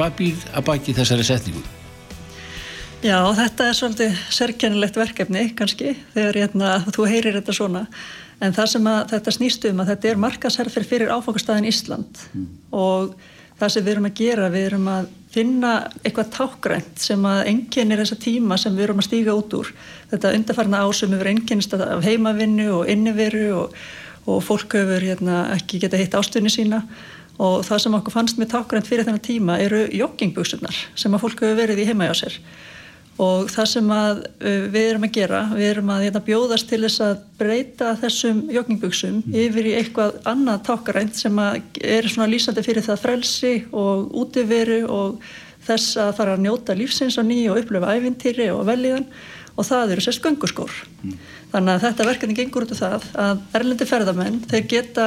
hvað 0.00 0.16
býr 0.16 0.48
að 0.56 0.66
baki 0.70 0.96
þessari 0.96 1.26
setningu? 1.28 1.62
Já, 3.04 3.18
þetta 3.36 3.66
er 3.66 3.76
svolítið 3.76 4.16
sérkennilegt 4.32 4.96
verkefni 4.96 5.44
kannski 5.56 5.94
þegar 6.14 6.38
hérna, 6.40 6.72
þú 6.92 7.06
heyrir 7.08 7.36
þetta 7.38 7.56
svona 7.56 7.82
en 8.40 8.56
það 8.56 8.70
sem 8.74 8.88
að, 8.88 9.00
þetta 9.12 9.34
snýst 9.36 9.66
um 9.68 9.82
að 9.82 9.92
þetta 9.92 10.10
er 10.10 10.22
markasherfir 10.24 10.86
fyrir 10.88 11.12
áfangastæðin 11.12 11.68
Ísland 11.68 12.24
mm. 12.32 12.48
og 12.76 13.14
það 13.60 13.72
sem 13.74 13.84
við 13.86 13.94
erum 13.94 14.08
að 14.08 14.18
gera, 14.20 14.50
við 14.52 14.66
erum 14.70 14.90
að 14.92 15.08
finna 15.30 15.72
eitthvað 16.00 16.32
tákgrænt 16.36 17.04
sem 17.04 17.28
að 17.28 17.42
enginnir 17.52 18.00
þessa 18.00 18.20
tíma 18.24 18.60
sem 18.60 18.76
við 18.76 18.88
erum 18.88 19.00
að 19.04 19.08
stíga 19.08 19.36
út 19.36 19.56
úr 19.60 19.72
þetta 20.12 20.34
undarfarna 20.36 20.84
ásum 20.84 21.16
yfir 21.16 21.32
enginnist 21.34 21.76
af 21.76 22.04
heimavinnu 22.04 22.68
og 22.80 22.92
inniveru 22.92 23.46
og, 23.62 23.80
og 24.28 24.44
fólk 24.44 24.76
hefur 24.80 25.08
hérna, 25.08 25.42
ekki 25.56 25.80
geta 25.84 26.00
hitt 26.00 26.16
ástunni 26.16 26.52
sína 26.52 26.84
og 27.40 27.62
það 27.66 27.84
sem 27.84 27.96
okkur 27.98 28.14
fannst 28.14 28.40
með 28.40 28.52
tákgrænt 28.54 28.88
fyrir 28.88 29.06
þennan 29.08 29.24
tíma 29.24 29.56
eru 29.62 29.86
joggingbuksunar 29.96 30.84
sem 30.98 31.14
að 31.16 31.24
fólk 31.24 31.44
hefur 31.44 31.58
verið 31.62 31.82
í 31.82 31.88
heima 31.88 32.10
hjá 32.10 32.18
sér 32.24 32.38
og 33.20 33.50
það 33.52 33.66
sem 33.68 33.90
að 33.92 34.22
við 34.72 34.80
erum 34.80 35.04
að 35.04 35.12
gera, 35.18 35.40
við 35.52 35.66
erum 35.74 35.90
að 35.92 36.04
hérna, 36.06 36.22
bjóðast 36.24 36.68
til 36.70 36.80
þess 36.86 37.02
að 37.04 37.18
breyta 37.40 37.90
þessum 38.00 38.40
joggingbuksum 38.54 39.18
yfir 39.42 39.68
í 39.68 39.74
eitthvað 39.80 40.16
annað 40.30 40.62
tákgrænt 40.70 41.20
sem 41.20 41.42
er 41.42 42.08
svona 42.08 42.30
lýsandi 42.32 42.64
fyrir 42.64 42.86
það 42.86 43.02
frelsi 43.02 43.52
og 43.76 44.08
útiveru 44.22 44.80
og 44.88 45.20
þess 45.66 45.98
að 46.00 46.14
fara 46.16 46.38
að 46.38 46.46
njóta 46.46 46.76
lífsins 46.78 47.18
á 47.20 47.22
nýju 47.26 47.52
og 47.52 47.60
upplöfa 47.60 47.92
ævintýri 47.98 48.48
og 48.54 48.64
velíðan 48.70 49.04
og 49.58 49.66
það 49.68 49.94
eru 49.94 50.04
sérst 50.06 50.24
gönguskór. 50.24 50.72
Mm. 51.02 51.16
Þannig 51.52 51.74
að 51.74 51.84
þetta 51.84 52.08
verkefni 52.08 52.36
gengur 52.38 52.64
út 52.64 52.72
af 52.72 52.80
það 52.80 53.06
að 53.20 53.44
erlendi 53.58 53.88
ferðamenn, 53.90 54.40
þeir 54.48 54.66
geta 54.70 55.06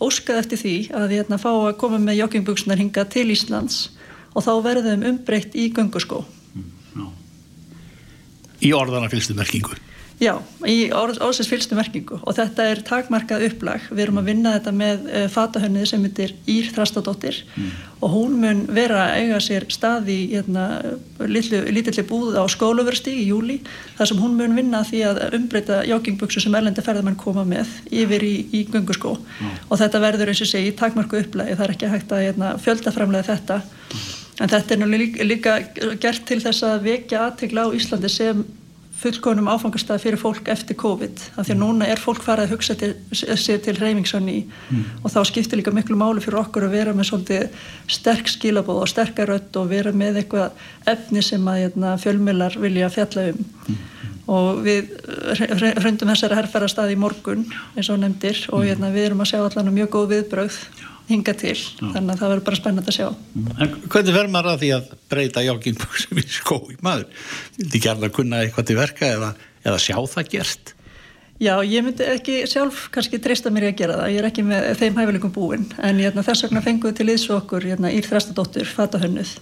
óskað 0.00 0.42
eftir 0.42 0.60
því 0.60 0.74
að 0.96 1.14
hérna 1.16 1.38
fá 1.40 1.50
að 1.52 1.76
koma 1.80 2.00
með 2.02 2.22
joggingbuksunar 2.22 2.80
hinga 2.80 3.04
til 3.12 3.28
Íslands 3.34 3.90
og 4.34 4.46
þá 4.46 4.52
verðum 4.64 5.06
umbreytt 5.10 5.56
í 5.58 5.68
gönguskó. 5.74 6.22
Mm, 6.54 7.10
í 8.64 8.72
orðana 8.76 9.10
fylgstu 9.12 9.36
merkingu? 9.38 9.76
Já, 10.20 10.34
í 10.68 10.90
orð, 10.92 11.16
orðsins 11.24 11.48
fylgstu 11.48 11.76
merkingu 11.78 12.18
og 12.20 12.34
þetta 12.36 12.66
er 12.68 12.82
takmarkað 12.84 13.46
upplag. 13.46 13.86
Við 13.88 14.02
erum 14.04 14.20
að 14.20 14.26
vinna 14.28 14.52
þetta 14.58 14.74
með 14.76 15.06
uh, 15.08 15.22
fatahönnið 15.32 15.86
sem 15.88 16.04
heitir 16.04 16.34
Ír 16.44 16.68
Þrastadóttir 16.74 17.38
mm. 17.54 17.70
og 18.04 18.12
hún 18.12 18.34
mun 18.42 18.60
vera 18.76 19.06
að 19.06 19.22
eiga 19.22 19.38
sér 19.40 19.64
stað 19.72 20.10
í 20.12 20.18
hérna, 20.34 20.66
lítilli 21.24 22.04
búð 22.10 22.36
á 22.36 22.44
skólaversti 22.52 23.16
í 23.22 23.24
júli 23.30 23.62
þar 23.96 24.12
sem 24.12 24.20
hún 24.20 24.36
mun 24.36 24.60
vinna 24.60 24.84
því 24.84 25.02
að 25.08 25.22
umbreyta 25.40 25.80
joggingbuksu 25.88 26.44
sem 26.44 26.60
erlendi 26.60 26.84
ferðarmann 26.84 27.16
koma 27.20 27.46
með 27.48 27.72
yfir 27.88 28.28
í, 28.28 28.34
í 28.60 28.64
gunguskó 28.68 29.16
mm. 29.16 29.58
og 29.70 29.80
þetta 29.80 30.04
verður 30.04 30.34
eins 30.34 30.44
og 30.44 30.52
segi 30.52 30.76
takmarku 30.76 31.24
upplagi. 31.24 31.56
Það 31.56 31.68
er 31.70 31.76
ekki 31.78 31.94
hægt 31.96 32.12
að 32.12 32.26
hérna, 32.28 32.54
fjöldaframlega 32.60 33.30
þetta 33.32 33.62
mm. 33.64 34.06
en 34.44 34.56
þetta 34.58 34.76
er 34.76 34.84
nú 34.84 34.92
líka, 34.92 35.32
líka 35.32 35.60
gert 35.96 36.28
til 36.28 36.42
þess 36.44 36.68
að 36.74 36.90
vekja 36.90 37.30
aðtegla 37.30 37.70
á 37.72 37.76
Íslandi 37.80 38.12
sem 38.12 38.48
fullkonum 39.00 39.48
áfangastað 39.48 40.02
fyrir 40.02 40.20
fólk 40.20 40.48
eftir 40.52 40.76
COVID 40.80 41.22
af 41.40 41.46
því 41.46 41.54
að 41.54 41.60
núna 41.62 41.88
er 41.88 42.00
fólk 42.00 42.20
farið 42.24 42.46
að 42.48 42.54
hugsa 42.54 42.76
til, 42.80 42.90
sér 43.16 43.62
til 43.64 43.76
reyningsanni 43.78 44.42
mm. 44.44 44.82
og 45.00 45.14
þá 45.14 45.20
skiptir 45.30 45.60
líka 45.60 45.72
miklu 45.74 45.96
máli 46.00 46.20
fyrir 46.24 46.42
okkur 46.42 46.66
að 46.68 46.76
vera 46.76 46.94
með 46.96 47.10
svolítið 47.10 47.62
sterk 47.96 48.28
skilabóð 48.28 48.82
og 48.84 48.90
sterkarött 48.92 49.56
og 49.56 49.70
vera 49.72 49.94
með 49.96 50.20
eitthvað 50.22 50.60
efni 50.92 51.24
sem 51.24 51.48
að 51.48 51.62
hérna, 51.64 51.94
fjölmilar 52.02 52.58
vilja 52.60 52.92
fjalla 52.92 53.30
um 53.32 53.40
mm. 53.40 53.80
og 54.36 54.62
við 54.68 54.92
hröndum 55.80 56.12
þessari 56.12 56.40
herrferðarstað 56.42 56.92
í 56.92 57.00
morgun 57.00 57.46
eins 57.76 57.88
og 57.88 58.02
nefndir 58.04 58.44
og 58.50 58.60
mm. 58.60 58.68
hérna, 58.68 58.94
við 58.94 59.10
erum 59.10 59.24
að 59.24 59.32
sjá 59.32 59.40
allan 59.46 59.74
mjög 59.80 59.94
góð 59.96 60.14
viðbröð 60.14 60.62
hinga 61.10 61.34
til, 61.38 61.54
Já. 61.56 61.86
þannig 61.94 62.12
að 62.14 62.20
það 62.22 62.32
verður 62.32 62.44
bara 62.48 62.58
spennand 62.60 62.90
að 62.90 62.96
sjá. 62.96 63.06
En 63.60 63.72
hvernig 63.86 64.16
verður 64.16 64.34
maður 64.34 64.50
að 64.52 64.60
því 64.64 64.72
að 64.76 64.90
breyta 65.12 65.46
joggingbúksum 65.46 66.20
í 66.20 66.26
skói 66.26 66.76
maður? 66.84 67.24
Vildi 67.58 67.80
ekki 67.80 67.90
alveg 67.94 68.14
kunna 68.18 68.44
eitthvað 68.44 68.68
til 68.70 68.78
verka 68.78 69.10
eða, 69.16 69.32
eða 69.64 69.80
sjá 69.82 69.96
það 70.14 70.30
gert? 70.36 70.74
Já, 71.40 71.54
ég 71.64 71.84
myndi 71.86 72.04
ekki 72.04 72.42
sjálf 72.44 72.90
kannski 72.92 73.16
treysta 73.22 73.48
mér 73.48 73.70
að 73.70 73.78
gera 73.78 73.94
það, 73.96 74.10
ég 74.12 74.20
er 74.20 74.26
ekki 74.28 74.42
með 74.44 74.66
þeim 74.76 74.98
hæfileikum 75.00 75.30
búin, 75.32 75.62
en 75.80 76.00
hérna, 76.02 76.24
þess 76.26 76.44
vegna 76.44 76.60
fenguðu 76.66 76.98
til 76.98 77.06
íðs 77.14 77.30
okkur 77.32 77.64
hérna, 77.64 77.92
Ír 77.96 78.04
Þrastadóttur, 78.04 78.68
fatahönnuð 78.68 79.38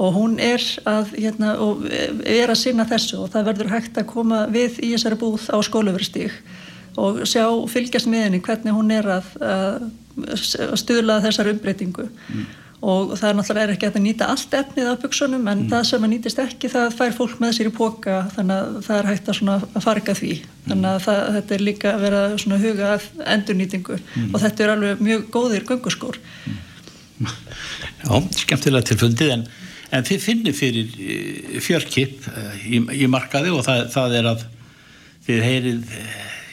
og 0.00 0.14
hún 0.16 0.36
er 0.40 0.62
að, 0.88 1.14
hérna, 1.16 1.54
er 2.24 2.52
að 2.52 2.60
sinna 2.60 2.86
þessu 2.88 3.22
og 3.24 3.32
það 3.34 3.48
verður 3.50 3.72
hægt 3.74 3.98
að 4.00 4.08
koma 4.12 4.42
við 4.52 4.78
í 4.80 4.92
þessari 4.94 5.18
búð 5.20 5.48
á 5.52 5.56
skóluveristík 5.64 6.36
og 7.00 7.22
sjá, 7.28 7.44
fylgjast 7.70 8.08
með 8.10 8.26
henni 8.26 8.40
hvernig 8.44 8.76
hún 8.76 8.92
er 8.94 9.08
að, 9.18 9.28
að 9.40 9.88
stuðla 10.34 11.20
þessar 11.24 11.52
umbreytingu. 11.54 12.08
Mm. 12.30 12.50
og 12.80 13.10
það 13.20 13.26
er 13.28 13.34
náttúrulega 13.36 13.72
ekki 13.74 13.88
að 13.90 13.96
nýta 14.00 14.26
allt 14.32 14.54
efnið 14.56 14.86
af 14.88 15.02
buksunum 15.02 15.48
en 15.50 15.58
mm. 15.58 15.66
það 15.68 15.82
sem 15.88 16.04
að 16.06 16.10
nýtist 16.14 16.38
ekki 16.40 16.70
það 16.72 16.94
fær 16.96 17.16
fólk 17.18 17.34
með 17.42 17.50
sér 17.58 17.68
í 17.68 17.72
póka 17.76 18.14
þannig 18.36 18.56
að 18.56 18.78
það 18.86 19.00
er 19.00 19.08
hægt 19.10 19.28
að, 19.28 19.50
að 19.50 19.84
farga 19.84 20.14
því. 20.16 20.30
Þannig 20.64 20.88
að 20.90 21.02
það, 21.04 21.20
þetta 21.34 21.56
er 21.56 21.64
líka 21.66 21.92
að 21.92 22.06
vera 22.06 22.22
svona 22.40 22.60
huga 22.62 22.94
endurnýtingu. 23.36 23.98
Mm. 24.00 24.30
og 24.32 24.44
þetta 24.46 24.64
er 24.64 24.72
alveg 24.76 25.04
mjög 25.10 25.26
góðir 25.36 25.66
gönguskór. 25.68 26.20
Já, 28.00 28.14
skemmtilega 28.40 28.88
tilfundið 28.88 29.34
en, 29.34 29.44
en 29.92 30.08
þið 30.08 30.24
finnir 30.24 30.56
fyrir 30.56 30.96
eh, 31.04 31.60
fjörkip 31.60 32.30
eh, 32.32 32.64
í, 32.64 32.80
í 33.04 33.10
markaði 33.12 33.52
og 33.52 33.66
það, 33.68 33.84
það 33.92 34.16
er 34.22 34.30
að 34.32 34.48
þið 35.28 35.44
heyrið 35.44 35.94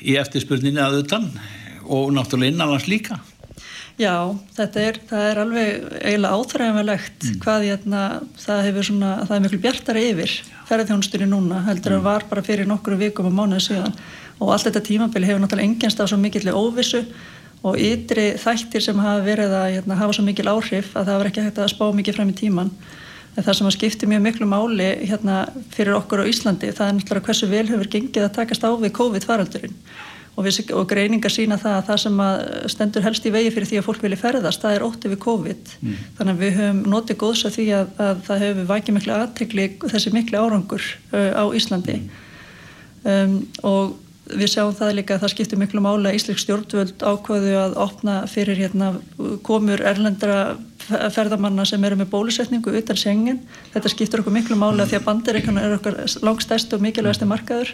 í 0.03 0.17
eftirspurninni 0.21 0.83
að 0.83 1.01
utan 1.03 1.29
og 1.87 2.11
náttúrulega 2.15 2.53
innanlands 2.53 2.87
líka 2.89 3.19
Já, 3.97 4.13
þetta 4.53 4.81
er, 4.85 4.97
er 5.17 5.39
alveg 5.41 5.85
eiginlega 6.05 6.37
áþræðanverlegt 6.37 7.23
mm. 7.25 7.37
hvað 7.41 7.63
hérna, 7.65 8.01
það 8.37 8.59
hefur 8.67 8.85
svona, 8.91 9.13
það 9.23 9.35
er 9.35 9.43
miklu 9.45 9.59
bjartari 9.63 10.03
yfir 10.11 10.35
ferðarþjónustunni 10.67 11.29
núna 11.31 11.63
heldur 11.65 11.95
mm. 11.95 11.97
að 11.97 12.05
var 12.05 12.25
bara 12.29 12.43
fyrir 12.45 12.69
nokkru 12.69 12.99
vikum 12.99 13.31
og 13.31 13.33
mánuði 13.33 13.63
síðan 13.71 13.95
og 14.37 14.51
allt 14.53 14.67
þetta 14.67 14.83
tímabili 14.85 15.25
hefur 15.25 15.41
náttúrulega 15.41 15.71
engenst 15.71 16.03
af 16.03 16.11
svo 16.11 16.19
mikilvæg 16.21 16.59
óvissu 16.59 17.01
og 17.65 17.79
ytri 17.81 18.27
þættir 18.37 18.85
sem 18.85 19.01
hafa 19.01 19.23
verið 19.25 19.55
að 19.57 19.67
hérna, 19.79 19.97
hafa 19.97 20.17
svo 20.19 20.25
mikil 20.27 20.45
áhrif 20.51 20.91
að 20.93 21.09
það 21.09 21.17
var 21.17 21.29
ekki 21.31 21.45
hægt 21.47 21.61
að 21.63 21.71
spá 21.73 21.85
mikið 21.97 22.19
frem 22.19 22.29
í 22.29 22.35
tíman 22.37 22.69
en 23.33 23.45
það 23.47 23.57
sem 23.57 23.69
að 23.69 23.75
skipti 23.79 24.09
mjög 24.11 24.23
miklu 24.27 24.49
máli 24.49 24.91
hérna, 25.09 25.39
fyrir 25.73 25.97
okkur 25.97 26.21
á 26.21 26.29
Íslandi 26.29 26.69
það 26.69 26.91
er 26.91 26.95
náttúrulega 26.99 27.31
hversu 27.31 27.49
vel 27.49 27.65
hefur 27.71 27.89
gengið 27.97 28.27
að 28.27 28.37
takast 28.37 28.61
á 28.61 28.69
við 28.77 28.93
COVID-faraldurinn 29.01 29.73
og, 30.37 30.49
og 30.77 30.87
greiningar 30.89 31.33
sína 31.33 31.57
það 31.61 31.75
að 31.75 31.85
það 31.89 32.01
sem 32.03 32.23
að 32.23 32.41
stendur 32.73 33.05
helst 33.07 33.27
í 33.27 33.33
vegi 33.33 33.53
fyrir 33.55 33.69
því 33.71 33.79
að 33.81 33.87
fólk 33.87 34.05
vilja 34.05 34.21
ferðast 34.21 34.63
það 34.63 34.77
er 34.77 34.87
ótti 34.87 35.11
við 35.11 35.21
COVID 35.25 35.75
mm. 35.81 36.01
þannig 36.19 36.33
að 36.33 36.43
við 36.43 36.57
höfum 36.61 36.81
notið 36.93 37.19
góðs 37.23 37.45
að 37.47 37.55
því 37.57 37.67
að, 37.79 37.93
að 38.07 38.25
það 38.27 38.43
hefur 38.45 38.71
vækið 38.73 38.97
miklu 38.97 39.15
aðtekli 39.17 39.69
þessi 39.85 40.13
miklu 40.15 40.43
árangur 40.43 40.89
uh, 41.13 41.31
á 41.33 41.43
Íslandi 41.57 41.97
mm. 42.01 42.11
um, 43.15 43.39
og 43.65 43.95
við 44.27 44.49
sjáum 44.51 44.73
það 44.75 44.95
líka 44.97 45.15
að 45.15 45.23
það 45.23 45.33
skiptir 45.33 45.59
miklu 45.61 45.81
máli 45.83 46.09
að 46.09 46.17
Ísleik 46.17 46.41
stjórnvöld 46.41 47.03
ákvaðu 47.03 47.53
að 47.59 47.77
opna 47.79 48.15
fyrir 48.29 48.59
hérna, 48.59 48.89
komur 49.47 49.83
erlendra 49.87 50.57
ferðamanna 51.15 51.65
sem 51.67 51.83
eru 51.87 51.97
með 51.99 52.11
bólusetningu 52.11 52.73
utan 52.79 52.99
sengin. 52.99 53.39
Þetta 53.73 53.91
skiptir 53.93 54.23
okkur 54.23 54.35
miklu 54.35 54.57
máli 54.59 54.83
að 54.83 54.91
því 54.91 54.99
að 54.99 55.07
bandiríkana 55.07 55.63
er 55.63 55.77
okkar 55.77 56.01
langstæst 56.27 56.75
og 56.75 56.83
mikilvægasti 56.83 57.27
markaður 57.29 57.71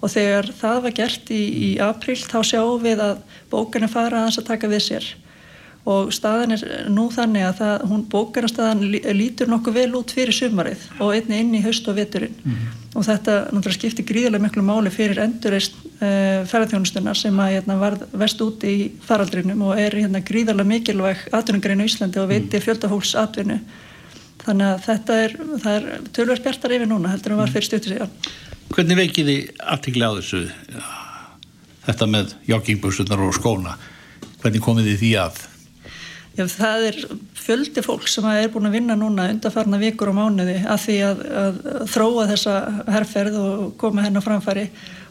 og 0.00 0.12
þegar 0.12 0.50
það 0.56 0.80
var 0.86 0.96
gert 0.96 1.30
í, 1.32 1.42
í 1.42 1.70
april 1.82 2.16
þá 2.20 2.40
sjáum 2.44 2.82
við 2.82 3.02
að 3.02 3.22
bókinu 3.52 3.88
fara 3.90 4.24
að 4.24 4.28
þess 4.30 4.42
að 4.42 4.50
taka 4.50 4.72
við 4.72 4.84
sér. 4.90 5.06
Og 5.86 6.08
staðan 6.10 6.56
er 6.56 6.62
nú 6.90 7.04
þannig 7.14 7.44
að 7.46 7.60
það, 7.60 7.82
hún 7.86 8.00
bókarastæðan 8.10 8.80
lítur 9.14 9.50
nokkuð 9.52 9.76
vel 9.76 9.92
út 9.94 10.14
fyrir 10.16 10.34
sumarið 10.34 10.82
og 10.98 11.12
einni 11.14 11.38
inn 11.44 11.52
í 11.54 11.62
haust 11.62 11.86
og 11.86 11.94
veturinn. 11.94 12.34
Mm 12.42 12.52
-hmm. 12.52 12.72
og 12.98 13.04
þetta 13.06 13.34
náttúrulega 13.52 13.78
skiptir 13.78 14.08
gríðarlega 14.08 14.42
miklu 14.42 14.62
máli 14.66 14.90
fyrir 14.90 15.22
endurist 15.22 15.74
uh, 15.84 16.06
eh, 16.06 16.44
ferðarþjónustunar 16.50 17.16
sem 17.16 17.38
að 17.38 17.52
hérna, 17.54 17.78
var 17.78 17.98
vest 18.12 18.40
úti 18.40 18.66
í 18.66 18.90
faraldrinum 19.00 19.62
og 19.62 19.78
er 19.78 19.94
hérna, 19.94 20.20
gríðarlega 20.20 20.68
mikilvæg 20.68 21.16
atvinnugreinu 21.32 21.84
í 21.84 21.86
Íslandi 21.86 22.18
og 22.18 22.28
veiti 22.28 22.60
fjöldahóls 22.60 23.14
atvinnu. 23.14 23.60
Þannig 24.44 24.66
að 24.66 24.82
þetta 24.86 25.12
er, 25.22 25.32
er 25.64 26.00
tölverð 26.12 26.42
bjartar 26.42 26.72
yfir 26.72 26.86
núna 26.86 27.08
heldur 27.08 27.32
en 27.32 27.38
var 27.38 27.50
fyrir 27.50 27.66
stjórnir 27.66 27.94
síðan 27.94 28.10
Hvernig 28.74 28.98
veikið 28.98 29.28
þið 29.30 29.60
aftiklega 29.72 30.08
á 30.10 30.18
þessu? 30.18 30.40
Þetta 31.86 32.08
með 32.10 32.32
joggingbusunar 32.50 33.22
og 33.22 33.36
skóna. 33.36 33.76
Hvernig 34.42 34.64
komið 34.64 34.90
þið 34.90 34.98
því 35.02 35.10
að? 35.22 35.38
Já, 36.36 36.42
það 36.52 36.82
er 36.88 36.98
fjöldi 37.38 37.84
fólk 37.86 38.10
sem 38.10 38.26
er 38.28 38.50
búin 38.52 38.68
að 38.68 38.74
vinna 38.76 38.96
núna 38.98 39.28
undarfarna 39.32 39.78
vikur 39.80 40.10
og 40.10 40.18
mánuði 40.18 40.58
að 40.66 40.82
því 40.82 40.96
að, 41.06 41.22
að 41.42 41.62
þróa 41.94 42.26
þessa 42.32 42.56
herrferð 42.92 43.38
og 43.40 43.62
koma 43.80 44.04
henn 44.04 44.18
á 44.18 44.26
framfæri. 44.26 44.66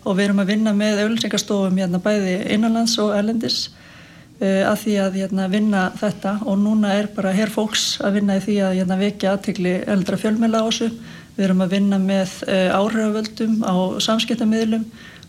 Og 0.06 0.20
við 0.20 0.28
erum 0.28 0.43
að 0.43 0.51
vinna 0.51 0.76
með 0.76 1.01
auðvilsingastofum 1.06 1.82
hérna, 1.82 2.03
bæði 2.03 2.38
innanlands 2.53 2.99
og 3.01 3.16
erlendis 3.16 3.60
uh, 3.72 4.68
að 4.68 4.82
því 4.84 4.97
að 5.01 5.22
hérna, 5.24 5.49
vinna 5.49 5.89
þetta. 5.97 6.38
Og 6.45 6.60
núna 6.62 6.93
er 6.99 7.10
bara 7.16 7.34
herr 7.34 7.56
fólks 7.56 7.95
að 8.03 8.20
vinna 8.20 8.38
í 8.38 8.43
því 8.43 8.60
að 8.68 8.82
hérna, 8.82 8.99
vekja 8.99 9.34
aðtegli 9.34 9.80
eldra 9.95 10.20
fjölmjöla 10.22 10.62
á 10.62 10.68
þessu 10.68 10.91
við 11.36 11.48
erum 11.50 11.66
að 11.66 11.76
vinna 11.76 12.00
með 12.02 12.40
uh, 12.48 12.78
áhrifavöldum 12.80 13.60
á 13.68 13.76
samskiptamiðlum 14.04 14.86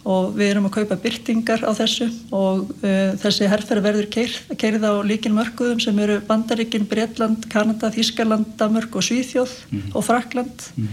og 0.06 0.36
við 0.36 0.52
erum 0.52 0.68
að 0.68 0.76
kaupa 0.76 0.98
byrtingar 1.02 1.64
á 1.66 1.70
þessu 1.74 2.06
og 2.34 2.68
uh, 2.78 3.16
þessi 3.18 3.48
herrferð 3.50 3.88
verður 3.88 4.08
keirð, 4.14 4.86
á 4.86 4.94
líkin 5.06 5.34
mörguðum 5.34 5.82
sem 5.82 5.98
eru 6.02 6.20
Bandaríkin, 6.28 6.86
Breitland, 6.86 7.48
Kanada, 7.50 7.90
Þískaland, 7.94 8.52
Damörg 8.60 8.94
og 8.94 9.06
Svíþjóð 9.06 9.56
mm. 9.72 9.88
og 9.98 10.06
Frakland 10.06 10.68
mm. 10.76 10.92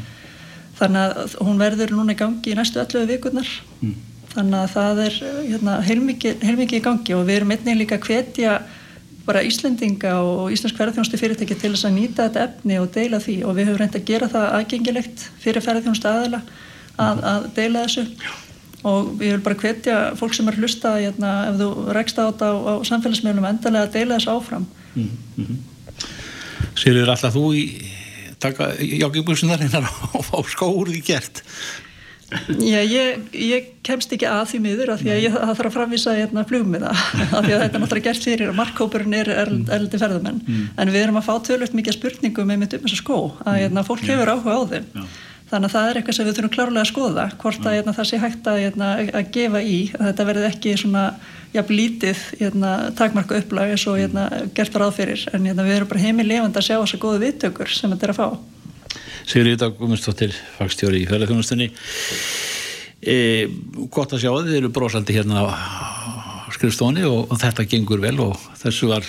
þannig 0.82 1.20
að 1.22 1.38
hún 1.46 1.62
verður 1.62 1.94
núna 1.94 2.18
í 2.18 2.20
gangi 2.24 2.54
í 2.54 2.58
næstu 2.58 2.82
öllu 2.82 3.06
vikurnar 3.12 3.52
mm. 3.84 3.94
þannig 4.34 4.60
að 4.64 4.72
það 4.78 5.04
er 5.06 5.20
hérna, 5.52 5.82
heilmikið, 5.86 6.48
heilmikið 6.50 6.82
í 6.82 6.86
gangi 6.90 7.18
og 7.20 7.28
við 7.30 7.42
erum 7.42 7.54
einnig 7.54 7.84
líka 7.84 8.02
að 8.02 8.10
hvetja 8.10 8.58
bara 9.28 9.44
Íslendinga 9.46 10.14
og 10.20 10.52
Íslensk 10.54 10.78
ferðarþjónustu 10.78 11.20
fyrirtæki 11.20 11.56
til 11.56 11.72
þess 11.74 11.88
að 11.88 11.96
nýta 11.98 12.28
þetta 12.28 12.46
efni 12.48 12.80
og 12.82 12.90
deila 12.96 13.20
því. 13.24 13.38
Og 13.48 13.58
við 13.58 13.70
höfum 13.70 13.82
reynd 13.82 13.98
að 14.00 14.08
gera 14.10 14.30
það 14.32 14.48
aðgengilegt 14.58 15.28
fyrir 15.44 15.66
ferðarþjónustu 15.66 16.10
aðala 16.10 16.42
að, 17.00 17.24
að 17.32 17.48
deila 17.56 17.86
þessu. 17.86 18.06
Og 18.84 19.24
ég 19.24 19.38
vil 19.38 19.44
bara 19.46 19.60
hvetja 19.62 20.00
fólk 20.20 20.36
sem 20.36 20.50
er 20.52 20.60
hlusta 20.60 20.98
hérna, 20.98 21.34
ef 21.48 21.60
þú 21.62 21.70
rekst 21.96 22.20
á 22.20 22.28
þetta 22.28 22.52
á, 22.52 22.56
á 22.68 22.74
samfélagsmiðlum 22.90 23.48
endalega 23.48 23.88
að 23.88 23.96
deila 23.96 24.20
þessu 24.20 24.34
áfram. 24.36 24.68
Mm 24.94 25.10
-hmm. 25.38 25.62
Sýrður 26.76 27.14
alltaf 27.14 27.36
þú 27.38 27.46
í 27.56 27.64
taka 28.44 28.74
jákjöfbúsunar 28.76 29.62
hinnar 29.64 29.88
á, 29.88 30.20
á 30.20 30.40
skóur 30.52 30.92
í 30.92 31.00
gert 31.10 31.44
Já, 32.34 32.80
ég, 32.82 33.20
ég 33.38 33.68
kemst 33.86 34.14
ekki 34.16 34.26
að 34.30 34.46
því 34.52 34.62
miður 34.64 34.94
af 34.94 35.04
því 35.04 35.12
að 35.14 35.20
ég, 35.22 35.36
þarf 35.36 35.68
að 35.70 35.76
framvisa 35.76 36.16
hérna, 36.18 36.46
flugmiða. 36.50 36.94
Af 37.36 37.44
því 37.44 37.54
að 37.54 37.62
þetta 37.66 37.78
er 37.78 37.84
náttúrulega 37.84 38.08
gert 38.08 38.28
fyrir 38.30 38.54
og 38.54 38.58
markkópurinn 38.58 39.18
er 39.20 39.30
erldi 39.44 40.00
ferðumenn 40.02 40.40
mm. 40.42 40.64
en 40.80 40.94
við 40.94 41.04
erum 41.04 41.20
að 41.20 41.28
fá 41.28 41.36
tölvöld 41.50 41.78
mikið 41.78 41.98
spurningum 42.00 42.56
um 42.56 42.66
þessu 42.72 43.00
skó 43.00 43.20
að 43.44 43.60
hérna, 43.62 43.86
fólk 43.86 44.08
hefur 44.08 44.34
áhuga 44.34 44.58
á 44.58 44.62
þeim. 44.74 44.90
Já. 44.96 45.06
Þannig 45.54 45.70
að 45.70 45.74
það 45.76 45.88
er 45.88 45.98
eitthvað 46.00 46.16
sem 46.18 46.26
við 46.26 46.38
þurfum 46.38 46.52
klárlega 46.56 46.82
að 46.82 46.90
skoða 46.90 47.24
hvort 47.44 47.66
að 47.68 47.76
hérna, 47.78 47.94
það 47.94 48.08
sé 48.10 48.20
hægt 48.24 48.48
að, 48.50 48.60
hérna, 48.64 48.88
að 49.14 49.28
gefa 49.36 49.60
í 49.62 49.76
að 50.00 50.08
þetta 50.08 50.26
verði 50.30 50.48
ekki 50.48 50.74
svona 50.82 51.04
jafn 51.54 51.78
lítið 51.78 52.24
hérna, 52.40 52.72
takmarka 52.98 53.38
upplag 53.38 53.76
eins 53.76 53.84
og 53.92 54.00
hérna, 54.02 54.24
gert 54.58 54.80
ráð 54.82 54.96
fyrir. 54.98 55.28
En 55.30 55.46
hérna, 55.46 55.68
við 55.68 55.78
erum 55.78 55.92
bara 55.92 56.02
heimil 56.02 56.26
lefand 56.32 56.58
að 56.58 56.66
sjá 56.72 56.80
þess 56.80 56.98
að 56.98 57.04
góðu 57.06 57.22
viðtökur 57.28 57.74
sem 57.76 57.94
þetta 57.94 58.10
er 58.10 58.16
að 58.16 58.22
fá. 58.24 58.53
Sigurður 59.24 59.60
Dag 59.62 59.76
Guðmundsdóttir, 59.78 60.34
fagstjóri 60.58 61.04
í 61.04 61.08
fjölaðjónustunni. 61.08 61.70
E, 63.04 63.16
gott 63.92 64.16
að 64.16 64.24
sjá 64.24 64.32
að 64.32 64.50
þið 64.50 64.58
eru 64.60 64.72
brósandi 64.76 65.16
hérna 65.16 65.44
á 65.44 65.46
skrifstóni 66.56 67.06
og, 67.08 67.32
og 67.32 67.40
þetta 67.42 67.68
gengur 67.72 68.04
vel 68.04 68.18
og 68.24 68.36
þessu 68.60 68.92
var 68.92 69.08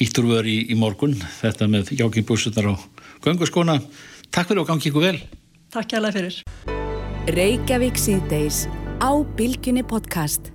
ítturvör 0.00 0.48
í, 0.48 0.58
í 0.72 0.78
morgun, 0.78 1.14
þetta 1.40 1.68
með 1.70 1.94
jákimbúsunar 1.98 2.72
og 2.72 2.88
gönguskona. 3.24 3.78
Takk 4.34 4.50
fyrir 4.50 4.64
og 4.64 4.72
gangi 4.72 4.90
ykkur 4.90 5.06
vel. 5.10 5.20
Takk 5.74 5.92
hjá 5.92 6.00
það 6.00 6.18
fyrir. 6.18 6.40
Reykjavík 7.34 8.00
síðdeis 8.00 8.64
á 9.00 9.10
Bilginni 9.36 9.84
podcast. 9.86 10.53